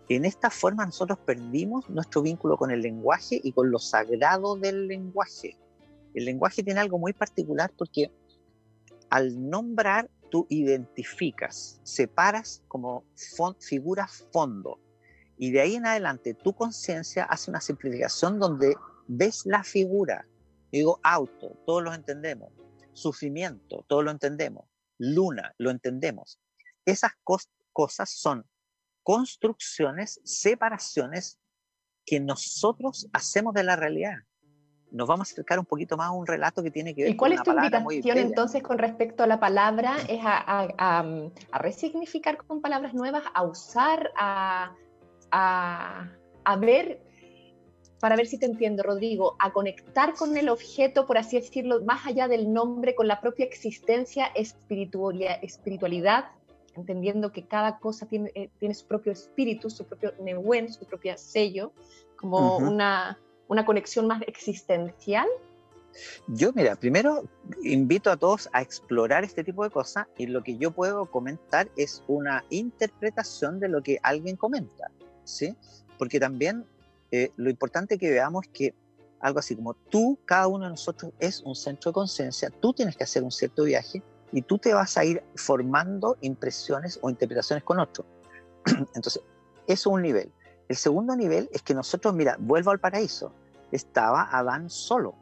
En 0.09 0.25
esta 0.25 0.49
forma 0.49 0.85
nosotros 0.85 1.17
perdimos 1.19 1.89
nuestro 1.89 2.21
vínculo 2.21 2.57
con 2.57 2.71
el 2.71 2.81
lenguaje 2.81 3.39
y 3.41 3.51
con 3.51 3.71
lo 3.71 3.79
sagrado 3.79 4.55
del 4.55 4.87
lenguaje. 4.87 5.57
El 6.13 6.25
lenguaje 6.25 6.61
tiene 6.61 6.81
algo 6.81 6.99
muy 6.99 7.13
particular 7.13 7.71
porque 7.75 8.11
al 9.09 9.49
nombrar 9.49 10.09
tú 10.29 10.45
identificas, 10.49 11.79
separas 11.83 12.63
como 12.67 13.05
figura 13.59 14.07
fondo 14.07 14.79
y 15.37 15.51
de 15.51 15.61
ahí 15.61 15.75
en 15.75 15.85
adelante 15.85 16.33
tu 16.33 16.53
conciencia 16.53 17.23
hace 17.23 17.51
una 17.51 17.61
simplificación 17.61 18.39
donde 18.39 18.75
ves 19.15 19.45
la 19.45 19.63
figura. 19.63 20.25
Digo 20.71 20.99
auto, 21.03 21.57
todos 21.65 21.83
lo 21.83 21.93
entendemos. 21.93 22.51
Sufrimiento, 22.93 23.85
todos 23.87 24.03
lo 24.03 24.11
entendemos. 24.11 24.65
Luna, 24.97 25.53
lo 25.57 25.71
entendemos. 25.71 26.39
Esas 26.85 27.11
cosas 27.73 28.09
son 28.09 28.45
construcciones, 29.03 30.19
separaciones 30.23 31.39
que 32.05 32.19
nosotros 32.19 33.07
hacemos 33.13 33.53
de 33.53 33.63
la 33.63 33.75
realidad. 33.75 34.15
Nos 34.91 35.07
vamos 35.07 35.29
a 35.29 35.33
acercar 35.33 35.57
un 35.57 35.65
poquito 35.65 35.97
más 35.97 36.07
a 36.09 36.11
un 36.11 36.27
relato 36.27 36.61
que 36.61 36.69
tiene 36.69 36.93
que 36.93 37.03
ver 37.03 37.11
¿Y 37.11 37.17
cuál 37.17 37.33
es 37.33 37.41
tu 37.41 37.51
invitación 37.51 38.17
entonces 38.17 38.61
con 38.61 38.77
respecto 38.77 39.23
a 39.23 39.27
la 39.27 39.39
palabra? 39.39 39.97
¿Es 40.07 40.19
a, 40.23 41.03
resignificar 41.53 42.37
con 42.37 42.61
palabras 42.61 42.93
nuevas, 42.93 43.23
a 43.33 43.43
usar, 43.43 44.11
a, 44.15 44.75
a, 45.31 46.55
ver, 46.57 47.01
para 48.03 48.17
ver 48.17 48.27
si 48.27 48.37
te 48.37 48.45
entiendo, 48.45 48.83
Rodrigo, 48.83 49.37
a 49.39 49.53
conectar 49.53 50.13
con 50.13 50.35
el 50.35 50.49
objeto, 50.49 51.05
por 51.05 51.17
así 51.17 51.39
decirlo, 51.39 51.85
más 51.85 52.05
allá 52.05 52.27
del 52.27 52.51
nombre, 52.51 52.95
con 52.95 53.07
la 53.07 53.21
propia 53.21 53.45
existencia, 53.45 54.25
espiritualidad, 54.35 56.25
entendiendo 56.75 57.31
que 57.31 57.47
cada 57.47 57.79
cosa 57.79 58.05
tiene, 58.05 58.29
eh, 58.35 58.49
tiene 58.59 58.75
su 58.75 58.87
propio 58.87 59.13
espíritu, 59.13 59.69
su 59.69 59.85
propio 59.85 60.13
neuen, 60.19 60.69
su 60.73 60.83
propio 60.83 61.17
sello, 61.17 61.71
como 62.17 62.57
una, 62.57 63.21
una 63.47 63.63
conexión 63.63 64.05
más 64.07 64.21
existencial. 64.27 65.29
Yo, 66.27 66.51
mira, 66.51 66.75
primero 66.75 67.23
invito 67.63 68.11
a 68.11 68.17
todos 68.17 68.49
a 68.51 68.61
explorar 68.61 69.23
este 69.23 69.45
tipo 69.45 69.63
de 69.63 69.69
cosas 69.69 70.07
y 70.17 70.25
lo 70.25 70.43
que 70.43 70.57
yo 70.57 70.71
puedo 70.71 71.05
comentar 71.05 71.69
es 71.77 72.03
una 72.07 72.43
interpretación 72.49 73.61
de 73.61 73.69
lo 73.69 73.81
que 73.81 73.97
alguien 74.03 74.35
comenta. 74.35 74.91
¿sí? 75.23 75.55
Porque 75.97 76.19
también 76.19 76.65
eh, 77.15 77.31
lo 77.35 77.51
importante 77.51 77.99
que 77.99 78.09
veamos 78.09 78.45
es 78.45 78.51
que 78.51 78.75
algo 79.19 79.37
así 79.37 79.55
como 79.55 79.75
tú, 79.75 80.17
cada 80.25 80.47
uno 80.47 80.63
de 80.63 80.71
nosotros 80.71 81.13
es 81.19 81.41
un 81.41 81.53
centro 81.53 81.91
de 81.91 81.93
conciencia, 81.93 82.49
tú 82.49 82.73
tienes 82.73 82.97
que 82.97 83.03
hacer 83.03 83.21
un 83.21 83.31
cierto 83.31 83.65
viaje 83.65 84.01
y 84.31 84.41
tú 84.41 84.57
te 84.57 84.73
vas 84.73 84.97
a 84.97 85.05
ir 85.05 85.23
formando 85.35 86.17
impresiones 86.21 86.97
o 87.03 87.11
interpretaciones 87.11 87.63
con 87.63 87.79
otro. 87.79 88.03
Entonces, 88.95 89.21
eso 89.67 89.89
es 89.89 89.93
un 89.93 90.01
nivel. 90.01 90.31
El 90.67 90.75
segundo 90.75 91.15
nivel 91.15 91.51
es 91.53 91.61
que 91.61 91.75
nosotros, 91.75 92.15
mira, 92.15 92.35
vuelvo 92.39 92.71
al 92.71 92.79
paraíso, 92.79 93.31
estaba 93.71 94.23
Adán 94.31 94.71
solo. 94.71 95.13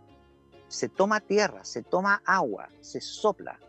Se 0.69 0.87
toma 0.87 1.19
tierra, 1.19 1.65
se 1.65 1.83
toma 1.83 2.21
agua, 2.25 2.69
se 2.79 3.01
sopla, 3.01 3.59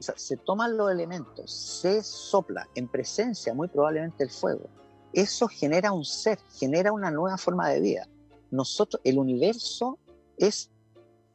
se 0.00 0.36
toman 0.36 0.76
los 0.76 0.90
elementos, 0.90 1.52
se 1.52 2.02
sopla 2.02 2.66
en 2.74 2.88
presencia 2.88 3.54
muy 3.54 3.68
probablemente 3.68 4.24
el 4.24 4.30
fuego 4.30 4.68
eso 5.12 5.48
genera 5.48 5.92
un 5.92 6.04
ser, 6.04 6.38
genera 6.58 6.92
una 6.92 7.10
nueva 7.10 7.38
forma 7.38 7.68
de 7.68 7.80
vida. 7.80 8.08
Nosotros, 8.50 9.00
el 9.04 9.18
universo 9.18 9.98
es 10.36 10.70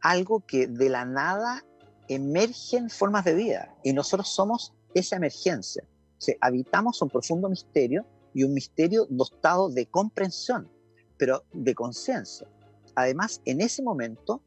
algo 0.01 0.41
que 0.45 0.67
de 0.67 0.89
la 0.89 1.05
nada 1.05 1.63
emergen 2.07 2.89
formas 2.89 3.25
de 3.25 3.33
vida 3.33 3.75
y 3.83 3.93
nosotros 3.93 4.29
somos 4.29 4.73
esa 4.93 5.15
emergencia. 5.15 5.83
O 6.19 6.31
habitamos 6.41 7.01
un 7.01 7.09
profundo 7.09 7.49
misterio 7.49 8.05
y 8.33 8.43
un 8.43 8.53
misterio 8.53 9.05
dotado 9.09 9.69
de 9.69 9.85
comprensión, 9.85 10.69
pero 11.17 11.43
de 11.53 11.75
conciencia. 11.75 12.47
Además, 12.95 13.41
en 13.45 13.61
ese 13.61 13.81
momento, 13.81 14.41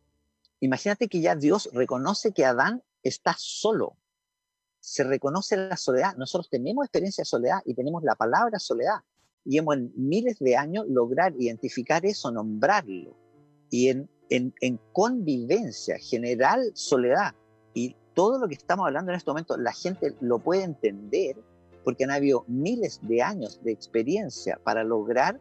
imagínate 0.61 1.09
que 1.09 1.21
ya 1.21 1.35
Dios 1.35 1.69
reconoce 1.73 2.33
que 2.33 2.45
Adán 2.45 2.83
está 3.03 3.35
solo. 3.39 3.97
Se 4.81 5.05
reconoce 5.05 5.57
la 5.57 5.77
soledad. 5.77 6.17
Nosotros 6.17 6.49
tenemos 6.49 6.85
experiencia 6.85 7.23
de 7.23 7.27
soledad 7.27 7.61
y 7.65 7.75
tenemos 7.75 8.03
la 8.03 8.15
palabra 8.15 8.59
soledad 8.59 9.01
y 9.47 9.59
hemos 9.59 9.77
en 9.77 9.93
miles 9.95 10.39
de 10.41 10.57
años 10.57 10.87
lograr 10.89 11.35
identificar 11.39 12.05
eso, 12.05 12.31
nombrarlo, 12.31 13.17
y 13.71 13.89
en, 13.89 14.09
en, 14.29 14.81
convivencia, 14.93 15.99
general 15.99 16.73
soledad. 16.75 17.35
Y 17.75 17.95
todo 18.15 18.39
lo 18.39 18.49
que 18.49 18.55
estamos 18.55 18.87
hablando 18.87 19.13
en 19.13 19.19
este 19.19 19.31
momento, 19.31 19.57
la 19.57 19.73
gente 19.73 20.15
lo 20.21 20.39
puede 20.39 20.65
entender 20.65 21.37
porque 21.85 22.05
han 22.05 22.11
habido 22.11 22.45
miles 22.49 22.99
de 23.03 23.23
años 23.23 23.61
de 23.63 23.71
experiencia 23.71 24.59
para 24.65 24.83
lograr 24.83 25.41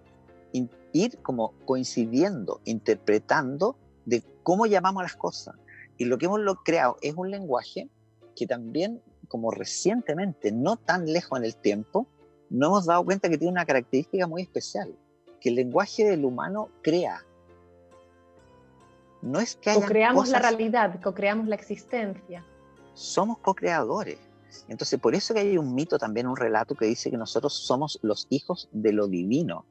ir 0.93 1.17
como 1.21 1.53
coincidiendo, 1.65 2.61
interpretando 2.63 3.75
de 4.05 4.23
cómo 4.43 4.65
llamamos 4.65 5.03
las 5.03 5.15
cosas. 5.15 5.55
Y 5.97 6.05
lo 6.05 6.17
que 6.17 6.27
hemos 6.27 6.39
creado 6.63 6.97
es 7.01 7.15
un 7.15 7.31
lenguaje 7.31 7.89
que 8.35 8.47
también, 8.47 9.01
como 9.27 9.51
recientemente, 9.51 10.51
no 10.51 10.77
tan 10.77 11.05
lejos 11.11 11.39
en 11.39 11.45
el 11.45 11.55
tiempo, 11.55 12.07
no 12.55 12.67
hemos 12.67 12.85
dado 12.85 13.03
cuenta 13.03 13.29
que 13.29 13.37
tiene 13.37 13.51
una 13.51 13.65
característica 13.65 14.27
muy 14.27 14.41
especial, 14.41 14.95
que 15.41 15.49
el 15.49 15.55
lenguaje 15.55 16.05
del 16.05 16.23
humano 16.23 16.69
crea. 16.81 17.21
No 19.21 19.39
es 19.39 19.57
que 19.57 19.71
haya 19.71 19.85
creamos 19.85 20.29
la 20.29 20.39
realidad, 20.39 21.01
co-creamos 21.03 21.47
la 21.47 21.55
existencia. 21.55 22.45
Somos 22.93 23.39
co-creadores. 23.39 24.19
Entonces, 24.69 24.99
por 25.01 25.15
eso 25.15 25.33
que 25.33 25.41
hay 25.41 25.57
un 25.57 25.75
mito 25.75 25.97
también, 25.97 26.27
un 26.27 26.37
relato 26.37 26.75
que 26.75 26.85
dice 26.85 27.11
que 27.11 27.17
nosotros 27.17 27.53
somos 27.53 27.99
los 28.01 28.25
hijos 28.29 28.69
de 28.71 28.93
lo 28.93 29.07
divino 29.07 29.65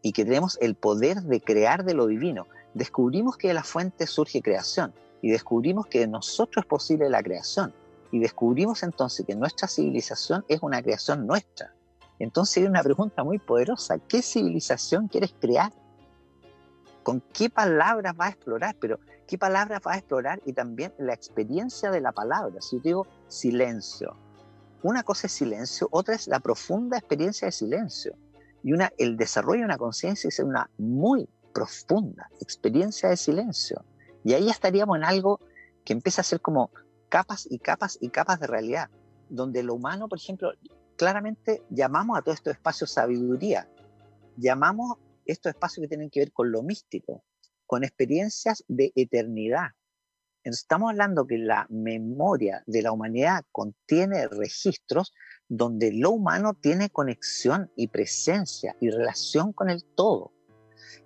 y 0.00 0.12
que 0.12 0.24
tenemos 0.24 0.58
el 0.60 0.76
poder 0.76 1.22
de 1.22 1.40
crear 1.40 1.84
de 1.84 1.94
lo 1.94 2.06
divino. 2.06 2.46
Descubrimos 2.74 3.36
que 3.36 3.48
de 3.48 3.54
la 3.54 3.64
fuente 3.64 4.06
surge 4.06 4.42
creación 4.42 4.94
y 5.22 5.30
descubrimos 5.30 5.88
que 5.88 6.00
de 6.00 6.06
nosotros 6.06 6.64
es 6.64 6.68
posible 6.68 7.10
la 7.10 7.20
creación 7.20 7.74
y 8.12 8.20
descubrimos 8.20 8.84
entonces 8.84 9.26
que 9.26 9.34
nuestra 9.34 9.66
civilización 9.66 10.44
es 10.46 10.62
una 10.62 10.80
creación 10.82 11.26
nuestra. 11.26 11.74
Entonces 12.18 12.58
hay 12.58 12.64
una 12.64 12.82
pregunta 12.82 13.22
muy 13.24 13.38
poderosa, 13.38 13.98
¿qué 13.98 14.22
civilización 14.22 15.08
quieres 15.08 15.34
crear? 15.38 15.72
¿Con 17.02 17.22
qué 17.32 17.48
palabras 17.48 18.16
vas 18.16 18.28
a 18.28 18.32
explorar? 18.32 18.76
Pero 18.80 18.98
¿qué 19.26 19.38
palabras 19.38 19.80
vas 19.82 19.94
a 19.94 19.98
explorar? 19.98 20.40
Y 20.44 20.52
también 20.52 20.92
la 20.98 21.14
experiencia 21.14 21.90
de 21.90 22.00
la 22.00 22.12
palabra. 22.12 22.60
Si 22.60 22.76
yo 22.76 22.82
digo 22.82 23.06
silencio, 23.28 24.16
una 24.82 25.02
cosa 25.02 25.26
es 25.26 25.32
silencio, 25.32 25.88
otra 25.90 26.14
es 26.14 26.28
la 26.28 26.40
profunda 26.40 26.98
experiencia 26.98 27.46
de 27.46 27.52
silencio. 27.52 28.14
Y 28.62 28.72
una, 28.72 28.92
el 28.98 29.16
desarrollo 29.16 29.60
de 29.60 29.66
una 29.66 29.78
conciencia 29.78 30.28
es 30.28 30.38
una 30.40 30.68
muy 30.78 31.28
profunda 31.54 32.28
experiencia 32.40 33.08
de 33.08 33.16
silencio. 33.16 33.84
Y 34.24 34.34
ahí 34.34 34.50
estaríamos 34.50 34.96
en 34.96 35.04
algo 35.04 35.40
que 35.84 35.92
empieza 35.92 36.20
a 36.20 36.24
ser 36.24 36.40
como 36.40 36.70
capas 37.08 37.46
y 37.50 37.58
capas 37.58 37.98
y 38.00 38.10
capas 38.10 38.40
de 38.40 38.46
realidad, 38.46 38.90
donde 39.28 39.62
lo 39.62 39.74
humano, 39.74 40.08
por 40.08 40.18
ejemplo, 40.18 40.52
claramente 40.98 41.62
llamamos 41.70 42.18
a 42.18 42.22
todo 42.22 42.34
esto 42.34 42.50
espacio 42.50 42.86
sabiduría, 42.86 43.70
llamamos 44.36 44.98
estos 45.24 45.50
espacios 45.50 45.84
que 45.84 45.88
tienen 45.88 46.10
que 46.10 46.20
ver 46.20 46.32
con 46.32 46.50
lo 46.50 46.62
místico, 46.62 47.24
con 47.66 47.84
experiencias 47.84 48.64
de 48.66 48.92
eternidad. 48.96 49.68
estamos 50.42 50.90
hablando 50.90 51.26
que 51.26 51.38
la 51.38 51.66
memoria 51.70 52.64
de 52.66 52.82
la 52.82 52.90
humanidad 52.90 53.44
contiene 53.52 54.26
registros 54.26 55.14
donde 55.48 55.92
lo 55.92 56.10
humano 56.10 56.54
tiene 56.54 56.90
conexión 56.90 57.70
y 57.76 57.88
presencia 57.88 58.74
y 58.80 58.90
relación 58.90 59.52
con 59.52 59.70
el 59.70 59.84
todo. 59.84 60.32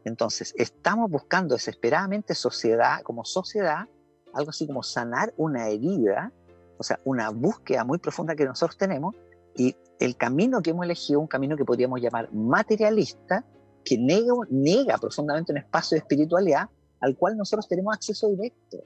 Entonces, 0.05 0.55
estamos 0.57 1.11
buscando 1.11 1.55
desesperadamente 1.55 2.35
sociedad, 2.35 3.03
como 3.03 3.25
sociedad, 3.25 3.89
algo 4.33 4.51
así 4.51 4.67
como 4.67 4.83
sanar 4.83 5.35
una 5.37 5.69
herida, 5.69 6.33
o 6.79 6.83
sea, 6.83 6.99
una 7.05 7.29
búsqueda 7.31 7.85
muy 7.85 7.99
profunda 7.99 8.35
que 8.35 8.45
nosotros 8.45 8.79
tenemos, 8.79 9.15
y 9.57 9.77
el 9.99 10.17
camino 10.17 10.63
que 10.63 10.71
hemos 10.71 10.85
elegido, 10.85 11.21
un 11.21 11.27
camino 11.27 11.57
que 11.57 11.65
podríamos 11.65 12.01
llamar 12.01 12.33
materialista, 12.33 13.45
que 13.85 13.99
nega, 13.99 14.35
nega 14.51 14.99
profundamente 14.99 15.53
un 15.53 15.59
espacio 15.59 15.97
de 15.97 16.01
espiritualidad 16.01 16.69
al 17.01 17.17
cual 17.17 17.37
nosotros 17.37 17.69
tenemos 17.69 17.95
acceso 17.95 18.29
directo. 18.29 18.79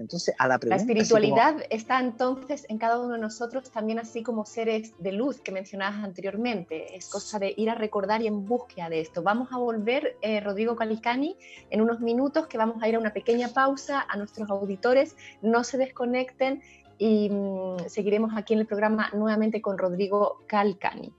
Entonces, 0.00 0.34
a 0.38 0.48
la 0.48 0.58
pregunta. 0.58 0.82
La 0.82 0.92
espiritualidad 0.92 1.56
está 1.68 2.00
entonces 2.00 2.64
en 2.70 2.78
cada 2.78 2.98
uno 2.98 3.14
de 3.14 3.18
nosotros 3.18 3.70
también 3.70 3.98
así 3.98 4.22
como 4.22 4.46
seres 4.46 4.94
de 4.98 5.12
luz 5.12 5.42
que 5.42 5.52
mencionabas 5.52 6.02
anteriormente. 6.02 6.96
Es 6.96 7.10
cosa 7.10 7.38
de 7.38 7.52
ir 7.54 7.68
a 7.68 7.74
recordar 7.74 8.22
y 8.22 8.26
en 8.26 8.46
búsqueda 8.46 8.88
de 8.88 9.00
esto. 9.00 9.22
Vamos 9.22 9.52
a 9.52 9.58
volver, 9.58 10.16
eh, 10.22 10.40
Rodrigo 10.40 10.74
Calicani, 10.74 11.36
en 11.68 11.82
unos 11.82 12.00
minutos 12.00 12.46
que 12.46 12.56
vamos 12.56 12.82
a 12.82 12.88
ir 12.88 12.96
a 12.96 12.98
una 12.98 13.12
pequeña 13.12 13.48
pausa 13.48 14.06
a 14.08 14.16
nuestros 14.16 14.48
auditores. 14.48 15.16
No 15.42 15.64
se 15.64 15.76
desconecten 15.76 16.62
y 17.00 17.30
mm, 17.30 17.88
seguiremos 17.88 18.32
aquí 18.36 18.52
en 18.52 18.60
el 18.60 18.66
programa 18.66 19.10
nuevamente 19.14 19.62
con 19.62 19.78
Rodrigo 19.78 20.42
Calcani. 20.46 21.10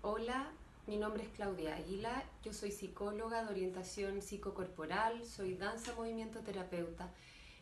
Hola, 0.00 0.46
mi 0.86 0.96
nombre 0.96 1.24
es 1.24 1.28
Claudia 1.30 1.76
Águila, 1.76 2.24
yo 2.42 2.54
soy 2.54 2.70
psicóloga 2.70 3.44
de 3.44 3.50
orientación 3.50 4.22
psicocorporal, 4.22 5.22
soy 5.24 5.54
danza 5.54 5.94
movimiento 5.94 6.40
terapeuta 6.40 7.10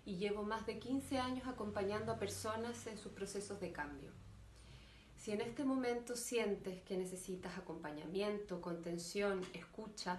y 0.06 0.16
llevo 0.16 0.44
más 0.44 0.64
de 0.64 0.78
15 0.78 1.18
años 1.18 1.48
acompañando 1.48 2.12
a 2.12 2.18
personas 2.18 2.86
en 2.86 2.98
sus 2.98 3.10
procesos 3.10 3.60
de 3.60 3.72
cambio. 3.72 4.12
Si 5.22 5.30
en 5.30 5.40
este 5.40 5.62
momento 5.64 6.16
sientes 6.16 6.82
que 6.82 6.96
necesitas 6.96 7.56
acompañamiento, 7.56 8.60
contención, 8.60 9.40
escucha 9.52 10.18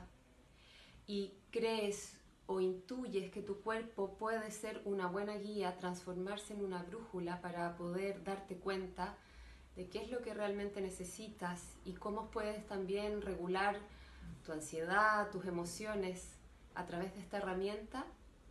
y 1.08 1.34
crees 1.52 2.16
o 2.46 2.62
intuyes 2.62 3.30
que 3.30 3.42
tu 3.42 3.60
cuerpo 3.60 4.16
puede 4.18 4.50
ser 4.50 4.82
una 4.86 5.08
buena 5.08 5.36
guía, 5.36 5.76
transformarse 5.76 6.54
en 6.54 6.64
una 6.64 6.84
brújula 6.84 7.42
para 7.42 7.76
poder 7.76 8.24
darte 8.24 8.56
cuenta 8.56 9.18
de 9.76 9.90
qué 9.90 10.04
es 10.04 10.10
lo 10.10 10.22
que 10.22 10.34
realmente 10.34 10.80
necesitas 10.80 11.62
y 11.84 11.96
cómo 11.96 12.32
puedes 12.32 12.66
también 12.66 13.22
regular 13.22 13.76
tu 14.46 14.54
ansiedad, 14.54 15.30
tus 15.32 15.46
emociones 15.48 16.38
a 16.76 16.86
través 16.86 17.14
de 17.14 17.20
esta 17.20 17.40
herramienta, 17.40 18.06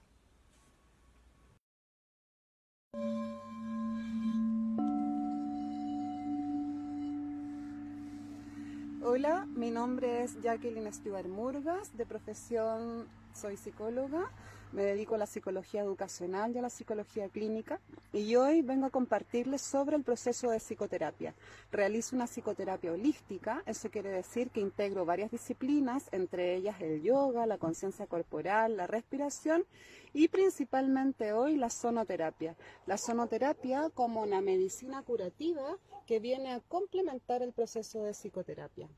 Hola, 9.03 9.47
mi 9.47 9.71
nombre 9.71 10.23
es 10.23 10.39
Jacqueline 10.41 10.85
Estibar 10.87 11.27
Murgas, 11.27 11.97
de 11.97 12.05
profesión 12.05 13.09
soy 13.33 13.57
psicóloga, 13.57 14.29
me 14.71 14.83
dedico 14.83 15.15
a 15.15 15.17
la 15.17 15.25
psicología 15.25 15.81
educacional 15.81 16.53
y 16.53 16.59
a 16.59 16.61
la 16.61 16.69
psicología 16.69 17.27
clínica 17.29 17.79
y 18.13 18.35
hoy 18.35 18.61
vengo 18.61 18.85
a 18.85 18.89
compartirles 18.89 19.61
sobre 19.61 19.95
el 19.95 20.03
proceso 20.03 20.49
de 20.49 20.59
psicoterapia. 20.59 21.33
Realizo 21.71 22.15
una 22.15 22.27
psicoterapia 22.27 22.91
holística, 22.91 23.63
eso 23.65 23.89
quiere 23.89 24.09
decir 24.09 24.49
que 24.49 24.61
integro 24.61 25.05
varias 25.05 25.31
disciplinas, 25.31 26.07
entre 26.11 26.55
ellas 26.55 26.79
el 26.81 27.01
yoga, 27.01 27.45
la 27.45 27.57
conciencia 27.57 28.07
corporal, 28.07 28.77
la 28.77 28.87
respiración 28.87 29.65
y 30.13 30.27
principalmente 30.27 31.33
hoy 31.33 31.57
la 31.57 31.69
sonoterapia. 31.69 32.55
La 32.85 32.97
sonoterapia 32.97 33.89
como 33.93 34.21
una 34.21 34.41
medicina 34.41 35.01
curativa 35.03 35.77
que 36.05 36.19
viene 36.19 36.53
a 36.53 36.59
complementar 36.61 37.41
el 37.41 37.53
proceso 37.53 38.03
de 38.03 38.13
psicoterapia. 38.13 38.89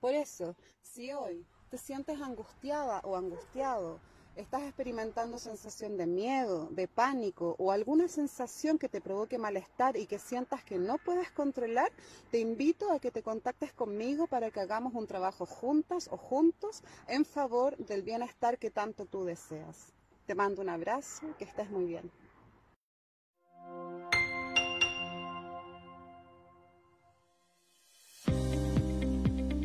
Por 0.00 0.14
eso, 0.14 0.56
si 0.82 1.12
hoy 1.12 1.46
te 1.70 1.78
sientes 1.78 2.20
angustiada 2.20 3.00
o 3.04 3.16
angustiado, 3.16 3.98
estás 4.36 4.62
experimentando 4.62 5.38
sensación 5.38 5.96
de 5.96 6.06
miedo, 6.06 6.68
de 6.70 6.88
pánico 6.88 7.54
o 7.58 7.70
alguna 7.70 8.08
sensación 8.08 8.78
que 8.78 8.88
te 8.88 9.00
provoque 9.00 9.38
malestar 9.38 9.96
y 9.96 10.06
que 10.06 10.18
sientas 10.18 10.64
que 10.64 10.78
no 10.78 10.98
puedes 10.98 11.30
controlar, 11.30 11.92
te 12.30 12.40
invito 12.40 12.90
a 12.90 12.98
que 12.98 13.10
te 13.10 13.22
contactes 13.22 13.72
conmigo 13.72 14.26
para 14.26 14.50
que 14.50 14.60
hagamos 14.60 14.94
un 14.94 15.06
trabajo 15.06 15.46
juntas 15.46 16.08
o 16.10 16.16
juntos 16.16 16.82
en 17.06 17.24
favor 17.24 17.76
del 17.76 18.02
bienestar 18.02 18.58
que 18.58 18.70
tanto 18.70 19.06
tú 19.06 19.24
deseas. 19.24 19.92
Te 20.26 20.34
mando 20.34 20.62
un 20.62 20.68
abrazo, 20.68 21.26
que 21.38 21.44
estés 21.44 21.70
muy 21.70 21.84
bien. 21.84 22.10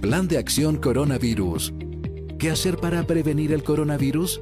Plan 0.01 0.27
de 0.27 0.37
acción 0.37 0.77
coronavirus. 0.77 1.73
¿Qué 2.39 2.49
hacer 2.49 2.77
para 2.77 3.03
prevenir 3.03 3.51
el 3.51 3.63
coronavirus? 3.63 4.41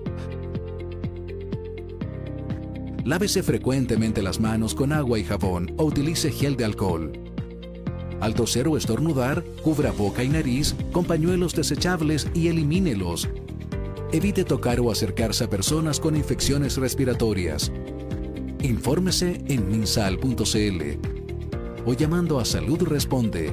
Lávese 3.04 3.42
frecuentemente 3.42 4.22
las 4.22 4.40
manos 4.40 4.76
con 4.76 4.94
agua 4.94 5.18
y 5.18 5.24
jabón 5.24 5.74
o 5.78 5.86
utilice 5.86 6.30
gel 6.30 6.56
de 6.56 6.66
alcohol. 6.66 7.12
Al 8.20 8.36
toser 8.36 8.68
o 8.68 8.78
estornudar, 8.78 9.44
cubra 9.64 9.92
boca 9.92 10.24
y 10.24 10.30
nariz 10.30 10.76
con 10.92 11.06
pañuelos 11.06 11.56
desechables 11.56 12.28
y 12.36 12.50
elimínelos. 12.50 13.28
Evite 14.12 14.44
tocar 14.44 14.80
o 14.80 14.92
acercarse 14.92 15.46
a 15.46 15.50
personas 15.50 16.00
con 16.00 16.16
infecciones 16.16 16.78
respiratorias. 16.78 17.72
Infórmese 18.62 19.42
en 19.48 19.72
minsal.cl 19.72 20.84
o 21.84 21.94
llamando 21.94 22.40
a 22.40 22.46
Salud 22.46 22.84
Responde 22.84 23.52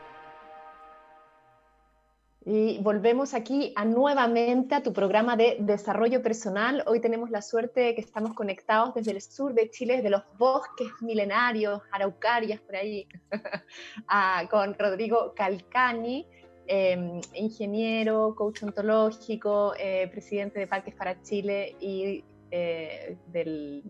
Y 2.45 2.81
volvemos 2.83 3.33
aquí 3.33 3.73
a 3.77 3.87
nuevamente 3.87 4.75
a 4.75 4.83
tu 4.83 4.93
programa 4.93 5.37
de 5.37 5.57
desarrollo 5.61 6.23
personal. 6.23 6.85
Hoy 6.87 7.01
tenemos 7.01 7.31
la 7.31 7.41
suerte 7.41 7.95
que 7.95 8.03
estamos 8.03 8.35
conectados 8.35 8.95
desde 8.95 9.13
el 9.13 9.23
sur 9.23 9.55
de 9.55 9.71
Chile, 9.71 9.97
desde 9.97 10.11
los 10.11 10.25
bosques 10.37 10.89
milenarios, 11.01 11.81
araucarias 11.93 12.61
por 12.61 12.77
ahí, 12.77 13.09
con 14.51 14.75
Rodrigo 14.75 15.33
Calcani, 15.35 16.27
em, 16.67 17.21
ingeniero, 17.35 18.35
coach 18.35 18.63
ontológico, 18.63 19.75
eh, 19.79 20.09
presidente 20.09 20.61
de 20.61 20.67
Parques 20.67 20.95
para 20.95 21.21
Chile 21.23 21.77
y 21.81 22.25
eh, 22.51 23.17
del 23.27 23.83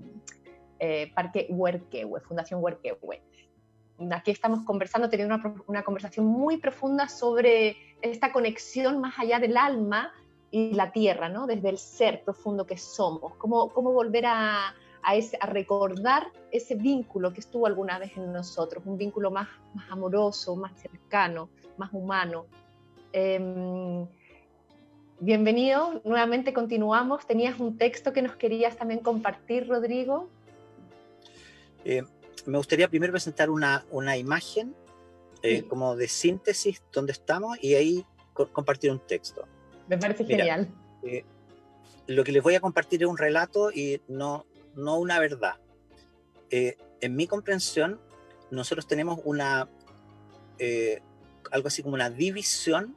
eh, 0.79 1.13
Parque 1.15 1.47
Huerquehue, 1.51 2.21
Fundación 2.21 2.63
Huerquehue 2.63 3.23
aquí 4.11 4.31
estamos 4.31 4.65
conversando, 4.65 5.09
teniendo 5.09 5.39
una, 5.67 5.83
conversación 5.83 6.27
muy 6.27 6.57
profunda 6.57 7.09
sobre 7.09 7.77
esta 8.01 8.33
conexión 8.33 9.01
más 9.01 9.19
allá 9.19 9.39
del 9.39 9.57
alma 9.57 10.13
y 10.51 10.73
la 10.75 10.91
tierra, 10.93 11.29
¿no? 11.29 11.47
Desde 11.47 11.69
el 11.69 11.79
ser 11.79 12.25
profundo 12.25 12.67
que 12.67 12.77
somos. 12.77 13.35
Cómo, 13.37 13.73
cómo 13.73 13.93
volver 13.93 14.27
a, 14.27 14.75
a, 15.03 15.47
recordar 15.47 16.27
ese 16.51 16.75
vínculo 16.75 17.33
que 17.33 17.41
estuvo 17.41 17.67
alguna 17.67 17.99
vez 17.99 18.17
en 18.17 18.33
nosotros, 18.33 18.85
un 18.87 18.99
vínculo 18.99 19.31
más, 19.31 19.49
más 19.75 19.91
amoroso, 19.91 20.57
más 20.57 20.73
cercano, 20.81 21.49
más 21.77 21.93
humano. 21.93 22.47
Em, 23.13 24.07
bienvenido, 25.21 26.01
nuevamente 26.05 26.55
continuamos. 26.55 27.27
Tenías 27.27 27.61
un 27.61 27.77
texto 27.77 28.15
que 28.15 28.23
nos 28.23 28.37
querías 28.37 28.77
también 28.77 29.01
compartir, 29.01 29.69
Rodrigo. 29.69 30.31
Eh, 31.85 32.05
me 32.47 32.57
gustaría 32.57 32.89
primero 32.89 33.13
presentar 33.13 33.51
una, 33.51 33.85
una 33.91 34.17
imagen 34.17 34.75
eh, 35.43 35.65
como 35.65 35.95
de 35.95 36.09
síntesis 36.09 36.83
donde 36.91 37.13
estamos 37.13 37.59
y 37.61 37.75
ahí 37.75 38.07
compartir 38.33 38.91
un 38.91 39.01
texto. 39.01 39.47
Me 39.89 39.99
parece 39.99 40.25
genial. 40.25 40.69
Eh, 41.03 41.25
lo 42.07 42.25
que 42.25 42.33
les 42.33 42.43
voy 42.43 42.55
a 42.55 42.61
compartir 42.61 43.03
es 43.03 43.09
un 43.09 43.19
relato 43.19 43.71
y 43.71 44.01
no, 44.09 44.47
no 44.75 44.99
una 44.99 45.19
verdad. 45.21 45.57
En 46.51 47.17
mi 47.17 47.27
comprensión, 47.27 47.99
nosotros 48.51 48.87
tenemos 48.87 49.21
una, 49.25 49.69
algo 51.51 51.69
así 51.69 51.83
como 51.83 51.95
una 51.95 52.11
división 52.11 52.95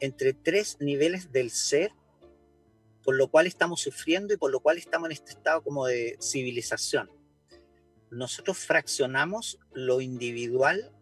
entre 0.00 0.32
tres 0.32 0.76
niveles 0.80 1.32
del 1.32 1.50
ser, 1.50 1.92
por 3.02 3.16
lo 3.16 3.28
cual 3.28 3.46
estamos 3.46 3.80
sufriendo 3.80 4.34
y 4.34 4.36
por 4.36 4.50
lo 4.50 4.60
cual 4.60 4.78
estamos 4.78 5.06
en 5.06 5.12
este 5.12 5.32
estado 5.32 5.62
como 5.62 5.86
de 5.86 6.16
civilización 6.20 7.10
nosotros 8.10 8.58
fraccionamos 8.58 9.58
lo 9.72 10.00
individual 10.00 10.92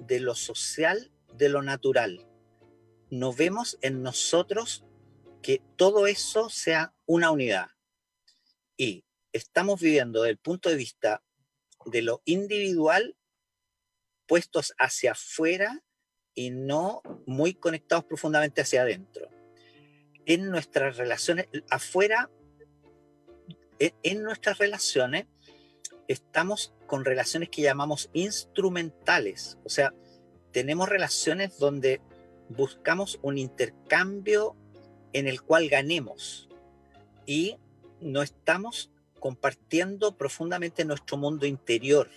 de 0.00 0.20
lo 0.20 0.34
social, 0.34 1.12
de 1.34 1.48
lo 1.48 1.62
natural. 1.62 2.26
No 3.10 3.32
vemos 3.32 3.78
en 3.82 4.02
nosotros 4.02 4.84
que 5.42 5.62
todo 5.76 6.06
eso 6.06 6.48
sea 6.48 6.94
una 7.06 7.30
unidad. 7.30 7.68
Y 8.76 9.04
estamos 9.32 9.80
viviendo 9.80 10.22
desde 10.22 10.32
el 10.32 10.38
punto 10.38 10.68
de 10.68 10.76
vista 10.76 11.22
de 11.84 12.02
lo 12.02 12.22
individual, 12.24 13.16
puestos 14.26 14.74
hacia 14.78 15.12
afuera 15.12 15.84
y 16.36 16.50
no 16.50 17.02
muy 17.26 17.54
conectados 17.54 18.04
profundamente 18.04 18.60
hacia 18.60 18.82
adentro. 18.82 19.28
En 20.26 20.50
nuestras 20.50 20.96
relaciones, 20.96 21.48
afuera, 21.70 22.30
en 23.80 24.22
nuestras 24.22 24.58
relaciones, 24.58 25.26
estamos 26.06 26.72
con 26.86 27.04
relaciones 27.04 27.48
que 27.48 27.62
llamamos 27.62 28.10
instrumentales, 28.12 29.58
o 29.64 29.68
sea, 29.68 29.92
tenemos 30.52 30.88
relaciones 30.88 31.58
donde 31.58 32.00
buscamos 32.48 33.18
un 33.22 33.38
intercambio 33.38 34.56
en 35.12 35.26
el 35.26 35.42
cual 35.42 35.68
ganemos 35.68 36.48
y 37.26 37.56
no 38.00 38.22
estamos 38.22 38.90
compartiendo 39.20 40.16
profundamente 40.16 40.84
nuestro 40.84 41.16
mundo 41.16 41.46
interior. 41.46 42.08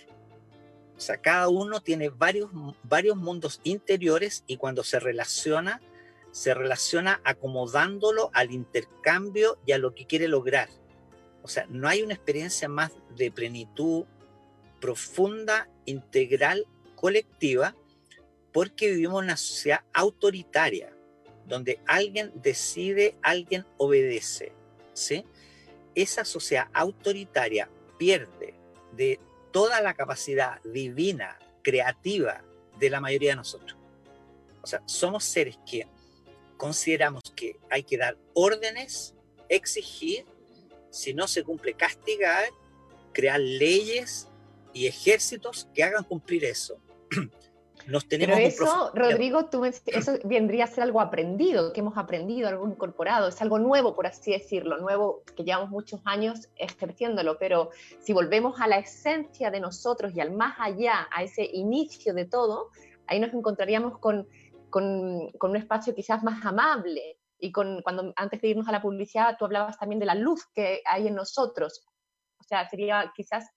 O 1.00 1.02
sea, 1.02 1.16
cada 1.16 1.48
uno 1.48 1.80
tiene 1.80 2.10
varios, 2.10 2.50
varios 2.82 3.16
mundos 3.16 3.62
interiores 3.64 4.44
y 4.46 4.58
cuando 4.58 4.84
se 4.84 5.00
relaciona, 5.00 5.80
se 6.30 6.52
relaciona 6.52 7.22
acomodándolo 7.24 8.30
al 8.34 8.50
intercambio 8.50 9.58
y 9.64 9.72
a 9.72 9.78
lo 9.78 9.94
que 9.94 10.04
quiere 10.04 10.28
lograr. 10.28 10.68
O 11.42 11.48
sea, 11.48 11.64
no 11.70 11.88
hay 11.88 12.02
una 12.02 12.12
experiencia 12.12 12.68
más 12.68 12.92
de 13.16 13.30
plenitud 13.30 14.04
profunda, 14.78 15.70
integral, 15.86 16.66
colectiva, 16.96 17.74
porque 18.52 18.90
vivimos 18.90 19.22
en 19.22 19.24
una 19.24 19.38
sociedad 19.38 19.80
autoritaria, 19.94 20.94
donde 21.46 21.80
alguien 21.86 22.30
decide, 22.34 23.16
alguien 23.22 23.64
obedece. 23.78 24.52
¿sí? 24.92 25.24
Esa 25.94 26.26
sociedad 26.26 26.68
autoritaria 26.74 27.70
pierde 27.96 28.52
de 28.92 29.18
toda 29.50 29.80
la 29.80 29.94
capacidad 29.94 30.60
divina, 30.62 31.38
creativa 31.62 32.42
de 32.78 32.90
la 32.90 33.00
mayoría 33.00 33.30
de 33.30 33.36
nosotros. 33.36 33.76
O 34.62 34.66
sea, 34.66 34.82
somos 34.86 35.24
seres 35.24 35.58
que 35.68 35.86
consideramos 36.56 37.22
que 37.34 37.56
hay 37.70 37.82
que 37.82 37.96
dar 37.96 38.16
órdenes, 38.34 39.14
exigir 39.48 40.24
si 40.90 41.14
no 41.14 41.26
se 41.28 41.42
cumple, 41.42 41.74
castigar, 41.74 42.48
crear 43.12 43.40
leyes 43.40 44.28
y 44.72 44.86
ejércitos 44.86 45.68
que 45.74 45.82
hagan 45.82 46.04
cumplir 46.04 46.44
eso. 46.44 46.80
Nos 47.90 48.08
tenemos 48.08 48.36
Pero 48.36 48.48
eso, 48.48 48.90
Rodrigo, 48.94 49.46
tú, 49.46 49.64
eso 49.64 50.12
vendría 50.24 50.64
a 50.64 50.66
ser 50.66 50.84
algo 50.84 51.00
aprendido, 51.00 51.72
que 51.72 51.80
hemos 51.80 51.96
aprendido, 51.96 52.48
algo 52.48 52.68
incorporado, 52.68 53.28
es 53.28 53.42
algo 53.42 53.58
nuevo, 53.58 53.94
por 53.94 54.06
así 54.06 54.32
decirlo, 54.32 54.78
nuevo 54.78 55.22
que 55.36 55.44
llevamos 55.44 55.70
muchos 55.70 56.00
años 56.04 56.48
ejerciéndolo, 56.56 57.38
pero 57.38 57.70
si 57.98 58.12
volvemos 58.12 58.60
a 58.60 58.68
la 58.68 58.78
esencia 58.78 59.50
de 59.50 59.60
nosotros 59.60 60.14
y 60.14 60.20
al 60.20 60.32
más 60.32 60.56
allá, 60.58 61.08
a 61.10 61.22
ese 61.22 61.44
inicio 61.52 62.14
de 62.14 62.24
todo, 62.24 62.70
ahí 63.06 63.18
nos 63.18 63.34
encontraríamos 63.34 63.98
con, 63.98 64.28
con, 64.70 65.30
con 65.32 65.50
un 65.50 65.56
espacio 65.56 65.94
quizás 65.94 66.22
más 66.22 66.44
amable, 66.46 67.18
y 67.40 67.52
con, 67.52 67.82
cuando 67.82 68.12
antes 68.16 68.40
de 68.40 68.48
irnos 68.48 68.68
a 68.68 68.72
la 68.72 68.82
publicidad, 68.82 69.36
tú 69.38 69.44
hablabas 69.46 69.78
también 69.78 69.98
de 69.98 70.06
la 70.06 70.14
luz 70.14 70.46
que 70.54 70.82
hay 70.84 71.08
en 71.08 71.14
nosotros. 71.14 71.84
O 72.38 72.44
sea, 72.44 72.68
sería 72.68 73.12
quizás, 73.14 73.50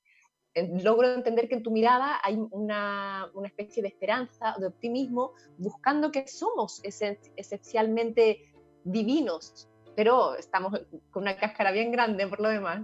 logro 0.56 1.14
entender 1.14 1.48
que 1.48 1.56
en 1.56 1.64
tu 1.64 1.72
mirada 1.72 2.20
hay 2.24 2.38
una, 2.52 3.30
una 3.34 3.48
especie 3.48 3.82
de 3.82 3.90
esperanza, 3.90 4.56
de 4.60 4.68
optimismo, 4.68 5.34
buscando 5.58 6.12
que 6.12 6.28
somos 6.28 6.82
esencialmente 6.84 8.54
divinos, 8.84 9.68
pero 9.96 10.36
estamos 10.36 10.80
con 11.12 11.24
una 11.24 11.38
cáscara 11.38 11.72
bien 11.72 11.92
grande 11.92 12.28
por 12.28 12.40
lo 12.40 12.50
demás. 12.50 12.82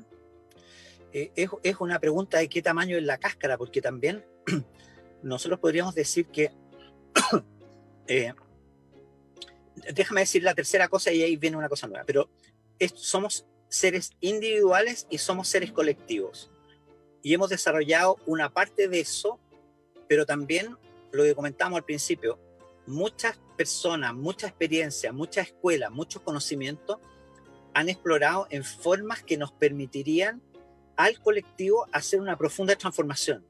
Eh, 1.12 1.32
es, 1.36 1.50
es, 1.64 1.76
una 1.80 2.00
pregunta 2.00 2.38
de 2.38 2.50
qué 2.50 2.62
tamaño 2.62 2.98
es 2.98 3.04
la 3.04 3.18
cáscara, 3.18 3.58
porque 3.58 3.82
también 3.82 4.26
nosotros 5.24 5.60
podríamos 5.60 5.96
decir 5.96 6.28
que 6.28 6.52
eh, 8.08 8.34
déjame 9.94 10.22
decir 10.22 10.44
la 10.44 10.56
tercera 10.56 10.88
cosa 10.88 11.12
y 11.12 11.22
ahí 11.22 11.36
viene 11.36 11.58
una 11.58 11.70
cosa 11.70 11.88
nueva, 11.88 12.04
pero 12.06 12.30
somos 12.96 13.46
seres 13.68 14.12
individuales 14.22 15.08
y 15.10 15.18
somos 15.18 15.48
seres 15.48 15.72
colectivos. 15.72 16.52
Y 17.22 17.34
hemos 17.34 17.50
desarrollado 17.50 18.18
una 18.26 18.54
parte 18.54 18.88
de 18.88 19.00
eso, 19.00 19.40
pero 20.08 20.26
también 20.26 20.78
lo 21.12 21.24
que 21.24 21.36
comentamos 21.36 21.78
al 21.78 21.84
principio, 21.84 22.40
muchas 22.86 23.40
personas, 23.58 24.14
mucha 24.14 24.48
experiencia, 24.48 25.12
mucha 25.12 25.42
escuela, 25.42 25.90
mucho 25.90 26.24
conocimiento 26.24 27.00
han 27.74 27.90
explorado 27.90 28.48
en 28.50 28.64
formas 28.64 29.22
que 29.24 29.38
nos 29.38 29.52
permitirían 29.52 30.42
al 30.96 31.20
colectivo 31.22 31.88
hacer 31.92 32.20
una 32.20 32.38
profunda 32.38 32.76
transformación. 32.76 33.46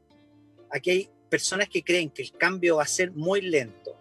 Aquí 0.72 0.90
hay 0.90 1.10
personas 1.30 1.70
que 1.70 1.84
creen 1.84 2.10
que 2.10 2.22
el 2.22 2.32
cambio 2.32 2.78
va 2.78 2.84
a 2.84 2.88
ser 2.88 3.12
muy 3.12 3.42
lento, 3.42 4.00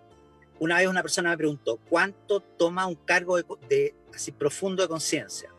una 0.61 0.79
vez 0.79 0.89
una 0.89 1.03
persona 1.03 1.31
me 1.31 1.37
preguntó, 1.37 1.79
¿cuánto 1.89 2.41
toma 2.41 2.87
un 2.87 2.97
cargo 2.97 3.39
de, 3.69 3.95
así 4.13 4.33
profundo 4.33 4.83
de 4.83 4.89
conciencia? 4.89 5.55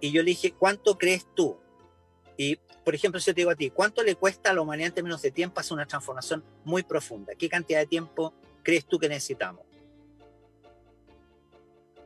Y 0.00 0.12
yo 0.12 0.22
le 0.22 0.30
dije, 0.30 0.52
¿cuánto 0.52 0.98
crees 0.98 1.26
tú? 1.34 1.56
Y, 2.36 2.58
por 2.86 2.94
ejemplo, 2.94 3.18
si 3.18 3.26
yo 3.26 3.34
te 3.34 3.40
digo 3.40 3.50
a 3.50 3.56
ti, 3.56 3.70
¿cuánto 3.70 4.00
le 4.04 4.14
cuesta 4.14 4.50
a 4.50 4.54
la 4.54 4.62
humanidad 4.62 4.86
en 4.86 4.94
términos 4.94 5.20
de 5.20 5.32
tiempo 5.32 5.58
hacer 5.58 5.72
una 5.72 5.86
transformación 5.86 6.44
muy 6.62 6.84
profunda? 6.84 7.34
¿Qué 7.34 7.48
cantidad 7.48 7.80
de 7.80 7.86
tiempo 7.86 8.32
crees 8.62 8.86
tú 8.86 8.96
que 9.00 9.08
necesitamos? 9.08 9.66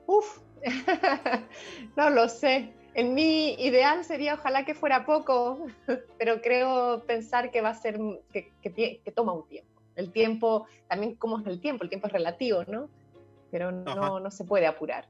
Uf, 0.06 0.38
no 1.96 2.08
lo 2.08 2.30
sé. 2.30 2.72
En 2.94 3.12
mi 3.12 3.52
ideal 3.62 4.06
sería 4.06 4.32
ojalá 4.32 4.64
que 4.64 4.74
fuera 4.74 5.04
poco, 5.04 5.66
pero 6.18 6.40
creo 6.40 7.04
pensar 7.06 7.50
que 7.50 7.60
va 7.60 7.68
a 7.68 7.74
ser, 7.74 7.98
que 8.32 9.12
toma 9.14 9.34
un 9.34 9.46
tiempo 9.48 9.82
El 9.96 10.10
tiempo, 10.12 10.66
también 10.88 11.14
cómo 11.16 11.40
es 11.40 11.46
el 11.46 11.60
tiempo, 11.60 11.84
el 11.84 11.90
tiempo 11.90 12.06
es 12.06 12.14
relativo, 12.14 12.64
¿no? 12.64 12.88
Pero 13.50 13.70
no, 13.70 14.18
no 14.18 14.30
se 14.30 14.44
puede 14.44 14.66
apurar. 14.66 15.06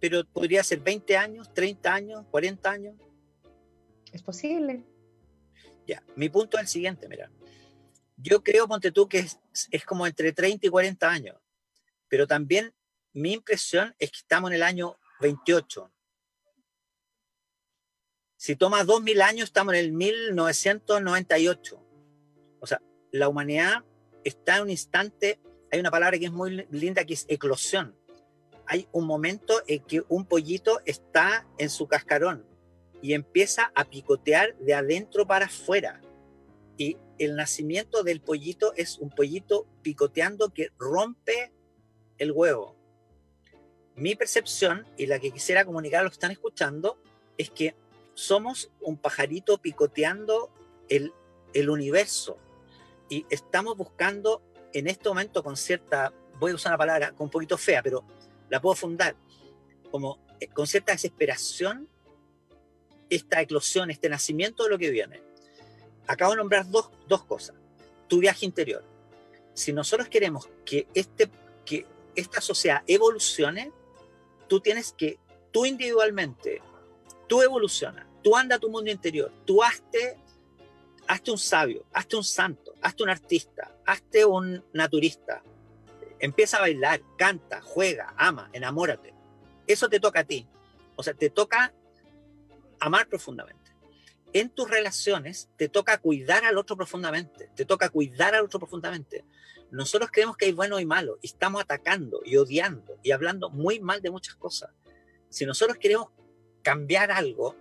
Pero 0.00 0.24
podría 0.24 0.64
ser 0.64 0.80
20 0.80 1.18
años, 1.18 1.52
30 1.52 1.92
años, 1.92 2.24
40 2.30 2.70
años. 2.70 2.94
Es 4.12 4.22
posible. 4.22 4.84
Ya, 5.86 6.02
mi 6.16 6.28
punto 6.28 6.56
es 6.56 6.62
el 6.62 6.68
siguiente, 6.68 7.08
mira. 7.08 7.30
Yo 8.16 8.42
creo, 8.42 8.66
ponte 8.66 8.90
tú, 8.90 9.08
que 9.08 9.18
es, 9.20 9.38
como 9.86 10.06
entre 10.06 10.32
30 10.32 10.66
y 10.66 10.70
40 10.70 11.08
años, 11.08 11.36
pero 12.08 12.26
también 12.26 12.74
mi 13.12 13.32
impresión 13.32 13.94
es 13.98 14.10
que 14.10 14.18
estamos 14.18 14.50
en 14.50 14.56
el 14.56 14.62
año 14.62 14.98
28. 15.20 15.90
Si 18.36 18.56
toma 18.56 18.84
2000 18.84 19.22
años, 19.22 19.44
estamos 19.44 19.74
en 19.74 19.80
el 19.80 19.92
1998. 19.92 21.86
O 22.60 22.66
sea, 22.66 22.82
la 23.12 23.28
humanidad 23.28 23.84
está 24.24 24.56
en 24.56 24.62
un 24.64 24.70
instante, 24.70 25.40
hay 25.70 25.80
una 25.80 25.90
palabra 25.90 26.18
que 26.18 26.26
es 26.26 26.32
muy 26.32 26.66
linda 26.70 27.04
que 27.04 27.14
es 27.14 27.24
eclosión. 27.28 27.96
Hay 28.66 28.88
un 28.92 29.06
momento 29.06 29.62
en 29.66 29.82
que 29.84 30.02
un 30.08 30.26
pollito 30.26 30.80
está 30.84 31.46
en 31.56 31.70
su 31.70 31.86
cascarón 31.86 32.47
y 33.02 33.14
empieza 33.14 33.72
a 33.74 33.84
picotear 33.84 34.56
de 34.58 34.74
adentro 34.74 35.26
para 35.26 35.46
afuera. 35.46 36.00
Y 36.76 36.96
el 37.18 37.36
nacimiento 37.36 38.02
del 38.02 38.20
pollito 38.20 38.72
es 38.76 38.98
un 38.98 39.10
pollito 39.10 39.66
picoteando 39.82 40.50
que 40.50 40.70
rompe 40.78 41.52
el 42.18 42.32
huevo. 42.32 42.76
Mi 43.94 44.14
percepción 44.14 44.86
y 44.96 45.06
la 45.06 45.18
que 45.18 45.30
quisiera 45.30 45.64
comunicar 45.64 46.00
a 46.00 46.02
los 46.04 46.12
que 46.12 46.16
están 46.16 46.30
escuchando 46.30 47.00
es 47.36 47.50
que 47.50 47.74
somos 48.14 48.70
un 48.80 48.96
pajarito 48.96 49.58
picoteando 49.58 50.50
el, 50.88 51.12
el 51.52 51.70
universo 51.70 52.38
y 53.08 53.26
estamos 53.30 53.76
buscando 53.76 54.42
en 54.72 54.86
este 54.86 55.08
momento 55.08 55.42
con 55.42 55.56
cierta, 55.56 56.12
voy 56.38 56.52
a 56.52 56.54
usar 56.54 56.72
una 56.72 56.78
palabra 56.78 57.12
con 57.12 57.26
un 57.26 57.30
poquito 57.30 57.56
fea, 57.56 57.82
pero 57.82 58.04
la 58.50 58.60
puedo 58.60 58.74
fundar, 58.74 59.16
como 59.90 60.18
eh, 60.40 60.48
con 60.48 60.66
cierta 60.66 60.92
desesperación 60.92 61.88
esta 63.10 63.40
eclosión, 63.40 63.90
este 63.90 64.08
nacimiento 64.08 64.64
de 64.64 64.70
lo 64.70 64.78
que 64.78 64.90
viene. 64.90 65.22
Acabo 66.06 66.32
de 66.32 66.38
nombrar 66.38 66.68
dos, 66.68 66.90
dos 67.06 67.24
cosas. 67.24 67.56
Tu 68.08 68.18
viaje 68.18 68.46
interior. 68.46 68.84
Si 69.54 69.72
nosotros 69.72 70.08
queremos 70.08 70.48
que, 70.64 70.86
este, 70.94 71.30
que 71.64 71.86
esta 72.14 72.40
sociedad 72.40 72.82
evolucione, 72.86 73.72
tú 74.48 74.60
tienes 74.60 74.92
que, 74.92 75.18
tú 75.52 75.66
individualmente, 75.66 76.62
tú 77.26 77.42
evoluciona, 77.42 78.08
tú 78.22 78.36
anda 78.36 78.56
a 78.56 78.58
tu 78.58 78.70
mundo 78.70 78.90
interior, 78.90 79.30
tú 79.44 79.62
hazte, 79.62 80.16
hazte 81.06 81.30
un 81.30 81.38
sabio, 81.38 81.84
hazte 81.92 82.16
un 82.16 82.24
santo, 82.24 82.74
hazte 82.82 83.02
un 83.02 83.10
artista, 83.10 83.70
hazte 83.84 84.24
un 84.24 84.64
naturista. 84.72 85.42
Empieza 86.20 86.56
a 86.56 86.60
bailar, 86.60 87.00
canta, 87.16 87.60
juega, 87.60 88.14
ama, 88.16 88.50
enamórate. 88.52 89.14
Eso 89.66 89.88
te 89.88 90.00
toca 90.00 90.20
a 90.20 90.24
ti. 90.24 90.46
O 90.96 91.02
sea, 91.02 91.14
te 91.14 91.30
toca 91.30 91.72
amar 92.80 93.08
profundamente. 93.08 93.72
En 94.32 94.50
tus 94.50 94.70
relaciones 94.70 95.48
te 95.56 95.68
toca 95.68 95.98
cuidar 95.98 96.44
al 96.44 96.58
otro 96.58 96.76
profundamente, 96.76 97.50
te 97.54 97.64
toca 97.64 97.88
cuidar 97.88 98.34
al 98.34 98.44
otro 98.44 98.58
profundamente. 98.58 99.24
Nosotros 99.70 100.10
creemos 100.12 100.36
que 100.36 100.46
hay 100.46 100.52
bueno 100.52 100.78
y 100.80 100.86
malo 100.86 101.18
y 101.22 101.28
estamos 101.28 101.62
atacando 101.62 102.20
y 102.24 102.36
odiando 102.36 102.98
y 103.02 103.12
hablando 103.12 103.50
muy 103.50 103.80
mal 103.80 104.02
de 104.02 104.10
muchas 104.10 104.34
cosas. 104.36 104.70
Si 105.30 105.46
nosotros 105.46 105.78
queremos 105.78 106.08
cambiar 106.62 107.10
algo, 107.10 107.56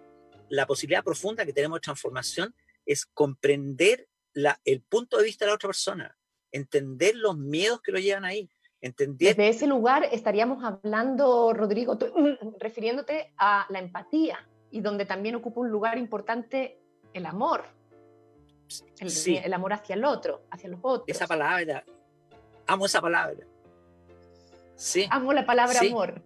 la 0.50 0.66
posibilidad 0.66 1.04
profunda 1.04 1.46
que 1.46 1.54
tenemos 1.54 1.78
de 1.78 1.82
transformación 1.84 2.56
es 2.86 3.06
comprender 3.06 4.08
la, 4.34 4.60
el 4.66 4.82
punto 4.82 5.18
de 5.18 5.26
vista 5.26 5.46
de 5.46 5.52
la 5.52 5.56
otra 5.56 5.70
persona, 5.70 6.18
entender 6.52 7.16
los 7.16 7.38
miedos 7.38 7.82
que 7.82 7.92
lo 7.92 8.00
llevan 8.00 8.26
ahí, 8.26 8.50
entender... 8.82 9.36
Desde 9.36 9.50
ese 9.50 9.68
lugar 9.68 10.08
estaríamos 10.12 10.64
hablando, 10.64 11.54
Rodrigo, 11.54 11.98
refiriéndote 12.60 13.34
a 13.38 13.66
la 13.70 13.80
empatía, 13.80 14.48
y 14.72 14.82
donde 14.82 15.06
también 15.06 15.36
ocupa 15.36 15.62
un 15.62 15.70
lugar 15.70 15.98
importante 15.98 16.80
el 17.14 17.26
amor. 17.26 17.66
El, 19.00 19.10
el, 19.46 19.54
amor 19.54 19.74
hacia 19.74 19.96
el 19.96 20.04
otro, 20.04 20.44
hacia 20.52 20.70
los 20.70 20.80
otros. 20.84 21.08
Esa 21.08 21.26
palabra, 21.26 21.86
amo 22.66 22.86
esa 22.86 23.00
palabra. 23.00 23.46
Sí. 24.76 25.08
Amo 25.10 25.34
la 25.34 25.46
palabra 25.46 25.80
amor. 25.80 26.22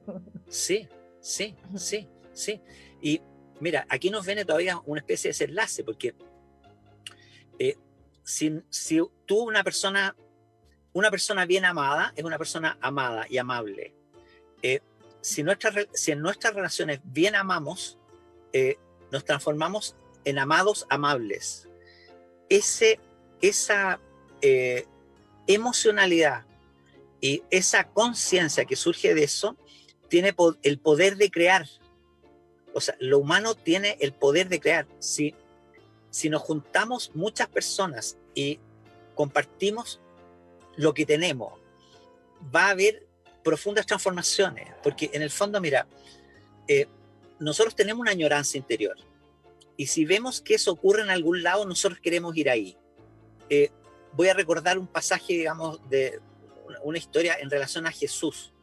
Sí, 0.49 0.87
sí, 1.19 1.55
sí, 1.77 2.07
sí. 2.33 2.61
Y 3.01 3.21
mira, 3.59 3.85
aquí 3.87 4.09
nos 4.09 4.25
viene 4.25 4.43
todavía 4.43 4.81
una 4.85 4.99
especie 4.99 5.29
de 5.29 5.33
desenlace, 5.33 5.83
porque 5.83 6.15
eh, 7.59 7.77
si, 8.23 8.61
si, 8.69 8.99
tú 9.25 9.43
una 9.43 9.63
persona, 9.63 10.15
una 10.93 11.09
persona 11.09 11.45
bien 11.45 11.63
amada, 11.63 12.11
es 12.15 12.23
una 12.23 12.37
persona 12.37 12.77
amada 12.81 13.25
y 13.29 13.37
amable. 13.37 13.93
Eh, 14.61 14.81
si, 15.21 15.43
nuestra, 15.43 15.71
si 15.93 16.11
en 16.11 16.21
nuestras 16.21 16.53
relaciones 16.53 16.99
bien 17.03 17.35
amamos, 17.35 17.99
eh, 18.53 18.77
nos 19.11 19.25
transformamos 19.25 19.95
en 20.25 20.39
amados 20.39 20.85
amables. 20.89 21.67
Ese, 22.49 22.99
esa 23.41 23.99
eh, 24.41 24.85
emocionalidad 25.47 26.45
y 27.19 27.43
esa 27.49 27.85
conciencia 27.85 28.65
que 28.65 28.75
surge 28.75 29.13
de 29.13 29.23
eso 29.23 29.55
tiene 30.07 30.35
el 30.63 30.79
poder 30.79 31.17
de 31.17 31.29
crear. 31.31 31.67
O 32.73 32.81
sea, 32.81 32.95
lo 32.99 33.19
humano 33.19 33.55
tiene 33.55 33.97
el 34.01 34.13
poder 34.13 34.49
de 34.49 34.59
crear. 34.59 34.87
Si, 34.99 35.35
si 36.09 36.29
nos 36.29 36.41
juntamos 36.41 37.11
muchas 37.13 37.47
personas 37.47 38.17
y 38.33 38.59
compartimos 39.15 39.99
lo 40.75 40.93
que 40.93 41.05
tenemos, 41.05 41.53
va 42.53 42.67
a 42.67 42.69
haber 42.71 43.07
profundas 43.43 43.85
transformaciones, 43.85 44.69
porque 44.83 45.09
en 45.13 45.21
el 45.21 45.29
fondo, 45.29 45.59
mira, 45.61 45.87
eh, 46.67 46.87
nosotros 47.41 47.75
tenemos 47.75 48.01
una 48.01 48.11
añoranza 48.11 48.57
interior. 48.57 48.95
Y 49.75 49.87
si 49.87 50.05
vemos 50.05 50.41
que 50.41 50.53
eso 50.53 50.71
ocurre 50.71 51.01
en 51.01 51.09
algún 51.09 51.41
lado, 51.41 51.65
nosotros 51.65 51.99
queremos 51.99 52.35
ir 52.37 52.49
ahí. 52.49 52.77
Eh, 53.49 53.71
voy 54.13 54.27
a 54.29 54.33
recordar 54.33 54.77
un 54.77 54.87
pasaje, 54.87 55.33
digamos, 55.33 55.81
de 55.89 56.19
una 56.83 56.97
historia 56.97 57.35
en 57.39 57.49
relación 57.49 57.87
a 57.87 57.91
Jesús. 57.91 58.53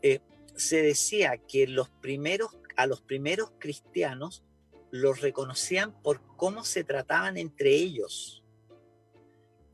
Eh, 0.00 0.20
se 0.54 0.80
decía 0.80 1.36
que 1.38 1.66
los 1.66 1.90
primeros, 1.90 2.56
a 2.76 2.86
los 2.86 3.00
primeros 3.00 3.52
cristianos 3.58 4.44
los 4.92 5.20
reconocían 5.20 6.00
por 6.02 6.20
cómo 6.36 6.64
se 6.64 6.84
trataban 6.84 7.36
entre 7.36 7.74
ellos. 7.74 8.44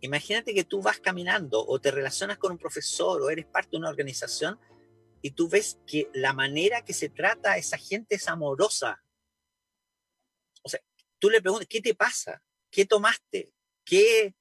Imagínate 0.01 0.55
que 0.55 0.65
tú 0.65 0.81
vas 0.81 0.99
caminando 0.99 1.63
o 1.67 1.79
te 1.79 1.91
relacionas 1.91 2.39
con 2.39 2.53
un 2.53 2.59
profesor 2.59 3.21
o 3.21 3.29
eres 3.29 3.45
parte 3.45 3.73
de 3.73 3.77
una 3.77 3.91
organización 3.91 4.59
y 5.23 5.33
tú 5.33 5.49
ves 5.49 5.79
que 5.87 6.09
la 6.15 6.33
manera 6.33 6.85
que 6.85 6.93
se 6.93 7.09
trata 7.09 7.53
a 7.53 7.59
esa 7.59 7.79
gente 7.79 8.17
es 8.17 8.29
amorosa. 8.29 9.03
O 10.63 10.69
sea, 10.69 10.81
tú 11.19 11.31
le 11.31 11.41
preguntas, 11.41 11.69
¿qué 11.69 11.81
te 11.81 11.95
pasa? 11.95 12.43
¿Qué 12.71 12.87
tomaste? 12.87 13.53
¿Qué, 13.85 14.35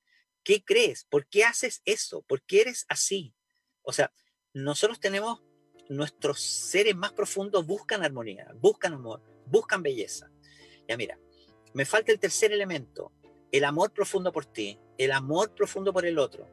qué 0.44 0.64
crees? 0.64 1.06
¿Por 1.06 1.28
qué 1.28 1.44
haces 1.44 1.82
eso? 1.86 2.22
¿Por 2.24 2.44
qué 2.44 2.62
eres 2.62 2.86
así? 2.88 3.34
O 3.82 3.92
sea, 3.92 4.12
nosotros 4.54 5.00
tenemos, 5.00 5.42
nuestros 5.90 6.40
seres 6.40 6.96
más 6.96 7.14
profundos 7.14 7.66
buscan 7.66 8.04
armonía, 8.04 8.48
buscan 8.56 8.94
amor, 8.94 9.24
buscan 9.48 9.82
belleza. 9.82 10.30
Ya 10.88 10.96
mira, 10.96 11.20
me 11.74 11.86
falta 11.86 12.12
el 12.12 12.20
tercer 12.20 12.52
elemento, 12.52 13.12
el 13.52 13.64
amor 13.64 13.92
profundo 13.92 14.32
por 14.32 14.46
ti, 14.46 14.80
el 14.98 15.12
amor 15.12 15.54
profundo 15.56 15.92
por 15.92 16.06
el 16.06 16.20
otro. 16.20 16.48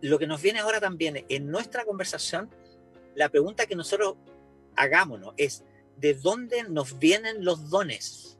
Lo 0.00 0.18
que 0.18 0.26
nos 0.26 0.40
viene 0.40 0.60
ahora 0.60 0.80
también 0.80 1.24
en 1.28 1.50
nuestra 1.50 1.84
conversación 1.84 2.50
la 3.14 3.28
pregunta 3.28 3.66
que 3.66 3.76
nosotros 3.76 4.16
hagámonos 4.76 5.34
es, 5.36 5.64
¿de 5.96 6.14
dónde 6.14 6.64
nos 6.64 6.98
vienen 6.98 7.44
los 7.44 7.70
dones? 7.70 8.38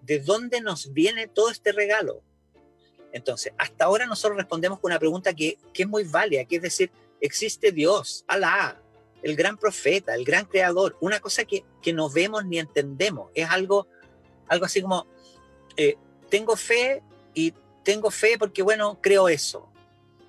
¿De 0.00 0.18
dónde 0.18 0.60
nos 0.60 0.92
viene 0.92 1.28
todo 1.28 1.50
este 1.50 1.72
regalo? 1.72 2.22
Entonces, 3.12 3.52
hasta 3.58 3.84
ahora 3.84 4.06
nosotros 4.06 4.38
respondemos 4.38 4.80
con 4.80 4.90
una 4.90 4.98
pregunta 4.98 5.34
que, 5.34 5.58
es 5.74 5.86
muy 5.86 6.04
válida, 6.04 6.44
que 6.44 6.56
es 6.56 6.62
decir, 6.62 6.90
existe 7.20 7.70
Dios, 7.70 8.24
Alá, 8.26 8.80
el 9.22 9.36
gran 9.36 9.56
profeta, 9.56 10.14
el 10.14 10.24
gran 10.24 10.46
creador, 10.46 10.96
una 11.00 11.20
cosa 11.20 11.44
que, 11.44 11.64
que 11.82 11.92
no 11.92 12.08
vemos 12.10 12.44
ni 12.44 12.58
entendemos. 12.58 13.30
Es 13.34 13.48
algo, 13.48 13.86
algo 14.48 14.64
así 14.64 14.80
como, 14.80 15.06
eh, 15.76 15.96
tengo 16.30 16.56
fe 16.56 17.02
y 17.34 17.52
tengo 17.84 18.10
fe 18.10 18.36
porque, 18.38 18.62
bueno, 18.62 18.98
creo 19.00 19.28
eso. 19.28 19.68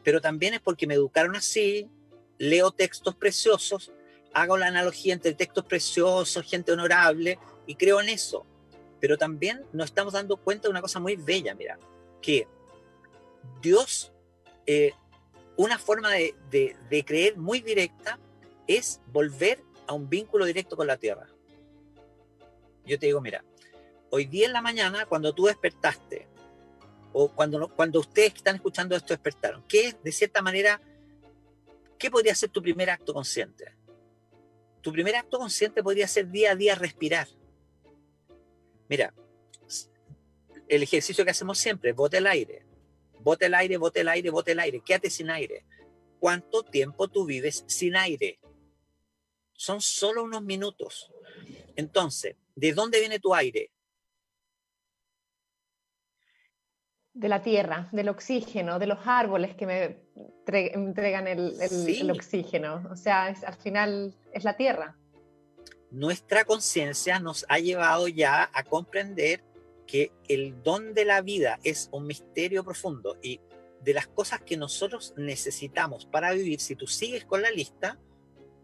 Pero 0.03 0.20
también 0.20 0.53
es 0.53 0.59
porque 0.59 0.86
me 0.86 0.95
educaron 0.95 1.36
así, 1.36 1.89
leo 2.38 2.72
textos 2.72 3.16
preciosos, 3.16 3.92
hago 4.34 4.58
la 4.58 4.68
analogía 4.68 5.14
entre 5.14 5.34
textos 5.34 5.66
preciosos, 5.66 6.46
gente 6.46 6.72
honorable, 6.72 7.40
y 7.66 7.76
creo 7.76 8.02
en 8.02 8.10
eso. 8.10 8.46
Pero 9.00 9.18
también 9.18 9.66
nos 9.74 9.86
estamos 9.86 10.14
dando 10.14 10.38
cuenta 10.38 10.68
de 10.68 10.72
una 10.72 10.82
cosa 10.82 11.00
muy 11.00 11.16
bella, 11.16 11.54
mira, 11.56 11.78
que 12.22 12.48
Dios, 13.62 14.12
eh, 14.66 14.94
una 15.58 15.78
forma 15.78 16.12
de, 16.12 16.36
de 16.50 17.06
creer 17.06 17.38
muy 17.38 17.62
directa 17.62 18.20
es 18.68 19.02
volver 19.08 19.62
a 19.88 19.94
un 19.94 20.10
vínculo 20.10 20.46
directo 20.46 20.76
con 20.76 20.88
la 20.88 20.98
tierra. 20.98 21.28
Yo 22.86 22.98
te 22.98 23.06
digo, 23.06 23.22
mira, 23.22 23.44
hoy 24.10 24.26
día 24.26 24.48
en 24.48 24.54
la 24.54 24.62
mañana, 24.62 25.06
cuando 25.06 25.34
tú 25.34 25.46
despertaste, 25.46 26.28
o 27.14 27.30
cuando, 27.30 27.70
cuando 27.70 28.00
ustedes 28.00 28.32
que 28.32 28.38
están 28.38 28.56
escuchando 28.56 28.96
esto 28.96 29.14
despertaron? 29.14 29.64
¿Qué, 29.68 29.96
de 30.04 30.12
cierta 30.12 30.42
manera, 30.42 30.82
qué 32.04 32.12
podría 32.12 32.36
ser 32.36 32.49
tu 32.49 32.62
primer 32.62 32.89
acto 32.89 33.14
consciente? 33.14 33.78
Tu 34.82 34.91
primer 34.91 35.16
acto 35.16 35.39
consciente 35.39 35.82
podría 35.82 36.06
ser 36.06 36.30
día 36.30 36.51
a 36.51 36.56
día 36.58 36.76
respirar. 36.76 37.30
Mira, 38.89 39.14
el 40.68 40.84
ejercicio 40.84 41.24
que 41.24 41.32
hacemos 41.32 41.58
siempre, 41.58 41.93
bote 41.93 42.18
el 42.18 42.28
aire, 42.28 42.66
bote 43.22 43.45
el 43.45 43.54
aire, 43.54 43.78
bote 43.78 44.01
el 44.01 44.10
aire, 44.10 44.30
bote 44.32 44.51
el 44.51 44.60
aire, 44.60 44.82
quédate 44.82 45.10
sin 45.10 45.30
aire. 45.30 45.66
¿Cuánto 46.20 46.64
tiempo 46.64 47.08
tú 47.08 47.26
vives 47.26 47.64
sin 47.68 47.95
aire? 47.95 48.38
Son 49.54 49.80
solo 49.80 50.24
unos 50.24 50.43
minutos. 50.43 51.10
Entonces, 51.78 52.36
¿de 52.54 52.74
dónde 52.74 52.99
viene 52.99 53.20
tu 53.20 53.34
aire? 53.34 53.72
De 57.14 57.30
la 57.30 57.41
tierra, 57.41 57.89
del 57.91 58.09
oxígeno, 58.09 58.80
de 58.80 58.88
los 58.88 58.99
árboles 59.05 59.55
que 59.55 59.68
me 59.68 59.97
entregan 60.47 61.28
el, 61.28 62.11
oxígeno. 62.11 62.88
O 62.91 62.95
sea, 62.95 63.26
al 63.26 63.55
final 63.55 64.16
es 64.32 64.43
la 64.43 64.57
tierra. 64.57 64.97
Nuestra 65.91 66.43
conciencia 66.43 67.20
nos 67.20 67.45
ha 67.49 67.59
llevado 67.59 68.07
ya 68.07 68.49
a 68.51 68.64
comprender 68.64 69.43
que 69.86 70.11
el 70.28 70.64
don 70.64 70.95
de 70.95 71.05
la 71.05 71.22
vida 71.22 71.59
es 71.64 71.89
un 71.91 72.07
misterio 72.07 72.64
profundo 72.64 73.18
y 73.22 73.39
de 73.84 73.93
las 73.93 74.07
cosas 74.07 74.41
que 74.41 74.57
nosotros 74.57 75.14
necesitamos 75.18 76.05
para 76.05 76.32
vivir, 76.32 76.59
si 76.59 76.76
tú 76.76 76.88
sigues 76.88 77.26
con 77.26 77.41
la 77.41 77.51
lista, 77.51 77.99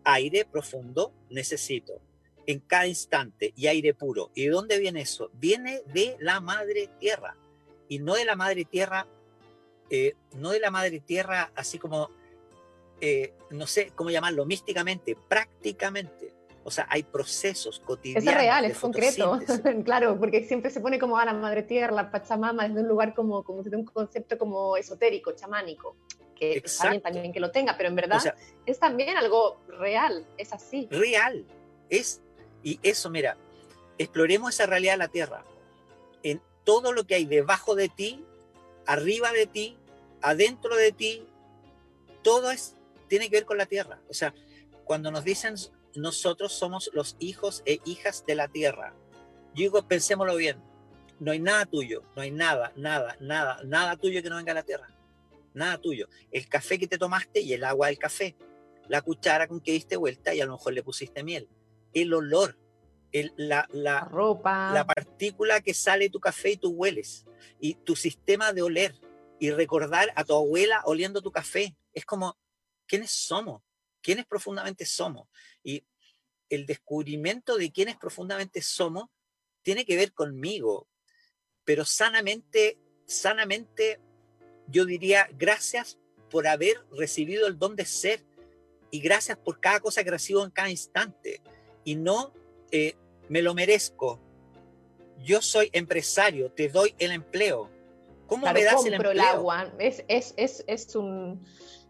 aire 0.05 0.45
profundo 0.45 1.13
necesito 1.29 2.01
en 2.47 2.61
cada 2.61 2.87
instante 2.87 3.53
y 3.55 3.67
aire 3.67 3.93
puro. 3.93 4.31
¿Y 4.33 4.45
de 4.45 4.49
dónde 4.49 4.79
viene 4.79 5.01
eso? 5.01 5.29
Viene 5.33 5.81
de 5.93 6.15
la 6.19 6.39
madre 6.39 6.89
tierra 6.99 7.37
y 7.89 7.99
no 7.99 8.13
de 8.13 8.23
la 8.23 8.37
madre 8.37 8.63
tierra, 8.63 9.05
eh, 9.89 10.13
no 10.35 10.51
de 10.51 10.61
la 10.61 10.71
madre 10.71 11.01
tierra 11.01 11.51
así 11.55 11.77
como, 11.77 12.09
eh, 13.01 13.33
no 13.49 13.67
sé 13.67 13.91
cómo 13.95 14.11
llamarlo, 14.11 14.45
místicamente, 14.45 15.17
prácticamente. 15.27 16.33
O 16.63 16.71
sea, 16.71 16.85
hay 16.89 17.03
procesos 17.03 17.79
cotidianos. 17.79 18.27
Es 18.27 18.35
real, 18.35 18.65
es 18.65 18.77
concreto, 18.77 19.39
claro, 19.83 20.19
porque 20.19 20.45
siempre 20.45 20.69
se 20.69 20.79
pone 20.81 20.99
como 20.99 21.17
a 21.17 21.23
ah, 21.23 21.25
la 21.25 21.33
madre 21.33 21.63
tierra, 21.63 21.91
la 21.91 22.11
Pachamama, 22.11 22.67
desde 22.67 22.81
un 22.81 22.87
lugar 22.87 23.15
como, 23.15 23.43
como 23.43 23.63
de 23.63 23.75
un 23.75 23.85
concepto 23.85 24.37
como 24.37 24.77
esotérico, 24.77 25.31
chamánico, 25.31 25.95
que 26.35 26.57
está 26.57 26.91
bien 26.91 27.01
también 27.01 27.33
que 27.33 27.39
lo 27.39 27.49
tenga, 27.49 27.75
pero 27.75 27.89
en 27.89 27.95
verdad 27.95 28.35
es 28.65 28.79
también 28.79 29.17
algo 29.17 29.59
real, 29.67 30.27
es 30.37 30.53
así. 30.53 30.87
Real, 30.91 31.45
es, 31.89 32.21
y 32.61 32.79
eso, 32.83 33.09
mira, 33.09 33.35
exploremos 33.97 34.53
esa 34.53 34.67
realidad 34.67 34.93
de 34.93 34.97
la 34.97 35.07
tierra, 35.07 35.43
en 36.21 36.41
todo 36.70 36.93
lo 36.93 37.07
que 37.07 37.15
hay 37.15 37.26
debajo 37.26 37.74
de 37.74 37.89
ti, 37.89 38.24
arriba 38.86 39.32
de 39.32 39.47
ti, 39.47 39.76
adentro 40.22 40.76
de 40.76 40.91
ti, 40.91 41.28
todo 42.22 42.51
es, 42.51 42.76
tiene 43.07 43.28
que 43.28 43.38
ver 43.38 43.45
con 43.47 43.57
la 43.57 43.65
tierra. 43.65 43.99
O 44.07 44.13
sea, 44.13 44.36
cuando 44.84 45.09
nos 45.09 45.24
dicen 45.24 45.55
nosotros 45.95 46.53
somos 46.53 46.91
los 46.93 47.15
hijos 47.17 47.63
e 47.65 47.80
hijas 47.86 48.24
de 48.28 48.36
la 48.36 48.49
tierra. 48.49 48.93
Yo 49.55 49.63
digo, 49.63 49.82
pensémoslo 49.88 50.36
bien, 50.36 50.61
no 51.20 51.32
hay 51.32 51.39
nada 51.39 51.65
tuyo, 51.65 52.03
no 52.15 52.22
hay 52.22 52.30
nada, 52.30 52.72
nada, 52.76 53.17
nada, 53.20 53.59
nada 53.65 53.97
tuyo 53.97 54.22
que 54.22 54.30
no 54.30 54.36
venga 54.36 54.53
de 54.53 54.59
la 54.59 54.63
tierra. 54.63 54.89
Nada 55.55 55.80
tuyo. 55.80 56.07
El 56.32 56.47
café 56.47 56.78
que 56.78 56.88
te 56.88 56.99
tomaste 56.99 57.41
y 57.41 57.53
el 57.53 57.63
agua 57.63 57.88
del 57.88 57.97
café. 57.97 58.36
La 58.88 59.01
cuchara 59.01 59.47
con 59.47 59.59
que 59.59 59.72
diste 59.72 59.97
vuelta 59.97 60.36
y 60.36 60.41
a 60.41 60.45
lo 60.45 60.51
mejor 60.51 60.74
le 60.74 60.84
pusiste 60.84 61.24
miel. 61.24 61.49
El 61.93 62.13
olor, 62.13 62.59
el, 63.11 63.34
la, 63.38 63.67
la, 63.72 64.01
ropa, 64.01 64.72
la 64.72 64.86
que 65.63 65.74
sale 65.74 66.09
tu 66.09 66.20
café 66.20 66.51
y 66.51 66.57
tú 66.57 66.70
hueles. 66.70 67.26
Y 67.59 67.76
tu 67.76 67.95
sistema 67.95 68.53
de 68.53 68.61
oler 68.61 68.95
y 69.39 69.51
recordar 69.51 70.11
a 70.15 70.24
tu 70.24 70.34
abuela 70.34 70.82
oliendo 70.86 71.22
tu 71.22 71.32
café. 71.32 71.76
Es 71.93 72.05
como, 72.05 72.38
¿quiénes 72.88 73.11
somos? 73.11 73.61
quiénes 74.01 74.26
profundamente 74.26 74.86
somos. 74.86 75.28
Y 75.63 75.84
el 76.49 76.65
descubrimiento 76.65 77.57
de 77.57 77.72
quiénes 77.72 77.97
profundamente 77.97 78.61
somos 78.61 79.05
tiene 79.61 79.86
que 79.86 79.95
ver 79.95 80.13
conmigo, 80.13 80.88
pero 81.63 81.86
sanamente, 81.86 82.80
sanamente, 83.05 83.99
yo 84.67 84.86
diría 84.86 85.30
gracias 85.34 85.99
por 86.30 86.47
haber 86.47 86.84
recibido 86.91 87.47
el 87.47 87.57
don 87.57 87.76
de 87.76 87.86
ser 87.86 88.24
y 88.91 88.99
gracias 88.99 89.38
por 89.38 89.59
cada 89.59 89.80
cosa 89.80 90.03
que 90.03 90.11
recibo 90.11 90.43
en 90.43 90.51
cada 90.51 90.70
instante. 90.70 91.41
Y 91.84 91.95
no 91.95 92.34
eh, 92.72 92.95
me 93.30 93.41
lo 93.41 93.53
merezco. 93.53 94.20
Yo 95.24 95.41
soy 95.41 95.70
empresario, 95.74 96.51
te 96.51 96.70
doy 96.70 96.95
el 96.97 97.11
empleo. 97.11 97.70
¿Cómo 98.28 98.51
me 98.51 98.63
das 98.63 98.86
el 98.86 98.93
empleo? 98.93 99.11
el 99.11 99.20
agua. 99.20 99.72
Es, 99.80 100.03
es, 100.07 100.34
es, 100.38 100.63
es 100.67 100.95
un 100.95 101.43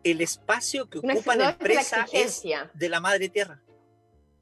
el 0.04 0.22
espacio 0.22 0.90
que 0.90 1.00
ocupa 1.00 1.36
la 1.36 1.50
empresa 1.50 2.06
es 2.12 2.44
de 2.74 2.90
la 2.90 3.00
madre 3.00 3.30
tierra. 3.30 3.62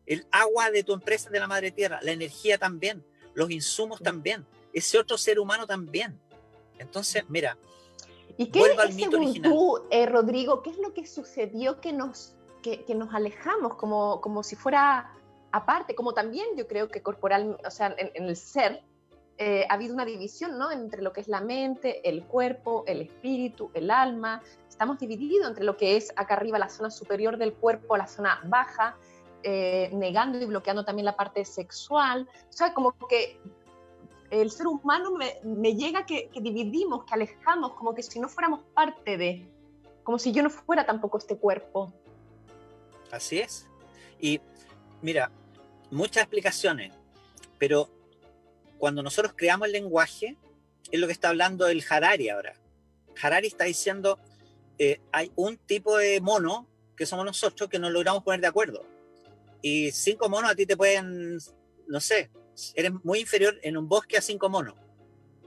El 0.06 0.26
agua 0.32 0.72
de 0.72 0.84
tu 0.84 0.94
empresa 0.94 1.28
es 1.28 1.32
de 1.32 1.40
la 1.40 1.48
madre 1.48 1.72
tierra, 1.72 2.00
la 2.02 2.12
energía 2.12 2.58
también, 2.58 3.06
los 3.34 3.52
insumos 3.52 4.00
también, 4.02 4.46
ese 4.72 4.98
otro 4.98 5.18
ser 5.18 5.40
humano 5.40 5.68
también. 5.68 6.20
Entonces, 6.80 7.24
mira, 7.28 7.58
¿Y 8.38 8.48
qué 8.48 8.60
vuelvo 8.60 8.82
al 8.82 8.94
mito 8.94 9.18
original. 9.18 9.52
tú, 9.52 9.82
eh, 9.90 10.06
Rodrigo, 10.06 10.62
qué 10.62 10.70
es 10.70 10.78
lo 10.78 10.94
que 10.94 11.06
sucedió 11.06 11.82
que 11.82 11.92
nos, 11.92 12.36
que, 12.62 12.86
nos 12.96 13.14
alejamos 13.14 13.76
como, 13.76 14.22
como 14.22 14.44
si 14.44 14.56
fuera 14.56 15.16
aparte, 15.58 15.95
como 15.95 16.14
también 16.14 16.47
yo 16.55 16.68
creo 16.68 16.88
que 16.89 17.01
corporal, 17.01 17.58
o 17.66 17.72
sea, 17.72 17.93
en, 17.97 18.24
el 18.24 18.36
ser, 18.36 18.82
eh, 19.38 19.66
ha 19.70 19.74
habido 19.74 19.93
una 19.93 20.05
división 20.05 20.58
¿no? 20.58 20.72
entre 20.72 21.01
lo 21.01 21.12
que 21.12 21.22
es 21.22 21.28
la 21.28 21.41
mente, 21.41 22.08
el 22.08 22.24
cuerpo, 22.24 22.84
el 22.88 23.01
espíritu, 23.01 23.70
el 23.74 23.91
alma, 23.91 24.41
estamos 24.70 24.99
divididos 24.99 25.47
entre 25.47 25.64
lo 25.64 25.76
que 25.76 25.97
es 25.97 26.12
acá 26.16 26.36
arriba 26.36 26.60
la 26.60 26.70
zona 26.70 26.89
superior 26.89 27.38
del 27.38 27.53
cuerpo, 27.53 27.97
la 27.97 28.08
zona 28.08 28.41
baja, 28.45 28.95
eh, 29.43 29.89
negando 29.93 30.39
y 30.39 30.45
bloqueando 30.45 30.86
también 30.86 31.05
la 31.05 31.16
parte 31.16 31.43
sexual. 31.45 32.28
O 32.49 32.53
sea, 32.53 32.74
como 32.74 32.93
que 33.08 33.39
el 34.30 34.51
ser 34.51 34.68
humano 34.68 35.12
me, 35.43 35.76
llega 35.76 36.05
que, 36.05 36.30
que, 36.30 36.41
dividimos, 36.41 37.05
que 37.05 37.14
alejamos, 37.14 37.74
como 37.74 37.95
que 37.95 38.03
si 38.03 38.20
no 38.20 38.30
fuéramos 38.30 38.62
parte 38.74 39.18
de, 39.18 39.47
como 40.03 40.20
si 40.20 40.32
yo 40.32 40.43
no 40.43 40.49
fuera 40.49 40.86
tampoco 40.86 41.18
este 41.18 41.38
cuerpo. 41.38 41.93
Así 43.12 43.39
es. 43.39 43.68
Y 44.20 44.41
mira, 45.01 45.32
muchas 45.92 46.24
explicaciones, 46.24 46.94
pero 47.58 47.90
cuando 48.78 49.04
nosotros 49.04 49.34
creamos 49.36 49.68
el 49.68 49.74
lenguaje, 49.74 50.38
es 50.92 51.00
lo 51.00 51.08
que 51.08 51.14
está 51.14 51.30
hablando 51.30 51.68
el 51.68 51.84
Harari 51.88 52.30
ahora. 52.30 52.56
Harari 53.22 53.48
está 53.48 53.66
diciendo, 53.66 54.20
eh, 54.78 55.02
hay 55.12 55.32
un 55.36 55.58
tipo 55.58 55.98
de 55.98 56.22
mono 56.22 56.68
que 56.96 57.06
somos 57.06 57.26
nosotros 57.26 57.70
que 57.70 57.80
nos 57.80 57.92
logramos 57.92 58.24
poner 58.24 58.42
de 58.42 58.48
acuerdo. 58.48 58.86
Y 59.62 59.92
cinco 59.92 60.30
monos 60.30 60.52
a 60.52 60.56
ti 60.56 60.66
te 60.66 60.78
pueden, 60.78 61.40
no 61.88 62.00
sé, 62.00 62.32
eres 62.76 62.92
muy 63.04 63.20
inferior 63.20 63.60
en 63.64 63.78
un 63.78 63.88
bosque 63.88 64.18
a 64.18 64.22
cinco 64.22 64.50
monos. 64.50 64.76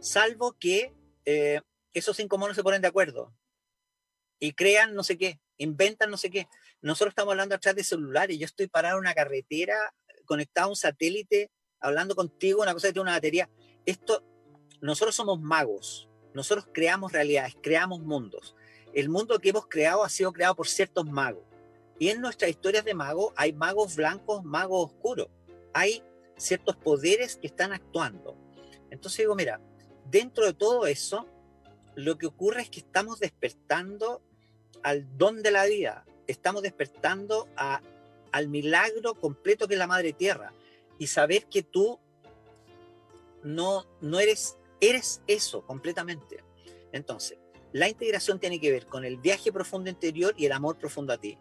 Salvo 0.00 0.56
que 0.58 0.94
eh, 1.24 1.60
esos 1.92 2.16
cinco 2.16 2.38
monos 2.38 2.56
se 2.56 2.62
ponen 2.62 2.82
de 2.82 2.88
acuerdo 2.88 3.34
y 4.38 4.52
crean 4.52 4.94
no 4.94 5.04
sé 5.04 5.18
qué, 5.18 5.38
inventan 5.58 6.10
no 6.10 6.16
sé 6.16 6.30
qué. 6.30 6.48
Nosotros 6.80 7.12
estamos 7.12 7.32
hablando 7.32 7.54
atrás 7.54 7.76
de 7.76 7.84
celulares. 7.84 8.38
Yo 8.38 8.46
estoy 8.46 8.68
parado 8.68 8.96
en 8.96 9.02
una 9.02 9.14
carretera, 9.14 9.76
conectado 10.30 10.68
a 10.68 10.70
un 10.70 10.76
satélite, 10.76 11.50
hablando 11.80 12.14
contigo, 12.14 12.62
una 12.62 12.72
cosa 12.72 12.88
que 12.88 12.92
tiene 12.92 13.02
una 13.02 13.16
batería. 13.18 13.50
Esto, 13.84 14.24
nosotros 14.80 15.14
somos 15.14 15.40
magos. 15.40 16.08
Nosotros 16.32 16.68
creamos 16.72 17.12
realidades, 17.12 17.56
creamos 17.60 18.00
mundos 18.00 18.54
el 18.92 19.08
mundo 19.08 19.38
que 19.38 19.50
hemos 19.50 19.66
creado 19.66 20.04
ha 20.04 20.08
sido 20.08 20.32
creado 20.32 20.54
por 20.54 20.68
ciertos 20.68 21.06
magos. 21.06 21.44
Y 21.98 22.08
en 22.08 22.20
nuestras 22.20 22.50
historias 22.50 22.84
de 22.84 22.94
magos 22.94 23.32
hay 23.36 23.52
magos 23.52 23.94
blancos, 23.96 24.42
magos 24.42 24.86
oscuros. 24.86 25.28
Hay 25.72 26.02
ciertos 26.36 26.76
poderes 26.76 27.36
que 27.36 27.46
están 27.46 27.72
actuando. 27.72 28.36
Entonces 28.90 29.18
digo, 29.18 29.34
mira, 29.34 29.60
dentro 30.06 30.46
de 30.46 30.54
todo 30.54 30.86
eso, 30.86 31.26
lo 31.94 32.16
que 32.16 32.26
ocurre 32.26 32.62
es 32.62 32.70
que 32.70 32.80
estamos 32.80 33.20
despertando 33.20 34.22
al 34.82 35.16
don 35.18 35.42
de 35.42 35.50
la 35.50 35.66
vida, 35.66 36.06
estamos 36.26 36.62
despertando 36.62 37.48
a, 37.56 37.82
al 38.32 38.48
milagro 38.48 39.14
completo 39.14 39.66
que 39.66 39.74
es 39.74 39.78
la 39.78 39.86
Madre 39.86 40.12
Tierra 40.12 40.52
y 40.98 41.06
saber 41.06 41.46
que 41.46 41.62
tú 41.62 41.98
no, 43.42 43.86
no 44.00 44.20
eres, 44.20 44.56
eres 44.80 45.22
eso 45.26 45.64
completamente. 45.66 46.44
Entonces, 46.92 47.38
la 47.72 47.88
integración 47.88 48.38
tiene 48.38 48.60
que 48.60 48.72
ver 48.72 48.86
con 48.86 49.04
el 49.04 49.16
viaje 49.16 49.52
profundo 49.52 49.90
interior 49.90 50.34
y 50.36 50.46
el 50.46 50.52
amor 50.52 50.76
profundo 50.76 51.12
a 51.12 51.18
ti. 51.18 51.38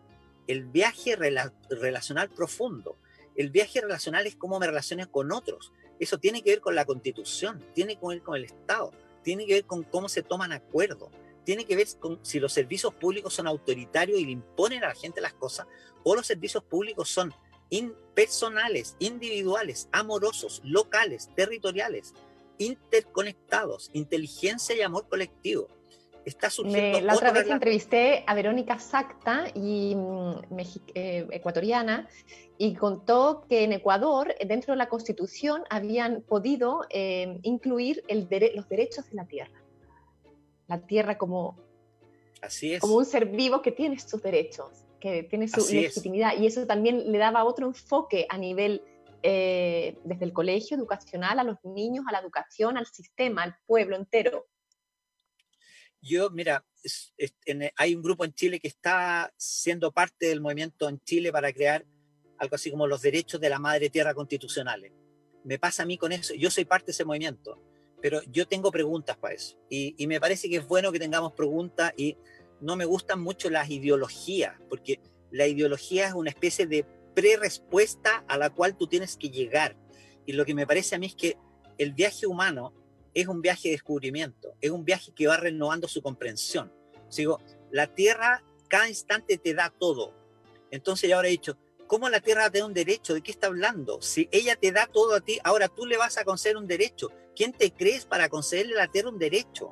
El 0.48 0.66
viaje 0.66 1.16
relacional 1.16 2.30
profundo. 2.30 2.98
El 3.36 3.50
viaje 3.50 3.82
relacional 3.82 4.28
es 4.28 4.36
cómo 4.36 4.60
me 4.60 4.68
relaciono 4.68 5.10
con 5.12 5.32
otros. 5.32 5.72
Eso 6.00 6.18
tiene 6.18 6.42
que 6.42 6.52
ver 6.52 6.62
con 6.62 6.76
la 6.76 6.86
constitución, 6.86 7.64
tiene 7.74 7.98
que 7.98 8.08
ver 8.08 8.22
con 8.22 8.36
el 8.36 8.46
Estado, 8.46 8.92
tiene 9.24 9.46
que 9.46 9.56
ver 9.56 9.66
con 9.66 9.84
cómo 9.84 10.08
se 10.08 10.24
toman 10.24 10.52
acuerdos, 10.52 11.10
tiene 11.44 11.66
que 11.66 11.76
ver 11.76 11.88
con 12.00 12.20
si 12.24 12.40
los 12.40 12.54
servicios 12.54 12.94
públicos 12.94 13.34
son 13.34 13.48
autoritarios 13.48 14.20
y 14.20 14.26
le 14.26 14.32
imponen 14.32 14.84
a 14.84 14.90
la 14.90 14.96
gente 14.96 15.22
las 15.22 15.34
cosas, 15.34 15.68
o 16.04 16.16
los 16.16 16.28
servicios 16.28 16.64
públicos 16.64 17.10
son 17.10 17.34
impersonales, 17.70 18.96
individuales, 19.00 19.90
amorosos, 19.92 20.62
locales, 20.64 21.30
territoriales. 21.36 22.14
interconectados, 22.62 23.90
inteligencia 23.94 24.76
y 24.76 24.82
amor 24.82 25.08
colectivo. 25.08 25.70
Está 26.26 26.50
surgiendo. 26.50 27.00
la 27.00 27.16
otra 27.16 27.32
vez 27.32 27.48
entrevisté 27.48 28.24
a 28.28 28.36
Verónica 28.36 28.78
Sacta, 28.80 29.46
y, 29.56 29.96
mm, 29.96 30.60
eh, 30.94 31.28
ecuatoriana, 31.32 32.10
y 32.58 32.76
contó 32.76 33.46
que 33.48 33.64
en 33.64 33.72
Ecuador, 33.72 34.36
dentro 34.46 34.74
de 34.74 34.78
la 34.78 34.90
Constitución, 34.90 35.64
habían 35.70 36.22
podido 36.22 36.86
eh, 36.90 37.40
incluir 37.44 38.04
el 38.10 38.28
los 38.54 38.68
derechos 38.68 39.10
de 39.10 39.16
la 39.16 39.26
tierra. 39.26 39.59
La 40.70 40.80
tierra 40.80 41.18
como, 41.18 41.60
Así 42.42 42.74
es. 42.74 42.80
como 42.80 42.96
un 42.96 43.06
ser 43.06 43.26
vivo 43.26 43.62
que 43.62 43.74
tiene 43.74 44.00
sus 44.00 44.22
derechos, 44.22 44.86
que 45.02 45.24
tiene 45.24 45.48
su 45.50 45.60
legitimidad. 45.74 46.38
Y 46.38 46.46
eso 46.46 46.66
también 46.66 47.12
le 47.12 47.18
daba 47.18 47.44
otro 47.44 47.68
enfoque 47.68 48.26
a 48.30 48.38
nivel 48.38 48.82
eh, 49.22 49.98
desde 50.06 50.24
el 50.24 50.32
colegio 50.32 50.78
educacional 50.78 51.40
a 51.40 51.44
los 51.44 51.58
niños, 51.66 52.06
a 52.08 52.14
la 52.14 52.20
educación, 52.20 52.78
al 52.78 52.86
sistema, 52.86 53.44
al 53.44 53.58
pueblo 53.66 53.98
entero. 53.98 54.48
Yo, 56.02 56.30
mira, 56.30 56.66
hay 57.76 57.96
un 57.96 58.02
grupo 58.02 58.24
en 58.24 58.34
Chile 58.34 58.60
que 58.62 58.70
está 58.70 59.34
siendo 59.36 59.92
parte 59.92 60.28
del 60.28 60.40
movimiento 60.40 60.88
en 60.88 61.02
Chile 61.02 61.32
para 61.32 61.52
crear 61.52 61.86
algo 62.38 62.56
así 62.56 62.72
como 62.72 62.88
los 62.88 63.02
derechos 63.02 63.42
de 63.42 63.50
la 63.50 63.60
madre 63.60 63.90
tierra 63.90 64.14
constitucionales. 64.14 64.94
Me 65.44 65.60
pasa 65.60 65.84
a 65.84 65.86
mí 65.86 65.98
con 65.98 66.12
eso, 66.14 66.34
yo 66.34 66.50
soy 66.50 66.66
parte 66.66 66.88
de 66.88 66.92
ese 66.94 67.06
movimiento, 67.06 67.62
pero 68.02 68.22
yo 68.32 68.48
tengo 68.48 68.72
preguntas 68.72 69.18
para 69.18 69.36
eso. 69.36 69.58
Y, 69.70 70.06
me 70.08 70.20
parece 70.20 70.50
que 70.50 70.58
es 70.58 70.68
bueno 70.68 70.92
que 70.92 71.00
tengamos 71.00 71.34
preguntas 71.34 71.94
y 71.98 72.18
no 72.62 72.76
me 72.76 72.86
gustan 72.86 73.22
mucho 73.22 73.50
las 73.50 73.70
ideologías, 73.70 74.56
porque 74.70 75.00
la 75.32 75.48
ideología 75.48 76.08
es 76.08 76.14
una 76.14 76.30
especie 76.30 76.66
de 76.66 76.86
pre-respuesta 77.14 78.24
a 78.28 78.38
la 78.38 78.50
cual 78.50 78.78
tú 78.78 78.88
tienes 78.88 79.18
que 79.18 79.30
llegar. 79.30 79.78
Y 80.26 80.34
lo 80.34 80.46
que 80.46 80.54
me 80.54 80.68
parece 80.68 80.96
a 80.96 81.00
mí 81.00 81.08
es 81.08 81.16
que 81.16 81.38
el 81.78 81.94
viaje 81.94 82.28
humano 82.28 82.74
es 83.14 83.28
un 83.28 83.42
viaje 83.42 83.70
de 83.70 83.74
descubrimiento, 83.74 84.56
es 84.62 84.72
un 84.72 84.86
viaje 84.86 85.12
que 85.14 85.28
va 85.28 85.38
renovando 85.38 85.88
su 85.88 86.02
comprensión. 86.02 86.72
Sigo, 87.10 87.40
la 87.72 87.88
Tierra 87.88 88.44
cada 88.70 88.88
instante 88.88 89.38
te 89.38 89.54
da 89.54 89.74
todo. 89.78 90.14
Entonces 90.72 91.10
yo 91.10 91.18
ahora 91.18 91.28
he 91.28 91.32
dicho, 91.32 91.58
¿cómo 91.88 92.08
la 92.08 92.22
Tierra 92.22 92.50
te 92.50 92.60
da 92.60 92.66
un 92.66 92.74
derecho? 92.74 93.14
¿De 93.14 93.22
qué 93.22 93.32
está 93.32 93.48
hablando? 93.48 94.02
Si 94.02 94.30
ella 94.32 94.56
te 94.56 94.72
da 94.72 94.88
todo 94.88 95.16
a 95.16 95.22
ti, 95.22 95.40
ahora 95.44 95.68
tú 95.68 95.86
le 95.86 95.98
vas 95.98 96.18
a 96.18 96.24
conceder 96.24 96.56
un 96.56 96.68
derecho. 96.68 97.10
¿Quién 97.40 97.54
te 97.54 97.72
crees 97.72 98.04
para 98.04 98.28
concederle 98.28 98.74
a 98.74 98.80
la 98.80 98.92
Tierra 98.92 99.08
un 99.08 99.18
derecho? 99.18 99.72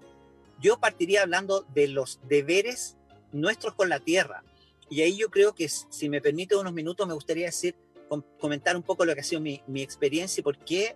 Yo 0.61 0.79
partiría 0.79 1.23
hablando 1.23 1.65
de 1.73 1.89
los 1.89 2.21
deberes 2.23 2.95
nuestros 3.33 3.73
con 3.73 3.89
la 3.89 3.99
Tierra. 3.99 4.41
Y 4.89 5.01
ahí 5.01 5.17
yo 5.17 5.29
creo 5.29 5.53
que, 5.53 5.67
si 5.67 6.07
me 6.07 6.21
permite 6.21 6.55
unos 6.55 6.71
minutos, 6.71 7.05
me 7.05 7.13
gustaría 7.13 7.47
decir, 7.47 7.75
comentar 8.39 8.77
un 8.77 8.83
poco 8.83 9.03
lo 9.03 9.13
que 9.13 9.19
ha 9.19 9.23
sido 9.25 9.41
mi, 9.41 9.61
mi 9.67 9.81
experiencia 9.81 10.39
y 10.39 10.45
por 10.45 10.57
qué, 10.59 10.95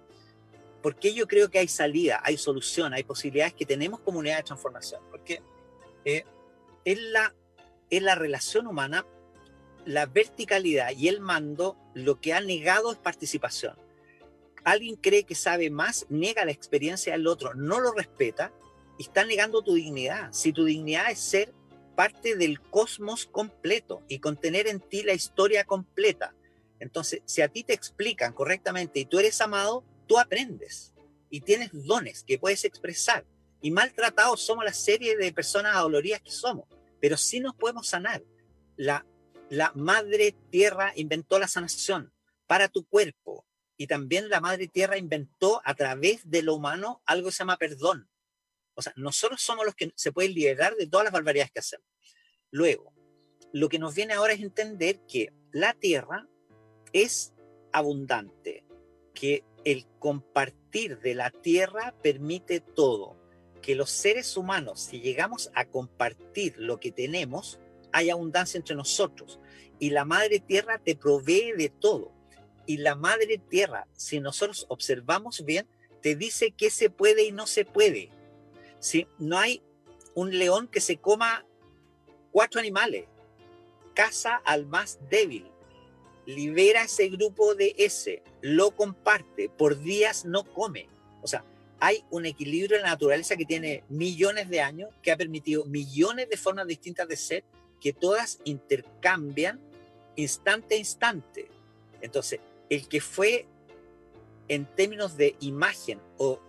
por 0.81 0.95
qué 0.95 1.13
yo 1.13 1.27
creo 1.27 1.51
que 1.51 1.59
hay 1.59 1.67
salida, 1.67 2.21
hay 2.23 2.37
solución, 2.37 2.93
hay 2.93 3.03
posibilidades 3.03 3.53
que 3.53 3.65
tenemos 3.65 3.99
comunidad 3.99 4.37
de 4.37 4.43
transformación. 4.43 5.01
Porque 5.11 5.41
eh, 6.05 6.23
es, 6.85 7.01
la, 7.01 7.35
es 7.89 8.01
la 8.01 8.15
relación 8.15 8.65
humana, 8.65 9.05
la 9.83 10.05
verticalidad 10.05 10.91
y 10.91 11.09
el 11.09 11.19
mando, 11.19 11.75
lo 11.95 12.21
que 12.21 12.33
ha 12.33 12.39
negado 12.39 12.93
es 12.93 12.97
participación. 12.97 13.75
Alguien 14.63 14.95
cree 14.95 15.23
que 15.23 15.35
sabe 15.35 15.69
más, 15.69 16.05
niega 16.09 16.45
la 16.45 16.51
experiencia 16.51 17.13
del 17.13 17.27
otro, 17.27 17.53
no 17.55 17.79
lo 17.79 17.93
respeta 17.93 18.53
y 18.97 19.03
está 19.03 19.25
negando 19.25 19.63
tu 19.63 19.73
dignidad. 19.73 20.31
Si 20.31 20.53
tu 20.53 20.65
dignidad 20.65 21.09
es 21.09 21.19
ser 21.19 21.53
parte 21.95 22.35
del 22.35 22.61
cosmos 22.61 23.25
completo 23.25 24.03
y 24.07 24.19
contener 24.19 24.67
en 24.67 24.79
ti 24.79 25.03
la 25.03 25.13
historia 25.13 25.63
completa. 25.63 26.33
Entonces, 26.79 27.21
si 27.25 27.41
a 27.41 27.47
ti 27.47 27.63
te 27.63 27.73
explican 27.73 28.33
correctamente 28.33 28.99
y 28.99 29.05
tú 29.05 29.19
eres 29.19 29.41
amado, 29.41 29.83
tú 30.07 30.19
aprendes 30.19 30.93
y 31.29 31.41
tienes 31.41 31.69
dones 31.73 32.23
que 32.23 32.39
puedes 32.39 32.63
expresar. 32.65 33.25
Y 33.61 33.71
maltratados 33.71 34.41
somos 34.41 34.65
la 34.65 34.73
serie 34.73 35.15
de 35.17 35.33
personas 35.33 35.75
adoloridas 35.75 36.21
que 36.21 36.31
somos, 36.31 36.65
pero 36.99 37.17
sí 37.17 37.39
nos 37.39 37.55
podemos 37.55 37.87
sanar. 37.87 38.23
La, 38.75 39.05
la 39.49 39.71
madre 39.75 40.35
tierra 40.49 40.93
inventó 40.95 41.37
la 41.37 41.47
sanación 41.47 42.11
para 42.47 42.67
tu 42.67 42.83
cuerpo 42.85 43.45
y 43.81 43.87
también 43.87 44.29
la 44.29 44.39
madre 44.39 44.67
tierra 44.67 44.95
inventó 44.95 45.59
a 45.65 45.73
través 45.73 46.29
de 46.29 46.43
lo 46.43 46.53
humano 46.53 47.01
algo 47.07 47.29
que 47.29 47.31
se 47.31 47.39
llama 47.39 47.57
perdón. 47.57 48.07
O 48.75 48.81
sea, 48.83 48.93
nosotros 48.95 49.41
somos 49.41 49.65
los 49.65 49.73
que 49.73 49.91
se 49.95 50.11
pueden 50.11 50.35
liberar 50.35 50.75
de 50.75 50.85
todas 50.85 51.05
las 51.05 51.13
barbaridades 51.13 51.51
que 51.51 51.61
hacemos. 51.61 51.87
Luego, 52.51 52.93
lo 53.51 53.69
que 53.69 53.79
nos 53.79 53.95
viene 53.95 54.13
ahora 54.13 54.33
es 54.33 54.41
entender 54.41 54.99
que 55.07 55.33
la 55.51 55.73
tierra 55.73 56.27
es 56.93 57.33
abundante, 57.71 58.65
que 59.15 59.43
el 59.65 59.87
compartir 59.97 60.99
de 60.99 61.15
la 61.15 61.31
tierra 61.31 61.95
permite 62.03 62.59
todo, 62.59 63.17
que 63.63 63.73
los 63.73 63.89
seres 63.89 64.37
humanos, 64.37 64.79
si 64.79 65.01
llegamos 65.01 65.49
a 65.55 65.65
compartir 65.65 66.53
lo 66.59 66.79
que 66.79 66.91
tenemos, 66.91 67.59
hay 67.91 68.11
abundancia 68.11 68.59
entre 68.59 68.75
nosotros. 68.75 69.39
Y 69.79 69.89
la 69.89 70.05
madre 70.05 70.39
tierra 70.39 70.77
te 70.77 70.95
provee 70.95 71.53
de 71.53 71.69
todo. 71.69 72.20
Y 72.71 72.77
la 72.77 72.95
madre 72.95 73.37
tierra, 73.37 73.85
si 73.97 74.21
nosotros 74.21 74.65
observamos 74.69 75.43
bien, 75.43 75.67
te 76.01 76.15
dice 76.15 76.51
qué 76.51 76.69
se 76.69 76.89
puede 76.89 77.25
y 77.25 77.33
no 77.33 77.45
se 77.45 77.65
puede. 77.65 78.09
Si 78.79 79.07
no 79.19 79.37
hay 79.37 79.61
un 80.15 80.39
león 80.39 80.69
que 80.69 80.79
se 80.79 80.95
coma 80.95 81.45
cuatro 82.31 82.61
animales, 82.61 83.07
caza 83.93 84.37
al 84.45 84.67
más 84.67 84.99
débil, 85.09 85.51
libera 86.25 86.83
ese 86.83 87.09
grupo 87.09 87.55
de 87.55 87.75
ese, 87.77 88.23
lo 88.39 88.71
comparte, 88.71 89.49
por 89.49 89.77
días 89.77 90.23
no 90.23 90.45
come. 90.45 90.87
O 91.21 91.27
sea, 91.27 91.43
hay 91.81 92.05
un 92.09 92.25
equilibrio 92.25 92.77
en 92.77 92.83
la 92.83 92.91
naturaleza 92.91 93.35
que 93.35 93.43
tiene 93.43 93.83
millones 93.89 94.49
de 94.49 94.61
años, 94.61 94.91
que 95.01 95.11
ha 95.11 95.17
permitido 95.17 95.65
millones 95.65 96.29
de 96.29 96.37
formas 96.37 96.67
distintas 96.67 97.09
de 97.09 97.17
ser, 97.17 97.43
que 97.81 97.91
todas 97.91 98.39
intercambian 98.45 99.59
instante 100.15 100.75
a 100.75 100.77
instante. 100.77 101.49
Entonces, 102.01 102.39
el 102.71 102.87
que 102.87 103.01
fue 103.01 103.45
en 104.47 104.65
términos 104.65 105.15
de 105.15 105.35
imagen, 105.41 106.01
o 106.17 106.39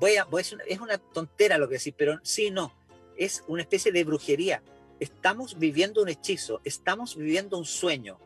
voy 0.00 0.16
a, 0.16 0.24
voy 0.24 0.40
a 0.42 0.64
es 0.66 0.80
una 0.80 0.96
tontera 0.96 1.58
lo 1.58 1.68
que 1.68 1.74
decir, 1.74 1.94
pero 1.98 2.18
sí, 2.22 2.50
no, 2.50 2.72
es 3.18 3.44
una 3.46 3.60
especie 3.60 3.92
de 3.92 4.04
brujería 4.04 4.62
estamos 5.00 5.58
viviendo 5.58 6.02
un 6.02 6.08
hechizo, 6.08 6.60
estamos 6.64 7.16
viviendo 7.16 7.58
un 7.58 7.64
sueño. 7.64 8.18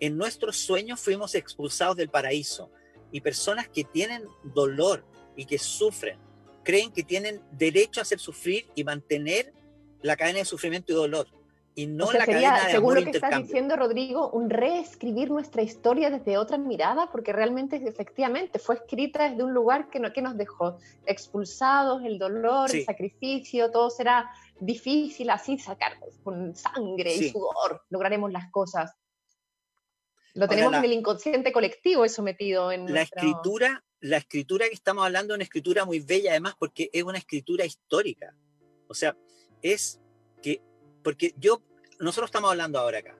En 0.00 0.16
nuestros 0.16 0.56
sueños 0.56 1.00
fuimos 1.00 1.34
expulsados 1.34 1.96
del 1.96 2.08
paraíso 2.08 2.70
y 3.12 3.20
personas 3.20 3.68
que 3.68 3.84
tienen 3.84 4.24
dolor 4.42 5.04
y 5.36 5.44
que 5.44 5.58
sufren 5.58 6.18
creen 6.64 6.92
que 6.92 7.04
tienen 7.04 7.40
derecho 7.52 8.00
a 8.00 8.02
hacer 8.02 8.18
sufrir 8.18 8.66
y 8.74 8.82
mantener 8.82 9.54
la 10.02 10.16
cadena 10.16 10.40
de 10.40 10.44
sufrimiento 10.44 10.92
y 10.92 10.96
dolor 10.96 11.28
y 11.76 11.86
no 11.86 12.10
la 12.10 12.26
cadena 12.26 12.64
de 12.64 12.72
según 12.72 12.96
lo 12.96 13.04
que 13.04 13.10
estás 13.10 13.36
diciendo 13.42 13.76
Rodrigo 13.76 14.30
un 14.30 14.50
reescribir 14.50 15.30
nuestra 15.30 15.62
historia 15.62 16.10
desde 16.10 16.38
otra 16.38 16.58
mirada 16.58 17.08
porque 17.12 17.32
realmente 17.32 17.76
efectivamente 17.76 18.58
fue 18.58 18.76
escrita 18.76 19.28
desde 19.28 19.44
un 19.44 19.54
lugar 19.54 19.88
que, 19.90 20.00
no, 20.00 20.12
que 20.12 20.22
nos 20.22 20.36
dejó 20.36 20.78
expulsados 21.04 22.02
el 22.02 22.18
dolor 22.18 22.74
el 22.74 22.84
sacrificio 22.84 23.70
todo 23.70 23.90
será 23.90 24.28
difícil 24.60 25.30
así 25.30 25.58
sacar 25.58 25.98
con 26.22 26.54
sangre 26.54 27.14
y 27.14 27.30
sudor, 27.30 27.82
lograremos 27.90 28.32
las 28.32 28.50
cosas. 28.50 28.94
Lo 30.34 30.48
tenemos 30.48 30.74
en 30.74 30.84
el 30.84 30.92
inconsciente 30.92 31.52
colectivo 31.52 32.04
eso 32.04 32.22
metido 32.22 32.70
en 32.70 32.92
la 32.92 33.02
escritura. 33.02 33.82
La 34.00 34.18
escritura 34.18 34.66
que 34.68 34.74
estamos 34.74 35.04
hablando 35.04 35.32
es 35.32 35.36
una 35.36 35.44
escritura 35.44 35.84
muy 35.84 36.00
bella 36.00 36.32
además 36.32 36.54
porque 36.58 36.90
es 36.92 37.02
una 37.02 37.18
escritura 37.18 37.64
histórica. 37.64 38.34
O 38.88 38.94
sea, 38.94 39.16
es 39.62 40.00
que, 40.42 40.60
porque 41.06 41.36
yo, 41.38 41.62
nosotros 42.00 42.30
estamos 42.30 42.50
hablando 42.50 42.80
ahora 42.80 42.98
acá. 42.98 43.16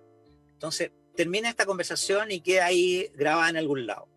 Entonces, 0.55 0.91
termina 1.15 1.49
esta 1.49 1.65
conversación 1.67 2.33
y 2.33 2.41
queda 2.41 2.67
ahí 2.67 3.13
grabada 3.15 3.49
en 3.49 3.59
algún 3.59 3.87
lado. 3.87 4.09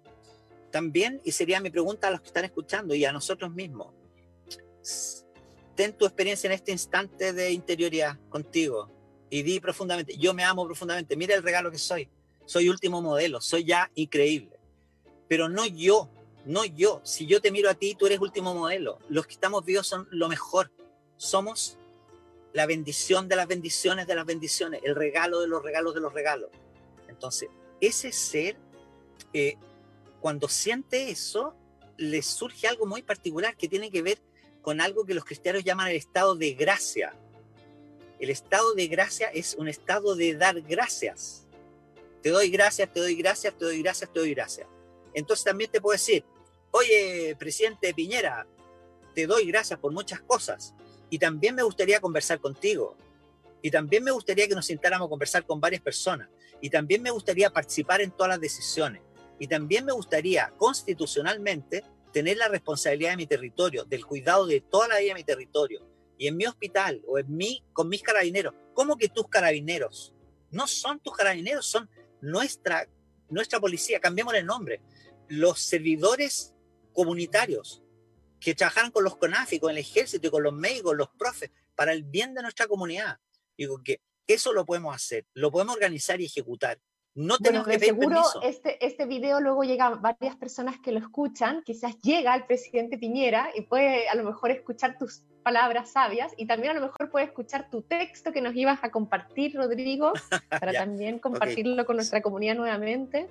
También, 0.72 1.22
y 1.24 1.34
sería 1.34 1.60
mi 1.60 1.70
pregunta 1.70 2.08
a 2.08 2.10
los 2.10 2.22
que 2.22 2.30
están 2.30 2.46
escuchando 2.46 2.96
y 2.96 3.06
a 3.06 3.12
nosotros 3.12 3.54
mismos, 3.54 3.94
ten 5.76 5.94
tu 5.94 6.06
experiencia 6.06 6.48
en 6.48 6.54
este 6.54 6.72
instante 6.72 7.32
de 7.32 7.52
interioridad 7.52 8.18
contigo 8.30 8.90
y 9.30 9.44
di 9.44 9.60
profundamente, 9.60 10.18
yo 10.18 10.34
me 10.34 10.44
amo 10.44 10.66
profundamente, 10.66 11.16
mira 11.16 11.36
el 11.36 11.44
regalo 11.44 11.70
que 11.70 11.78
soy, 11.78 12.10
soy 12.48 12.70
último 12.70 13.04
modelo, 13.04 13.40
soy 13.40 13.66
ya 13.66 13.92
increíble, 13.94 14.60
pero 15.28 15.48
no 15.48 15.68
yo, 15.68 16.10
no 16.44 16.66
yo, 16.66 17.02
si 17.04 17.28
yo 17.28 17.40
te 17.40 17.52
miro 17.52 17.70
a 17.70 17.76
ti, 17.76 17.94
tú 17.94 18.08
eres 18.08 18.20
último 18.20 18.56
modelo, 18.56 18.98
los 19.10 19.28
que 19.28 19.34
estamos 19.34 19.64
vivos 19.64 19.86
son 19.86 20.08
lo 20.10 20.28
mejor, 20.28 20.72
somos 21.18 21.79
la 22.54 22.66
bendición 22.66 23.28
de 23.28 23.36
las 23.36 23.48
bendiciones 23.48 24.08
de 24.08 24.16
las 24.16 24.26
bendiciones, 24.26 24.82
el 24.84 24.96
regalo 24.96 25.42
de 25.42 25.48
los 25.48 25.64
regalos 25.64 25.94
de 25.94 26.02
los 26.02 26.14
regalos. 26.14 26.50
Entonces, 27.08 27.50
ese 27.80 28.12
ser, 28.12 28.58
eh, 29.34 29.56
cuando 30.20 30.48
siente 30.48 31.10
eso, 31.10 31.56
le 31.98 32.22
surge 32.22 32.68
algo 32.68 32.86
muy 32.86 33.02
particular 33.04 33.56
que 33.56 33.68
tiene 33.68 33.92
que 33.92 34.02
ver 34.02 34.20
con 34.62 34.82
algo 34.82 35.06
que 35.06 35.14
los 35.14 35.26
cristianos 35.26 35.64
llaman 35.64 35.90
el 35.90 35.96
estado 35.96 36.36
de 36.36 36.54
gracia. 36.54 37.14
El 38.20 38.30
estado 38.30 38.74
de 38.74 38.88
gracia 38.88 39.28
es 39.28 39.56
un 39.56 39.68
estado 39.68 40.16
de 40.16 40.36
dar 40.36 40.62
gracias. 40.62 41.46
Te 42.22 42.30
doy 42.30 42.50
gracias, 42.50 42.92
te 42.92 43.00
doy 43.00 43.16
gracias, 43.16 43.58
te 43.58 43.66
doy 43.66 43.82
gracias, 43.82 44.12
te 44.12 44.20
doy 44.20 44.34
gracias. 44.34 44.68
Entonces 45.14 45.46
también 45.46 45.72
te 45.72 45.80
puedo 45.80 45.94
decir, 45.94 46.26
oye, 46.72 47.36
presidente 47.40 47.94
Piñera, 47.94 48.46
te 49.16 49.26
doy 49.26 49.46
gracias 49.46 49.80
por 49.80 49.92
muchas 49.92 50.22
cosas. 50.22 50.74
Y 51.10 51.20
también 51.20 51.56
me 51.56 51.64
gustaría 51.64 52.00
conversar 52.00 52.40
contigo. 52.40 52.96
Y 53.62 53.72
también 53.72 54.04
me 54.04 54.12
gustaría 54.12 54.48
que 54.48 54.56
nos 54.56 54.66
sentáramos 54.66 55.10
conversar 55.10 55.46
con 55.46 55.60
varias 55.60 55.82
personas. 55.82 56.30
Y 56.62 56.70
también 56.70 57.02
me 57.02 57.12
gustaría 57.12 57.50
participar 57.50 58.02
en 58.02 58.12
todas 58.12 58.30
las 58.30 58.42
decisiones. 58.42 59.02
Y 59.40 59.48
también 59.48 59.86
me 59.86 59.94
gustaría 59.94 60.54
constitucionalmente 60.58 61.84
tener 62.12 62.38
la 62.38 62.48
responsabilidad 62.48 63.12
de 63.12 63.18
mi 63.18 63.28
territorio, 63.28 63.86
del 63.86 64.06
cuidado 64.06 64.46
de 64.46 64.62
toda 64.62 64.88
la 64.88 65.00
vida 65.00 65.10
de 65.10 65.20
mi 65.20 65.24
territorio. 65.24 65.86
Y 66.18 66.28
en 66.28 66.38
mi 66.38 66.46
hospital 66.46 67.02
o 67.08 67.18
en 67.18 67.36
mí, 67.36 67.64
con 67.74 67.88
mis 67.88 68.02
carabineros. 68.02 68.54
¿Cómo 68.74 68.98
que 68.98 69.10
tus 69.10 69.28
carabineros? 69.28 70.14
No 70.52 70.68
son 70.68 71.00
tus 71.00 71.16
carabineros, 71.16 71.66
son 71.66 71.90
nuestra, 72.22 72.88
nuestra 73.30 73.60
policía. 73.60 74.00
Cambiemos 74.00 74.34
el 74.34 74.46
nombre. 74.46 74.82
Los 75.28 75.62
servidores 75.62 76.54
comunitarios 76.94 77.82
que 78.40 78.56
trabajaron 78.56 78.92
con 78.92 79.04
los 79.04 79.18
CONAFI, 79.18 79.60
con 79.60 79.72
el 79.72 79.78
ejército 79.78 80.28
y 80.28 80.32
con 80.32 80.44
los 80.44 80.54
médicos, 80.54 80.96
los 80.96 81.10
profes, 81.10 81.52
para 81.76 81.94
el 81.94 82.04
bien 82.04 82.34
de 82.34 82.42
nuestra 82.42 82.68
comunidad. 82.68 83.20
Digo 83.58 83.82
que 83.84 84.02
eso 84.28 84.54
lo 84.54 84.66
podemos 84.66 84.96
hacer, 84.96 85.26
lo 85.34 85.52
podemos 85.52 85.76
organizar 85.76 86.22
y 86.22 86.26
ejecutar. 86.26 86.80
No 87.16 87.38
tenemos 87.38 87.68
que 87.68 87.80
pedir 87.80 87.96
seguro 87.96 88.16
permiso. 88.16 88.42
Este, 88.44 88.86
este 88.86 89.06
video 89.06 89.42
luego 89.42 89.64
llega 89.64 89.88
a 89.88 89.96
varias 89.96 90.36
personas 90.38 90.80
que 90.80 90.92
lo 90.92 91.00
escuchan, 91.00 91.64
quizás 91.64 92.00
llega 92.02 92.34
al 92.34 92.46
presidente 92.46 92.98
Piñera 92.98 93.50
y 93.56 93.62
puede 93.62 94.08
a 94.08 94.16
lo 94.16 94.24
mejor 94.24 94.52
escuchar 94.52 94.98
tus 94.98 95.24
palabras 95.44 95.92
sabias 95.92 96.32
y 96.38 96.46
también 96.46 96.72
a 96.72 96.80
lo 96.80 96.86
mejor 96.86 97.10
puede 97.10 97.26
escuchar 97.26 97.70
tu 97.70 97.82
texto 97.82 98.32
que 98.32 98.42
nos 98.42 98.56
ibas 98.56 98.80
a 98.84 98.92
compartir, 98.92 99.56
Rodrigo, 99.56 100.14
para 100.50 100.72
Ya, 100.72 100.80
también 100.80 101.20
compartirlo 101.20 101.86
con 101.86 101.96
nuestra 101.96 102.22
comunidad 102.22 102.56
nuevamente. 102.56 103.28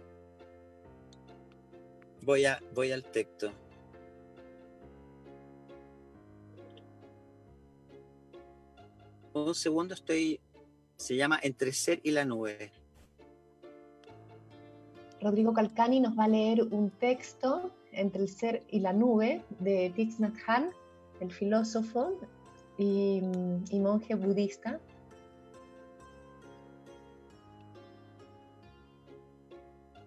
Voy, 2.22 2.44
a, 2.44 2.60
voy 2.74 2.92
al 2.92 3.04
texto. 3.04 3.52
Un 9.46 9.54
segundo, 9.54 9.94
estoy. 9.94 10.40
Se 10.96 11.14
llama 11.16 11.38
Entre 11.42 11.72
ser 11.72 12.00
y 12.02 12.10
la 12.10 12.24
nube. 12.24 12.72
Rodrigo 15.20 15.52
Calcani 15.52 16.00
nos 16.00 16.18
va 16.18 16.24
a 16.24 16.28
leer 16.28 16.62
un 16.62 16.90
texto 16.90 17.70
entre 17.92 18.22
el 18.22 18.28
ser 18.28 18.62
y 18.68 18.80
la 18.80 18.92
nube 18.92 19.42
de 19.60 19.90
Thich 19.94 20.18
Nhat 20.18 20.34
Hanh, 20.46 20.70
el 21.20 21.30
filósofo 21.32 22.18
y, 22.78 23.20
y 23.70 23.80
monje 23.80 24.14
budista. 24.14 24.80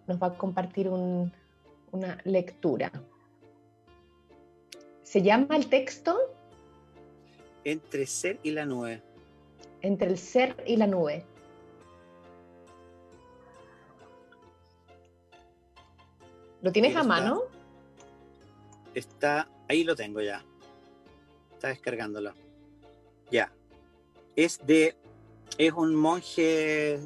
Nos 0.07 0.21
va 0.21 0.27
a 0.27 0.37
compartir 0.37 0.89
un- 0.89 1.31
una 1.91 2.17
lectura. 2.25 2.91
Se 5.03 5.21
llama 5.21 5.55
el 5.57 5.67
texto 5.67 6.17
Entre 7.63 8.05
ser 8.07 8.39
y 8.43 8.51
la 8.51 8.65
nube. 8.65 9.03
Entre 9.81 10.07
el 10.07 10.17
ser 10.17 10.63
y 10.65 10.77
la 10.77 10.87
nube. 10.87 11.25
¿Lo 16.61 16.71
tienes 16.71 16.95
a 16.95 17.03
mano? 17.03 17.43
Está, 18.93 19.49
ahí 19.67 19.83
lo 19.83 19.95
tengo 19.95 20.21
ya. 20.21 20.45
Está 21.53 21.69
descargándolo. 21.69 22.33
Ya. 23.31 23.51
Es 24.35 24.59
de, 24.65 24.95
es 25.57 25.73
un 25.73 25.95
monje 25.95 26.99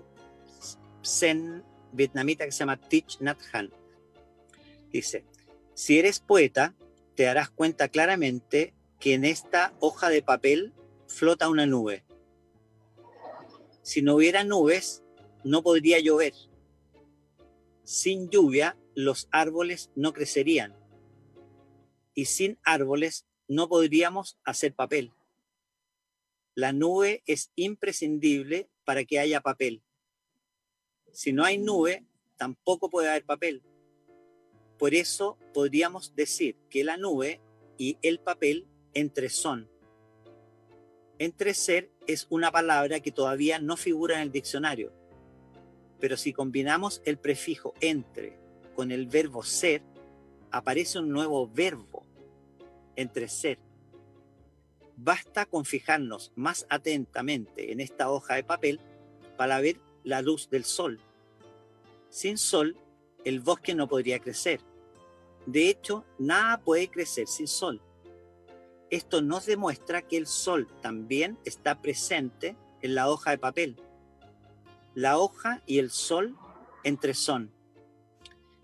zen 1.03 1.63
vietnamita 1.93 2.45
que 2.45 2.51
se 2.51 2.59
llama 2.59 2.77
Thich 2.77 3.19
Nhat 3.21 3.39
Hanh. 3.53 3.71
Dice, 4.91 5.23
si 5.73 5.99
eres 5.99 6.19
poeta, 6.19 6.73
te 7.15 7.23
darás 7.23 7.49
cuenta 7.49 7.87
claramente 7.87 8.73
que 8.99 9.13
en 9.13 9.25
esta 9.25 9.73
hoja 9.79 10.09
de 10.09 10.21
papel 10.21 10.73
flota 11.07 11.49
una 11.49 11.65
nube. 11.65 12.03
Si 13.85 14.01
no 14.01 14.15
hubiera 14.15 14.43
nubes, 14.43 15.03
no 15.43 15.61
podría 15.61 15.99
llover. 15.99 16.33
Sin 17.83 18.31
lluvia, 18.31 18.75
los 18.95 19.27
árboles 19.31 19.91
no 19.95 20.11
crecerían 20.11 20.75
y 22.15 22.25
sin 22.25 22.57
árboles 22.63 23.27
no 23.47 23.69
podríamos 23.69 24.39
hacer 24.43 24.73
papel. 24.73 25.13
La 26.55 26.73
nube 26.73 27.21
es 27.27 27.51
imprescindible 27.55 28.71
para 28.85 29.03
que 29.03 29.19
haya 29.19 29.41
papel. 29.41 29.83
Si 31.11 31.31
no 31.31 31.43
hay 31.43 31.59
nube, 31.59 32.07
tampoco 32.37 32.89
puede 32.89 33.09
haber 33.09 33.25
papel. 33.25 33.61
Por 34.79 34.95
eso 34.95 35.37
podríamos 35.53 36.15
decir 36.15 36.57
que 36.71 36.83
la 36.83 36.97
nube 36.97 37.39
y 37.77 37.99
el 38.01 38.19
papel 38.19 38.65
entre 38.95 39.29
son. 39.29 39.69
Entreser 41.19 41.91
es 42.07 42.27
una 42.29 42.51
palabra 42.51 42.99
que 42.99 43.11
todavía 43.11 43.59
no 43.59 43.77
figura 43.77 44.15
en 44.15 44.21
el 44.21 44.31
diccionario, 44.31 44.93
pero 45.99 46.17
si 46.17 46.33
combinamos 46.33 47.01
el 47.05 47.17
prefijo 47.17 47.73
entre 47.81 48.37
con 48.75 48.91
el 48.91 49.07
verbo 49.07 49.43
ser, 49.43 49.81
aparece 50.51 50.99
un 50.99 51.09
nuevo 51.09 51.47
verbo, 51.47 52.05
entre 52.95 53.27
ser. 53.27 53.59
Basta 54.97 55.45
con 55.45 55.65
fijarnos 55.65 56.31
más 56.35 56.65
atentamente 56.69 57.71
en 57.71 57.79
esta 57.79 58.09
hoja 58.09 58.35
de 58.35 58.43
papel 58.43 58.79
para 59.37 59.59
ver 59.59 59.79
la 60.03 60.21
luz 60.21 60.49
del 60.49 60.63
sol. 60.63 60.99
Sin 62.09 62.37
sol, 62.37 62.77
el 63.25 63.39
bosque 63.39 63.75
no 63.75 63.87
podría 63.87 64.19
crecer. 64.19 64.61
De 65.45 65.69
hecho, 65.69 66.05
nada 66.17 66.61
puede 66.61 66.87
crecer 66.87 67.27
sin 67.27 67.47
sol. 67.47 67.81
Esto 68.89 69.21
nos 69.21 69.45
demuestra 69.45 70.03
que 70.03 70.17
el 70.17 70.27
sol 70.27 70.67
también 70.81 71.39
está 71.43 71.81
presente 71.81 72.55
en 72.81 72.93
la 72.93 73.09
hoja 73.09 73.31
de 73.31 73.37
papel. 73.39 73.75
La 74.93 75.17
hoja 75.17 75.61
y 75.65 75.79
el 75.79 75.89
sol 75.89 76.35
entre 76.83 77.15
son. 77.15 77.51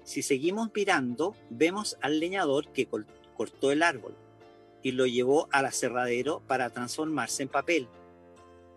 Si 0.03 0.21
seguimos 0.21 0.69
mirando, 0.75 1.35
vemos 1.49 1.97
al 2.01 2.19
leñador 2.19 2.71
que 2.71 2.87
cortó 2.87 3.71
el 3.71 3.81
árbol 3.81 4.15
y 4.83 4.91
lo 4.91 5.05
llevó 5.05 5.47
al 5.51 5.65
aserradero 5.65 6.41
para 6.47 6.69
transformarse 6.69 7.43
en 7.43 7.49
papel. 7.49 7.87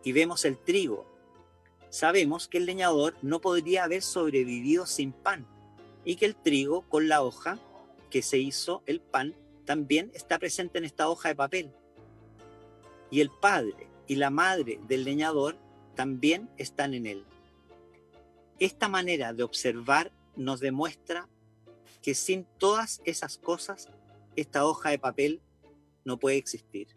Y 0.03 0.12
vemos 0.12 0.45
el 0.45 0.59
trigo. 0.59 1.07
Sabemos 1.90 2.49
que 2.49 2.59
el 2.59 2.66
leñador 2.66 3.14
no 3.22 3.40
podría 3.40 3.84
haber 3.84 4.03
sobrevivido 4.03 4.86
sin 4.86 5.12
pan 5.12 5.47
y 6.05 6.16
que 6.16 6.26
el 6.26 6.36
trigo 6.36 6.82
con 6.88 7.09
la 7.09 7.22
hoja 7.22 7.59
que 8.11 8.22
se 8.22 8.38
hizo 8.38 8.82
el 8.86 9.01
pan 9.01 9.34
también 9.64 10.10
está 10.14 10.38
presente 10.38 10.78
en 10.78 10.84
esta 10.84 11.08
hoja 11.08 11.28
de 11.28 11.36
papel. 11.36 11.72
Y 13.10 13.20
el 13.20 13.30
padre 13.30 13.88
y 14.06 14.16
la 14.16 14.30
madre 14.30 14.80
del 14.88 15.04
leñador 15.04 15.56
también 15.94 16.48
están 16.56 16.94
en 16.94 17.06
él. 17.06 17.24
Esta 18.58 18.88
manera 18.88 19.32
de 19.32 19.42
observar 19.42 20.12
nos 20.36 20.60
demuestra 20.60 21.28
que 22.02 22.14
sin 22.14 22.44
todas 22.58 23.00
esas 23.04 23.38
cosas, 23.38 23.88
esta 24.36 24.66
hoja 24.66 24.90
de 24.90 24.98
papel 24.98 25.40
no 26.04 26.18
puede 26.18 26.36
existir. 26.36 26.88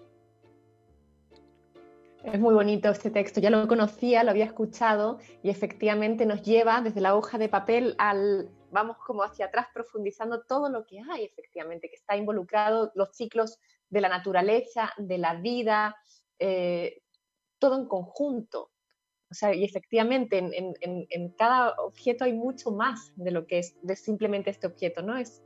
Es 2.24 2.40
muy 2.40 2.54
bonito 2.54 2.90
este 2.90 3.10
texto, 3.10 3.40
ya 3.40 3.50
lo 3.50 3.68
conocía, 3.68 4.24
lo 4.24 4.32
había 4.32 4.46
escuchado 4.46 5.20
y 5.44 5.50
efectivamente 5.50 6.26
nos 6.26 6.42
lleva 6.42 6.82
desde 6.82 7.00
la 7.00 7.16
hoja 7.16 7.38
de 7.38 7.48
papel 7.48 7.96
al, 8.00 8.50
vamos 8.72 8.98
como 9.06 9.24
hacia 9.24 9.46
atrás 9.48 9.68
profundizando 9.74 10.44
todo 10.44 10.70
lo 10.70 10.86
que 10.86 11.00
hay 11.10 11.24
efectivamente, 11.26 11.90
que 11.90 11.96
está 11.96 12.16
involucrado, 12.18 12.92
los 12.96 13.16
ciclos 13.16 13.60
de 13.90 14.02
la 14.02 14.10
naturaleza, 14.10 14.92
de 14.98 15.18
la 15.18 15.36
vida, 15.36 15.96
eh, 16.40 17.02
todo 17.60 17.80
en 17.80 17.88
conjunto. 17.88 18.72
O 19.30 19.34
sea, 19.34 19.54
y 19.54 19.64
efectivamente 19.66 20.38
en, 20.38 20.54
en- 20.82 21.08
en- 21.10 21.30
cada 21.32 21.72
objeto 21.82 22.24
hay 22.26 22.34
mucho 22.34 22.72
más 22.72 23.12
de 23.16 23.32
lo 23.32 23.46
que 23.46 23.60
es 23.60 23.76
de 23.82 23.96
simplemente 23.96 24.50
este 24.50 24.68
objeto, 24.68 25.02
¿no? 25.02 25.18
Es, 25.18 25.42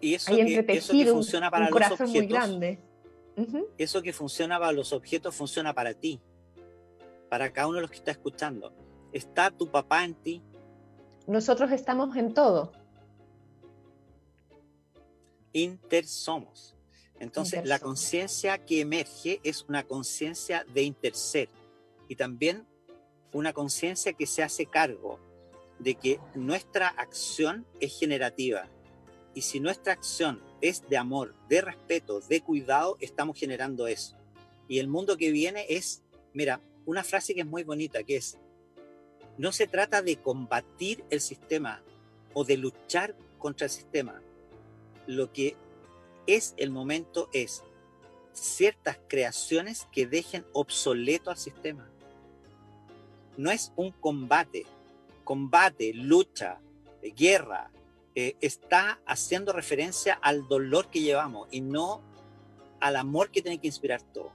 Y 0.00 0.14
eso, 0.14 0.32
hay 0.34 0.44
que, 0.44 0.72
eso 0.72 0.92
que 0.92 1.06
funciona 1.06 1.50
para 1.50 1.66
un 1.66 1.70
los 1.70 1.72
corazón 1.72 2.10
muy 2.10 2.18
objetos, 2.20 2.38
grande. 2.38 2.78
Ujú. 3.36 3.68
eso 3.78 4.02
que 4.02 4.12
funciona 4.12 4.58
para 4.58 4.72
los 4.72 4.92
objetos 4.92 5.34
funciona 5.34 5.72
para 5.74 5.94
ti, 5.94 6.20
para 7.30 7.52
cada 7.52 7.66
uno 7.68 7.76
de 7.76 7.82
los 7.82 7.90
que 7.90 7.96
está 7.98 8.10
escuchando. 8.10 8.72
Está 9.12 9.50
tu 9.50 9.70
papá 9.70 10.04
en 10.04 10.14
ti, 10.14 10.42
Nosotros 11.26 11.72
estamos 11.72 12.16
en 12.16 12.34
todo. 12.34 12.72
intersomos. 15.54 16.74
Entonces, 17.20 17.64
la 17.64 17.78
conciencia 17.78 18.58
que 18.58 18.80
emerge 18.80 19.40
es 19.44 19.64
una 19.68 19.84
conciencia 19.84 20.66
de 20.74 20.82
interser 20.82 21.48
y 22.08 22.16
también 22.16 22.66
una 23.32 23.52
conciencia 23.52 24.12
que 24.12 24.26
se 24.26 24.42
hace 24.42 24.66
cargo 24.66 25.18
de 25.78 25.94
que 25.94 26.20
nuestra 26.34 26.88
acción 26.88 27.66
es 27.80 27.98
generativa. 27.98 28.68
Y 29.32 29.42
si 29.42 29.60
nuestra 29.60 29.92
acción 29.92 30.42
es 30.60 30.88
de 30.88 30.96
amor, 30.96 31.34
de 31.48 31.60
respeto, 31.60 32.20
de 32.20 32.40
cuidado, 32.40 32.96
estamos 33.00 33.38
generando 33.38 33.86
eso. 33.86 34.16
Y 34.68 34.78
el 34.78 34.88
mundo 34.88 35.16
que 35.16 35.30
viene 35.30 35.66
es, 35.68 36.02
mira, 36.32 36.60
una 36.84 37.02
frase 37.02 37.34
que 37.34 37.40
es 37.40 37.46
muy 37.46 37.64
bonita, 37.64 38.02
que 38.02 38.16
es, 38.16 38.38
no 39.38 39.52
se 39.52 39.66
trata 39.66 40.02
de 40.02 40.16
combatir 40.16 41.04
el 41.10 41.20
sistema 41.20 41.82
o 42.32 42.44
de 42.44 42.56
luchar 42.56 43.16
contra 43.38 43.66
el 43.66 43.70
sistema. 43.70 44.22
Lo 45.06 45.32
que 45.32 45.56
es 46.26 46.54
el 46.56 46.70
momento, 46.70 47.28
es 47.32 47.62
ciertas 48.32 48.98
creaciones 49.08 49.86
que 49.92 50.06
dejen 50.06 50.44
obsoleto 50.52 51.30
al 51.30 51.36
sistema. 51.36 51.88
No 53.36 53.50
es 53.50 53.72
un 53.76 53.90
combate, 53.92 54.66
combate, 55.24 55.92
lucha, 55.94 56.60
guerra, 57.16 57.70
eh, 58.14 58.36
está 58.40 59.00
haciendo 59.06 59.52
referencia 59.52 60.14
al 60.14 60.46
dolor 60.46 60.88
que 60.88 61.00
llevamos 61.00 61.48
y 61.50 61.60
no 61.60 62.00
al 62.80 62.96
amor 62.96 63.30
que 63.30 63.42
tiene 63.42 63.58
que 63.58 63.66
inspirar 63.66 64.02
todo. 64.02 64.32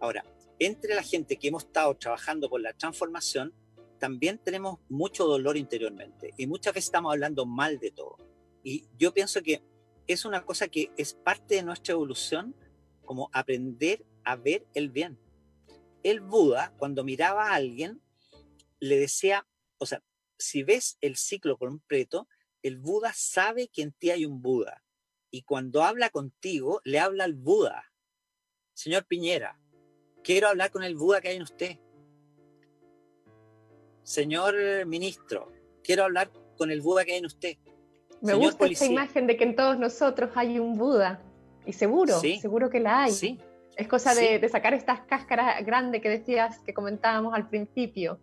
Ahora, 0.00 0.24
entre 0.58 0.94
la 0.94 1.02
gente 1.02 1.36
que 1.36 1.48
hemos 1.48 1.64
estado 1.64 1.94
trabajando 1.94 2.48
por 2.48 2.60
la 2.60 2.72
transformación, 2.72 3.52
también 4.04 4.36
tenemos 4.36 4.80
mucho 4.90 5.24
dolor 5.24 5.56
interiormente 5.56 6.34
y 6.36 6.46
muchas 6.46 6.74
veces 6.74 6.88
estamos 6.88 7.10
hablando 7.10 7.46
mal 7.46 7.78
de 7.78 7.90
todo. 7.90 8.18
Y 8.62 8.86
yo 8.98 9.14
pienso 9.14 9.42
que 9.42 9.62
es 10.06 10.26
una 10.26 10.44
cosa 10.44 10.68
que 10.68 10.90
es 10.98 11.14
parte 11.14 11.54
de 11.54 11.62
nuestra 11.62 11.92
evolución, 11.92 12.54
como 13.06 13.30
aprender 13.32 14.04
a 14.22 14.36
ver 14.36 14.66
el 14.74 14.90
bien. 14.90 15.18
El 16.02 16.20
Buda, 16.20 16.74
cuando 16.76 17.02
miraba 17.02 17.48
a 17.48 17.54
alguien, 17.54 18.02
le 18.78 18.98
decía, 18.98 19.46
o 19.78 19.86
sea, 19.86 20.02
si 20.36 20.62
ves 20.62 20.98
el 21.00 21.16
ciclo 21.16 21.56
completo, 21.56 22.28
el 22.62 22.76
Buda 22.76 23.14
sabe 23.14 23.68
que 23.68 23.80
en 23.80 23.92
ti 23.92 24.10
hay 24.10 24.26
un 24.26 24.42
Buda. 24.42 24.84
Y 25.30 25.44
cuando 25.44 25.82
habla 25.82 26.10
contigo, 26.10 26.82
le 26.84 26.98
habla 26.98 27.24
al 27.24 27.32
Buda. 27.32 27.90
Señor 28.74 29.06
Piñera, 29.06 29.58
quiero 30.22 30.48
hablar 30.48 30.70
con 30.70 30.82
el 30.82 30.94
Buda 30.94 31.22
que 31.22 31.28
hay 31.28 31.36
en 31.36 31.42
usted. 31.42 31.78
Señor 34.04 34.54
ministro, 34.86 35.50
quiero 35.82 36.04
hablar 36.04 36.30
con 36.56 36.70
el 36.70 36.82
Buda 36.82 37.04
que 37.04 37.12
hay 37.12 37.18
en 37.18 37.26
usted. 37.26 37.56
Me 38.20 38.34
gusta 38.34 38.66
esta 38.66 38.86
imagen 38.86 39.26
de 39.26 39.36
que 39.36 39.44
en 39.44 39.56
todos 39.56 39.78
nosotros 39.78 40.30
hay 40.34 40.58
un 40.58 40.78
Buda. 40.78 41.20
Y 41.66 41.72
seguro, 41.72 42.20
seguro 42.20 42.68
que 42.68 42.80
la 42.80 43.04
hay. 43.04 43.12
Sí. 43.12 43.40
Es 43.76 43.88
cosa 43.88 44.14
de, 44.14 44.46
sacar 44.48 44.74
estas 44.74 45.00
cáscaras 45.00 45.64
grandes 45.64 46.00
que 46.00 46.08
decías, 46.08 46.60
que 46.60 46.74
comentábamos 46.74 47.34
al 47.34 47.48
principio. 47.48 48.20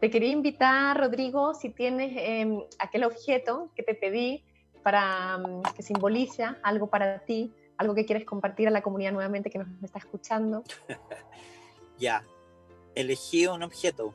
Te 0.00 0.10
quería 0.10 0.30
invitar, 0.30 0.98
Rodrigo, 0.98 1.54
si 1.54 1.70
tienes 1.70 2.12
em, 2.16 2.60
aquel 2.78 3.04
objeto 3.04 3.70
que 3.74 3.82
te 3.82 3.94
pedí 3.94 4.44
para 4.82 5.40
em, 5.44 5.62
que 5.74 5.82
simboliza 5.82 6.58
algo 6.62 6.86
para 6.86 7.18
ti, 7.20 7.52
algo 7.76 7.94
que 7.94 8.06
quieres 8.06 8.24
compartir 8.24 8.68
a 8.68 8.70
la 8.70 8.82
comunidad 8.82 9.12
nuevamente 9.12 9.50
que 9.50 9.58
nos 9.58 9.68
está 9.82 9.98
escuchando. 9.98 10.62
ya, 11.98 12.22
elegí 12.94 13.46
un 13.46 13.64
objeto. 13.64 14.14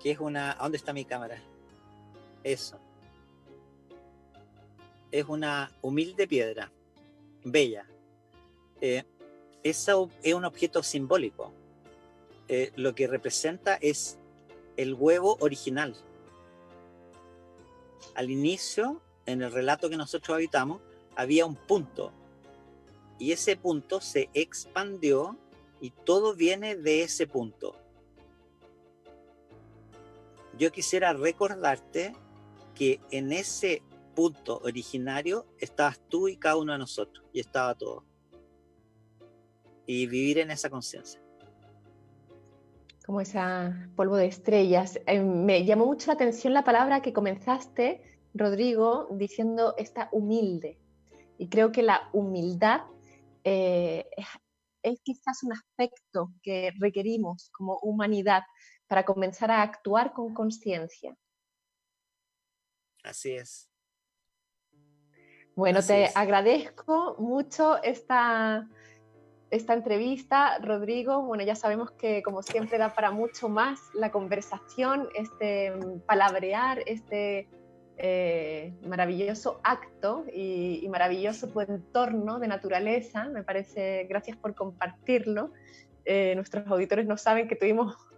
Que 0.00 0.12
es 0.12 0.18
una... 0.18 0.54
¿Dónde 0.54 0.78
está 0.78 0.92
mi 0.92 1.04
cámara? 1.04 1.40
Eso. 2.42 2.78
Es 5.10 5.26
una 5.26 5.70
humilde 5.82 6.26
piedra, 6.26 6.72
bella. 7.44 7.86
Eh, 8.80 9.04
eso 9.62 10.10
es 10.22 10.34
un 10.34 10.44
objeto 10.44 10.82
simbólico. 10.82 11.52
Eh, 12.48 12.72
lo 12.76 12.94
que 12.94 13.06
representa 13.06 13.76
es 13.76 14.18
el 14.76 14.94
huevo 14.94 15.36
original. 15.40 15.94
Al 18.14 18.30
inicio, 18.30 19.02
en 19.26 19.42
el 19.42 19.52
relato 19.52 19.90
que 19.90 19.96
nosotros 19.96 20.34
habitamos, 20.34 20.80
había 21.14 21.44
un 21.44 21.54
punto. 21.54 22.12
Y 23.18 23.32
ese 23.32 23.56
punto 23.56 24.00
se 24.00 24.30
expandió 24.32 25.36
y 25.80 25.90
todo 25.90 26.34
viene 26.34 26.76
de 26.76 27.02
ese 27.02 27.26
punto. 27.26 27.76
Yo 30.60 30.70
quisiera 30.70 31.14
recordarte 31.14 32.12
que 32.74 33.00
en 33.10 33.32
ese 33.32 33.82
punto 34.14 34.58
originario 34.58 35.46
estabas 35.58 35.98
tú 36.10 36.28
y 36.28 36.36
cada 36.36 36.58
uno 36.58 36.74
de 36.74 36.78
nosotros, 36.78 37.24
y 37.32 37.40
estaba 37.40 37.74
todo. 37.74 38.04
Y 39.86 40.06
vivir 40.06 40.36
en 40.36 40.50
esa 40.50 40.68
conciencia. 40.68 41.18
Como 43.06 43.22
esa 43.22 43.88
polvo 43.96 44.16
de 44.16 44.26
estrellas. 44.26 45.00
Eh, 45.06 45.22
me 45.22 45.64
llamó 45.64 45.86
mucho 45.86 46.08
la 46.08 46.12
atención 46.12 46.52
la 46.52 46.62
palabra 46.62 47.00
que 47.00 47.14
comenzaste, 47.14 48.02
Rodrigo, 48.34 49.08
diciendo 49.12 49.74
esta 49.78 50.10
humilde. 50.12 50.78
Y 51.38 51.48
creo 51.48 51.72
que 51.72 51.82
la 51.82 52.10
humildad 52.12 52.82
eh, 53.44 54.10
es 54.82 55.00
quizás 55.02 55.42
un 55.42 55.54
aspecto 55.54 56.34
que 56.42 56.70
requerimos 56.78 57.48
como 57.48 57.78
humanidad 57.78 58.42
para 58.90 59.04
comenzar 59.04 59.52
a 59.52 59.62
actuar 59.62 60.12
con 60.12 60.34
conciencia. 60.34 61.16
Así 63.04 63.36
es. 63.36 63.70
Bueno, 65.54 65.80
te 65.80 66.10
agradezco 66.12 67.14
mucho 67.20 67.80
esta, 67.84 68.68
esta 69.48 69.74
entrevista, 69.74 70.58
Rodrigo. 70.58 71.22
Bueno, 71.22 71.44
ya 71.44 71.54
sabemos 71.54 71.92
que 71.92 72.20
como 72.24 72.42
siempre 72.42 72.78
da 72.78 72.92
para 72.92 73.12
mucho 73.12 73.48
más 73.48 73.78
la 73.94 74.10
conversación, 74.10 75.08
este 75.14 75.70
mm, 75.70 76.00
palabrear, 76.00 76.82
este 76.86 77.48
eh, 77.96 78.74
maravilloso 78.82 79.60
acto 79.62 80.24
y, 80.32 80.84
maravilloso 80.90 81.46
tu 81.46 81.60
entorno 81.60 82.40
de 82.40 82.48
naturaleza. 82.48 83.28
Me 83.28 83.44
parece, 83.44 84.06
gracias 84.08 84.36
por 84.36 84.56
compartirlo. 84.56 85.52
Eh, 86.04 86.34
nuestros 86.34 86.66
auditores 86.66 87.06
no 87.06 87.16
saben 87.16 87.46
que 87.46 87.54
tuvimos 87.54 88.09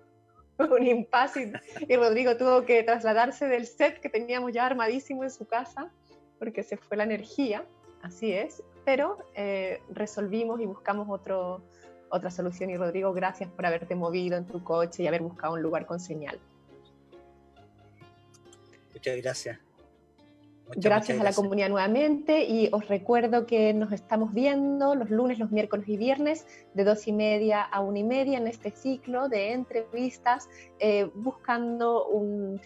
un 0.58 0.86
impasse 0.86 1.52
y, 1.88 1.96
Rodrigo 1.96 2.36
tuvo 2.36 2.64
que 2.64 2.82
trasladarse 2.82 3.46
del 3.46 3.66
set 3.66 4.00
que 4.00 4.08
teníamos 4.08 4.52
ya 4.52 4.66
armadísimo 4.66 5.24
en 5.24 5.30
su 5.30 5.46
casa 5.46 5.90
porque 6.38 6.62
se 6.62 6.76
fue 6.76 6.96
la 6.96 7.04
energía, 7.04 7.64
así 8.02 8.32
es, 8.32 8.62
pero 8.84 9.18
eh, 9.34 9.80
resolvimos 9.90 10.60
y 10.60 10.66
buscamos 10.66 11.06
otro, 11.08 11.62
otra 12.10 12.30
solución 12.30 12.70
y 12.70 12.76
Rodrigo, 12.76 13.12
gracias 13.12 13.48
por 13.50 13.64
haberte 13.64 13.94
movido 13.94 14.36
en 14.36 14.46
tu 14.46 14.62
coche 14.64 15.04
y 15.04 15.06
haber 15.06 15.22
buscado 15.22 15.54
un 15.54 15.62
lugar 15.62 15.86
con 15.86 16.00
señal. 16.00 16.40
Muchas 18.92 19.16
gracias 19.16 19.71
gracias, 20.76 21.20
a 21.20 21.24
la 21.24 21.32
comunidad 21.32 21.68
nuevamente 21.68 22.44
y 22.44 22.68
os 22.72 22.88
recuerdo 22.88 23.46
que 23.46 23.72
nos 23.74 23.92
estamos 23.92 24.32
viendo 24.32 24.94
los 24.94 25.10
lunes, 25.10 25.38
los 25.38 25.50
miércoles 25.50 25.88
y 25.88 25.96
viernes 25.96 26.46
de 26.74 26.84
dos 26.84 27.06
y 27.06 27.12
media 27.12 27.62
a 27.62 27.80
una 27.80 27.98
y 27.98 28.04
media 28.04 28.38
en 28.38 28.46
este 28.46 28.70
ciclo 28.70 29.28
de 29.28 29.52
entrevistas 29.52 30.48
eh, 30.78 31.10
buscando 31.14 32.06
un, 32.06 32.60